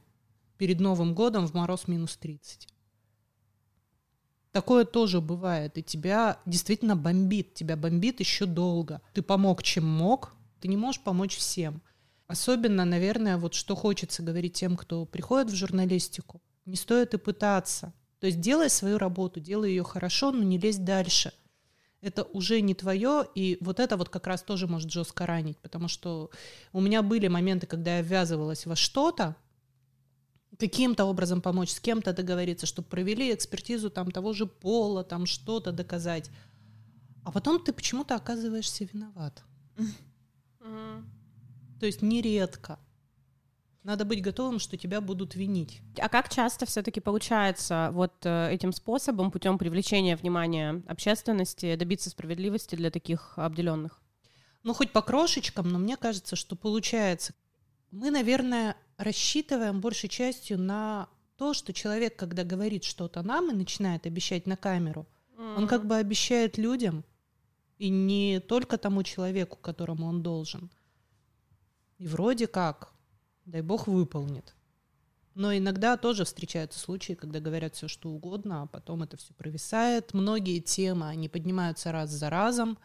перед 0.57 0.79
Новым 0.79 1.13
годом 1.13 1.45
в 1.45 1.53
мороз 1.53 1.87
минус 1.87 2.17
30. 2.17 2.67
Такое 4.51 4.83
тоже 4.83 5.21
бывает, 5.21 5.77
и 5.77 5.83
тебя 5.83 6.39
действительно 6.47 6.95
бомбит, 6.95 7.53
тебя 7.53 7.77
бомбит 7.77 8.19
еще 8.19 8.47
долго. 8.47 8.99
Ты 9.13 9.21
помог, 9.21 9.61
чем 9.61 9.85
мог, 9.85 10.33
ты 10.59 10.67
не 10.67 10.75
можешь 10.75 11.03
помочь 11.03 11.37
всем. 11.37 11.83
Особенно, 12.25 12.83
наверное, 12.83 13.37
вот 13.37 13.53
что 13.53 13.75
хочется 13.75 14.23
говорить 14.23 14.53
тем, 14.53 14.75
кто 14.75 15.05
приходит 15.05 15.51
в 15.51 15.55
журналистику. 15.55 16.41
Не 16.65 16.77
стоит 16.77 17.13
и 17.13 17.19
пытаться. 17.19 17.93
То 18.21 18.27
есть 18.27 18.39
делай 18.39 18.69
свою 18.69 18.99
работу, 18.99 19.39
делай 19.39 19.71
ее 19.71 19.83
хорошо, 19.83 20.31
но 20.31 20.43
не 20.43 20.59
лезь 20.59 20.77
дальше. 20.77 21.33
Это 22.01 22.23
уже 22.23 22.61
не 22.61 22.75
твое, 22.75 23.27
и 23.33 23.57
вот 23.61 23.79
это 23.79 23.97
вот 23.97 24.09
как 24.09 24.27
раз 24.27 24.43
тоже 24.43 24.67
может 24.67 24.91
жестко 24.91 25.25
ранить, 25.25 25.57
потому 25.57 25.87
что 25.87 26.29
у 26.71 26.81
меня 26.81 27.01
были 27.01 27.27
моменты, 27.27 27.65
когда 27.65 27.97
я 27.97 28.03
ввязывалась 28.03 28.67
во 28.67 28.75
что-то, 28.75 29.35
каким-то 30.59 31.05
образом 31.05 31.41
помочь, 31.41 31.71
с 31.71 31.79
кем-то 31.79 32.13
договориться, 32.13 32.67
чтобы 32.67 32.87
провели 32.87 33.33
экспертизу 33.33 33.89
там 33.89 34.11
того 34.11 34.33
же 34.33 34.45
пола, 34.45 35.03
там 35.03 35.25
что-то 35.25 35.71
доказать. 35.71 36.29
А 37.23 37.31
потом 37.31 37.63
ты 37.63 37.73
почему-то 37.73 38.15
оказываешься 38.15 38.87
виноват. 38.91 39.43
То 40.59 41.87
есть 41.87 42.03
нередко. 42.03 42.77
Надо 43.83 44.05
быть 44.05 44.21
готовым, 44.21 44.59
что 44.59 44.77
тебя 44.77 45.01
будут 45.01 45.35
винить. 45.35 45.81
А 45.97 46.07
как 46.07 46.29
часто 46.29 46.67
все-таки 46.67 46.99
получается 46.99 47.89
вот 47.93 48.13
э, 48.25 48.51
этим 48.51 48.73
способом, 48.73 49.31
путем 49.31 49.57
привлечения 49.57 50.15
внимания 50.15 50.83
общественности, 50.87 51.75
добиться 51.75 52.11
справедливости 52.11 52.75
для 52.75 52.91
таких 52.91 53.33
обделенных? 53.37 53.99
Ну, 54.63 54.73
хоть 54.73 54.91
по 54.91 55.01
крошечкам, 55.01 55.69
но 55.69 55.79
мне 55.79 55.97
кажется, 55.97 56.35
что 56.35 56.55
получается. 56.55 57.33
Мы, 57.89 58.11
наверное, 58.11 58.77
рассчитываем 58.97 59.81
большей 59.81 60.09
частью 60.09 60.59
на 60.59 61.09
то, 61.37 61.55
что 61.55 61.73
человек, 61.73 62.15
когда 62.15 62.43
говорит 62.43 62.83
что-то 62.83 63.23
нам 63.23 63.49
и 63.49 63.55
начинает 63.55 64.05
обещать 64.05 64.45
на 64.45 64.57
камеру, 64.57 65.07
он 65.37 65.67
как 65.67 65.87
бы 65.87 65.95
обещает 65.95 66.59
людям, 66.59 67.03
и 67.79 67.89
не 67.89 68.39
только 68.39 68.77
тому 68.77 69.01
человеку, 69.01 69.57
которому 69.57 70.05
он 70.05 70.21
должен. 70.21 70.69
И 71.97 72.05
вроде 72.05 72.45
как, 72.45 72.93
дай 73.45 73.61
бог, 73.61 73.87
выполнит. 73.87 74.55
Но 75.33 75.55
иногда 75.55 75.95
тоже 75.95 76.25
встречаются 76.25 76.79
случаи, 76.79 77.13
когда 77.13 77.39
говорят 77.39 77.75
все 77.75 77.87
что 77.87 78.09
угодно, 78.09 78.63
а 78.63 78.65
потом 78.67 79.03
это 79.03 79.15
все 79.17 79.33
провисает. 79.33 80.13
Многие 80.13 80.59
темы, 80.59 81.07
они 81.07 81.29
поднимаются 81.29 81.91
раз 81.91 82.09
за 82.09 82.29
разом. 82.29 82.77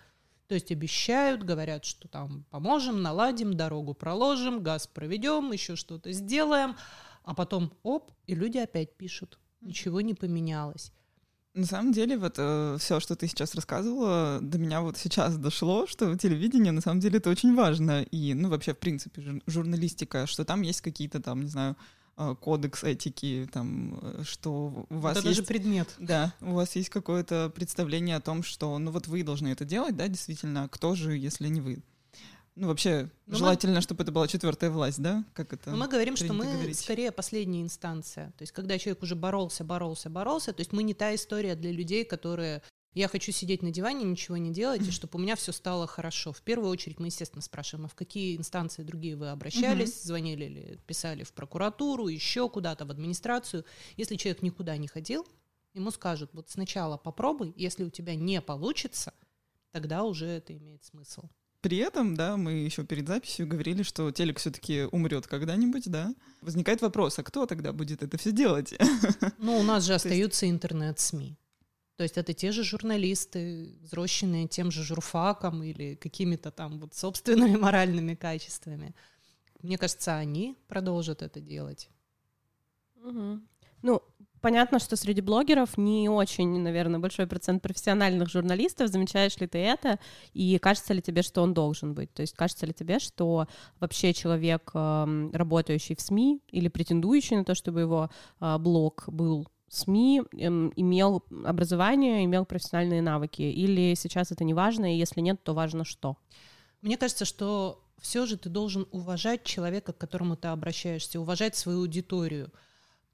То 0.47 0.55
есть 0.55 0.71
обещают, 0.71 1.43
говорят, 1.43 1.85
что 1.85 2.07
там 2.07 2.45
поможем, 2.51 3.03
наладим, 3.03 3.55
дорогу 3.55 3.95
проложим, 3.95 4.63
газ 4.63 4.87
проведем, 4.87 5.51
еще 5.51 5.75
что-то 5.75 6.13
сделаем. 6.13 6.77
А 7.25 7.35
потом 7.35 7.73
оп, 7.83 8.13
и 8.29 8.35
люди 8.37 8.59
опять 8.59 8.97
пишут. 8.97 9.41
Ничего 9.61 10.01
не 10.01 10.15
поменялось. 10.15 10.93
На 11.57 11.65
самом 11.65 11.93
деле, 11.93 12.19
вот 12.19 12.35
все, 12.35 13.01
что 13.01 13.17
ты 13.17 13.27
сейчас 13.27 13.55
рассказывала, 13.55 14.41
до 14.43 14.59
меня 14.59 14.83
вот 14.83 14.99
сейчас 14.99 15.39
дошло, 15.39 15.87
что 15.87 16.15
телевидение 16.19 16.71
на 16.71 16.83
самом 16.83 17.01
деле 17.01 17.17
это 17.17 17.31
очень 17.31 17.55
важно. 17.55 18.03
И, 18.03 18.35
ну, 18.35 18.51
вообще, 18.51 18.75
в 18.75 18.79
принципе, 18.79 19.23
жур- 19.23 19.43
журналистика, 19.47 20.27
что 20.27 20.45
там 20.45 20.61
есть 20.61 20.83
какие-то 20.83 21.23
там, 21.23 21.45
не 21.45 21.49
знаю, 21.49 21.75
э, 22.19 22.35
кодекс 22.39 22.85
этики, 22.85 23.49
там, 23.51 23.99
э, 24.03 24.23
что 24.25 24.87
у 24.91 24.99
вас 24.99 25.17
это 25.17 25.29
есть... 25.29 25.41
даже 25.41 25.49
предмет. 25.49 25.89
Да, 25.99 26.35
у 26.43 26.53
вас 26.53 26.77
есть 26.77 26.91
какое-то 26.91 27.51
представление 27.55 28.17
о 28.17 28.21
том, 28.21 28.43
что, 28.43 28.79
ну 28.79 28.91
вот 28.91 29.07
вы 29.07 29.23
должны 29.23 29.49
это 29.49 29.65
делать, 29.65 29.97
да, 29.97 30.09
действительно, 30.09 30.69
кто 30.69 30.95
же, 30.95 31.17
если 31.17 31.49
не 31.49 31.63
вы? 31.63 31.83
Ну, 32.57 32.69
вообще, 32.69 33.11
мы- 33.27 33.37
желательно, 33.37 33.81
чтобы 33.83 34.03
это 34.03 34.13
была 34.13 34.27
четвертая 34.27 34.71
власть, 34.71 35.01
да? 35.01 35.25
Как 35.35 35.53
это? 35.53 35.71
Но 35.71 35.77
мы 35.77 35.89
говорим, 35.89 36.17
что 36.17 36.33
мы 36.33 36.45
говорить. 36.47 36.79
скорее 36.79 37.13
последняя 37.13 37.61
инстанция. 37.63 38.33
То 38.39 38.43
есть, 38.43 38.53
когда 38.53 38.79
человек 38.79 39.03
уже 39.03 39.15
боролся, 39.15 39.63
боролся, 39.63 40.09
боролся, 40.09 40.53
то 40.55 40.61
есть 40.61 40.73
мы 40.73 40.83
не 40.83 40.95
та 40.95 41.15
история 41.15 41.55
для 41.55 41.71
людей, 41.71 42.05
которые 42.05 42.63
я 42.95 43.09
хочу 43.09 43.31
сидеть 43.31 43.63
на 43.63 43.71
диване, 43.71 44.05
ничего 44.05 44.39
не 44.39 44.51
делать, 44.55 44.81
и 44.89 44.91
чтобы 44.91 45.19
у 45.19 45.23
меня 45.23 45.37
все 45.37 45.53
стало 45.53 45.87
хорошо. 45.87 46.33
В 46.33 46.41
первую 46.41 46.71
очередь 46.71 46.99
мы, 46.99 47.09
естественно, 47.09 47.43
спрашиваем, 47.43 47.85
а 47.85 47.89
в 47.91 47.95
какие 47.95 48.39
инстанции 48.39 48.83
другие 48.85 49.17
вы 49.17 49.29
обращались, 49.29 50.03
звонили 50.03 50.45
или 50.47 50.81
писали 50.87 51.23
в 51.25 51.35
прокуратуру, 51.35 52.09
еще 52.09 52.49
куда-то, 52.49 52.87
в 52.87 52.91
администрацию. 52.91 53.67
Если 53.99 54.17
человек 54.17 54.41
никуда 54.41 54.79
не 54.79 54.89
ходил, 54.89 55.27
ему 55.75 55.91
скажут, 55.91 56.31
вот 56.33 56.49
сначала 56.49 56.97
попробуй, 56.97 57.53
если 57.55 57.85
у 57.85 57.91
тебя 57.91 58.15
не 58.15 58.41
получится, 58.41 59.13
тогда 59.73 60.03
уже 60.05 60.25
это 60.27 60.57
имеет 60.57 60.83
смысл. 60.83 61.25
При 61.61 61.79
этом, 61.79 62.17
да, 62.17 62.37
мы 62.37 62.53
еще 62.53 62.85
перед 62.85 63.09
записью 63.09 63.47
говорили, 63.47 63.83
что 63.83 64.11
телек 64.13 64.39
все-таки 64.39 64.83
умрет 64.93 65.27
когда-нибудь, 65.27 65.91
да. 65.91 66.15
Возникает 66.41 66.81
вопрос, 66.83 67.19
а 67.19 67.23
кто 67.23 67.47
тогда 67.47 67.73
будет 67.73 68.03
это 68.03 68.17
все 68.19 68.33
делать? 68.33 68.75
Ну, 69.39 69.59
у 69.59 69.63
нас 69.63 69.85
же 69.85 69.93
есть- 69.95 70.07
остаются 70.07 70.49
интернет-СМИ. 70.49 71.37
То 71.97 72.03
есть 72.03 72.19
это 72.19 72.35
те 72.35 72.53
же 72.53 72.63
журналисты, 72.63 73.75
взросленные 73.81 74.47
тем 74.49 74.71
же 74.71 74.83
журфаком 74.85 75.63
или 75.63 75.95
какими-то 75.95 76.51
там 76.51 76.79
вот 76.79 76.95
собственными 76.95 77.57
моральными 77.59 78.15
качествами. 78.15 78.95
Мне 79.63 79.79
кажется, 79.79 80.17
они 80.17 80.57
продолжат 80.69 81.23
это 81.23 81.41
делать. 81.41 81.89
Мгм. 82.97 83.49
Ну, 83.83 84.03
понятно, 84.47 84.79
что 84.79 84.95
среди 84.95 85.23
блогеров 85.23 85.77
не 85.77 86.09
очень, 86.09 86.61
наверное, 86.61 87.01
большой 87.01 87.27
процент 87.27 87.63
профессиональных 87.63 88.31
журналистов. 88.31 88.91
Замечаешь 88.91 89.37
ли 89.39 89.49
ты 89.49 89.59
это? 89.59 89.99
И 90.35 90.57
кажется 90.59 90.95
ли 90.95 91.03
тебе, 91.03 91.23
что 91.23 91.43
он 91.43 91.53
должен 91.53 91.95
быть? 91.95 92.15
То 92.15 92.23
есть 92.23 92.37
кажется 92.37 92.65
ли 92.65 92.73
тебе, 92.73 93.01
что 93.01 93.49
вообще 93.81 94.15
человек, 94.15 94.71
эм, 94.75 95.33
работающий 95.33 95.97
в 95.97 96.01
СМИ 96.01 96.43
или 96.53 96.69
претендующий 96.69 97.37
на 97.37 97.45
то, 97.45 97.57
чтобы 97.57 97.81
его 97.81 98.09
э, 98.41 98.59
блог 98.59 99.09
был 99.09 99.49
СМИ, 99.69 100.23
эм, 100.39 100.73
имел 100.77 101.25
образование, 101.45 102.25
имел 102.25 102.45
профессиональные 102.45 103.03
навыки? 103.03 103.43
Или 103.43 103.97
сейчас 103.97 104.31
это 104.31 104.45
не 104.45 104.55
важно, 104.55 104.95
и 104.95 104.97
если 104.97 105.23
нет, 105.23 105.43
то 105.43 105.55
важно 105.55 105.85
что? 105.85 106.19
Мне 106.83 106.97
кажется, 106.97 107.25
что 107.25 107.83
все 108.01 108.27
же 108.27 108.37
ты 108.37 108.49
должен 108.49 108.87
уважать 108.93 109.43
человека, 109.43 109.93
к 109.93 109.99
которому 109.99 110.37
ты 110.37 110.47
обращаешься, 110.47 111.21
уважать 111.21 111.57
свою 111.57 111.81
аудиторию. 111.81 112.53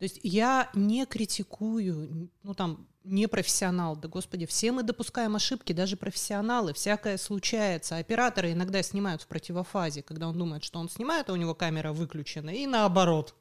То 0.02 0.06
есть 0.06 0.18
я 0.24 0.68
не 0.74 1.06
критикую, 1.06 2.28
ну 2.42 2.54
там, 2.54 2.88
не 3.04 3.28
профессионал, 3.28 3.94
да 3.94 4.08
господи, 4.08 4.46
все 4.46 4.72
мы 4.72 4.82
допускаем 4.82 5.36
ошибки, 5.36 5.72
даже 5.72 5.96
профессионалы, 5.96 6.74
всякое 6.74 7.16
случается. 7.16 7.98
Операторы 7.98 8.50
иногда 8.50 8.82
снимают 8.82 9.22
в 9.22 9.28
противофазе, 9.28 10.02
когда 10.02 10.26
он 10.26 10.36
думает, 10.36 10.64
что 10.64 10.80
он 10.80 10.88
снимает, 10.88 11.30
а 11.30 11.34
у 11.34 11.36
него 11.36 11.54
камера 11.54 11.92
выключена, 11.92 12.50
и 12.50 12.66
наоборот. 12.66 13.36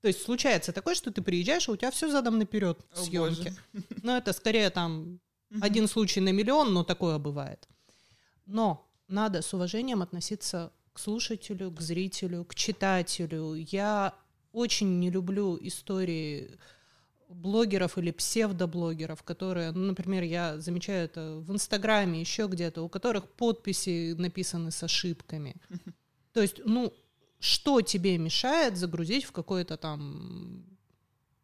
То 0.00 0.08
есть 0.08 0.22
случается 0.22 0.72
такое, 0.72 0.94
что 0.94 1.12
ты 1.12 1.20
приезжаешь, 1.20 1.68
а 1.68 1.72
у 1.72 1.76
тебя 1.76 1.90
все 1.90 2.10
задом 2.10 2.38
наперед 2.38 2.80
О, 2.94 3.02
съемки. 3.02 3.52
боже. 3.74 3.84
Но 4.02 4.16
это 4.16 4.32
скорее 4.32 4.70
там 4.70 5.20
один 5.60 5.86
случай 5.86 6.20
на 6.20 6.30
миллион, 6.30 6.72
но 6.72 6.82
такое 6.82 7.18
бывает. 7.18 7.68
Но 8.46 8.90
надо 9.06 9.42
с 9.42 9.52
уважением 9.52 10.00
относиться 10.00 10.72
к 10.94 10.98
слушателю, 10.98 11.70
к 11.70 11.82
зрителю, 11.82 12.46
к 12.46 12.54
читателю. 12.54 13.52
Я 13.52 14.14
очень 14.54 14.98
не 14.98 15.10
люблю 15.10 15.58
истории 15.60 16.58
блогеров 17.28 17.98
или 17.98 18.10
псевдоблогеров, 18.10 19.22
которые, 19.22 19.72
ну, 19.72 19.86
например, 19.86 20.22
я 20.22 20.58
замечаю 20.60 21.04
это 21.04 21.36
в 21.38 21.52
Инстаграме, 21.52 22.20
еще 22.20 22.46
где-то, 22.46 22.82
у 22.82 22.88
которых 22.88 23.28
подписи 23.28 24.14
написаны 24.16 24.70
с 24.70 24.82
ошибками. 24.82 25.56
То 26.32 26.40
есть, 26.40 26.60
ну, 26.64 26.92
что 27.40 27.80
тебе 27.80 28.16
мешает 28.18 28.76
загрузить 28.76 29.24
в 29.24 29.32
какой-то 29.32 29.76
там 29.76 30.64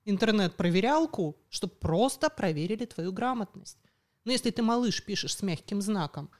интернет-проверялку, 0.04 1.36
чтобы 1.48 1.74
просто 1.74 2.30
проверили 2.30 2.84
твою 2.84 3.12
грамотность? 3.12 3.78
Ну, 4.24 4.32
если 4.32 4.50
ты 4.50 4.62
малыш 4.62 5.04
пишешь 5.04 5.36
с 5.36 5.42
мягким 5.42 5.82
знаком, 5.82 6.30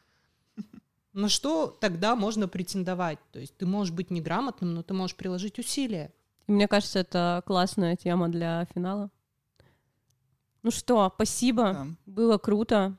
На 1.12 1.28
что 1.28 1.66
тогда 1.66 2.14
можно 2.14 2.46
претендовать? 2.46 3.18
То 3.32 3.40
есть 3.40 3.56
ты 3.56 3.66
можешь 3.66 3.92
быть 3.92 4.10
неграмотным, 4.10 4.74
но 4.74 4.82
ты 4.82 4.94
можешь 4.94 5.16
приложить 5.16 5.58
усилия. 5.58 6.12
И 6.51 6.53
мне 6.53 6.66
кажется, 6.66 6.98
это 6.98 7.44
классная 7.46 7.94
тема 7.94 8.28
для 8.28 8.66
финала. 8.74 9.09
Ну 10.64 10.72
что, 10.72 11.12
спасибо. 11.14 11.62
Да. 11.72 11.86
Было 12.07 12.38
круто. 12.38 12.96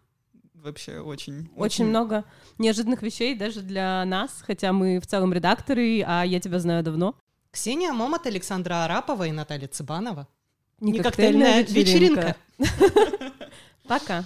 Вообще 0.53 0.99
очень... 1.01 1.51
Очень 1.57 1.87
много 1.87 2.23
неожиданных 2.59 3.01
вещей 3.01 3.35
даже 3.35 3.59
для 3.59 4.05
нас, 4.05 4.41
хотя 4.41 4.71
мы 4.71 5.01
в 5.01 5.05
целом 5.05 5.33
редакторы, 5.33 6.01
а 6.07 6.23
я 6.23 6.39
тебя 6.39 6.59
знаю 6.59 6.81
давно. 6.81 7.17
Ксения 7.51 7.91
Момот, 7.91 8.25
Александра 8.25 8.85
Арапова 8.85 9.27
и 9.27 9.33
Наталья 9.33 9.67
Цыбанова. 9.67 10.29
Не 10.79 10.93
Не 10.93 10.99
коктейльная 10.99 11.65
коктейльная 11.65 11.83
вечеринка. 11.83 12.37
Пока. 13.85 14.23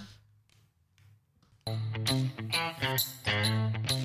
Thank 3.25 3.91
you. 3.91 4.04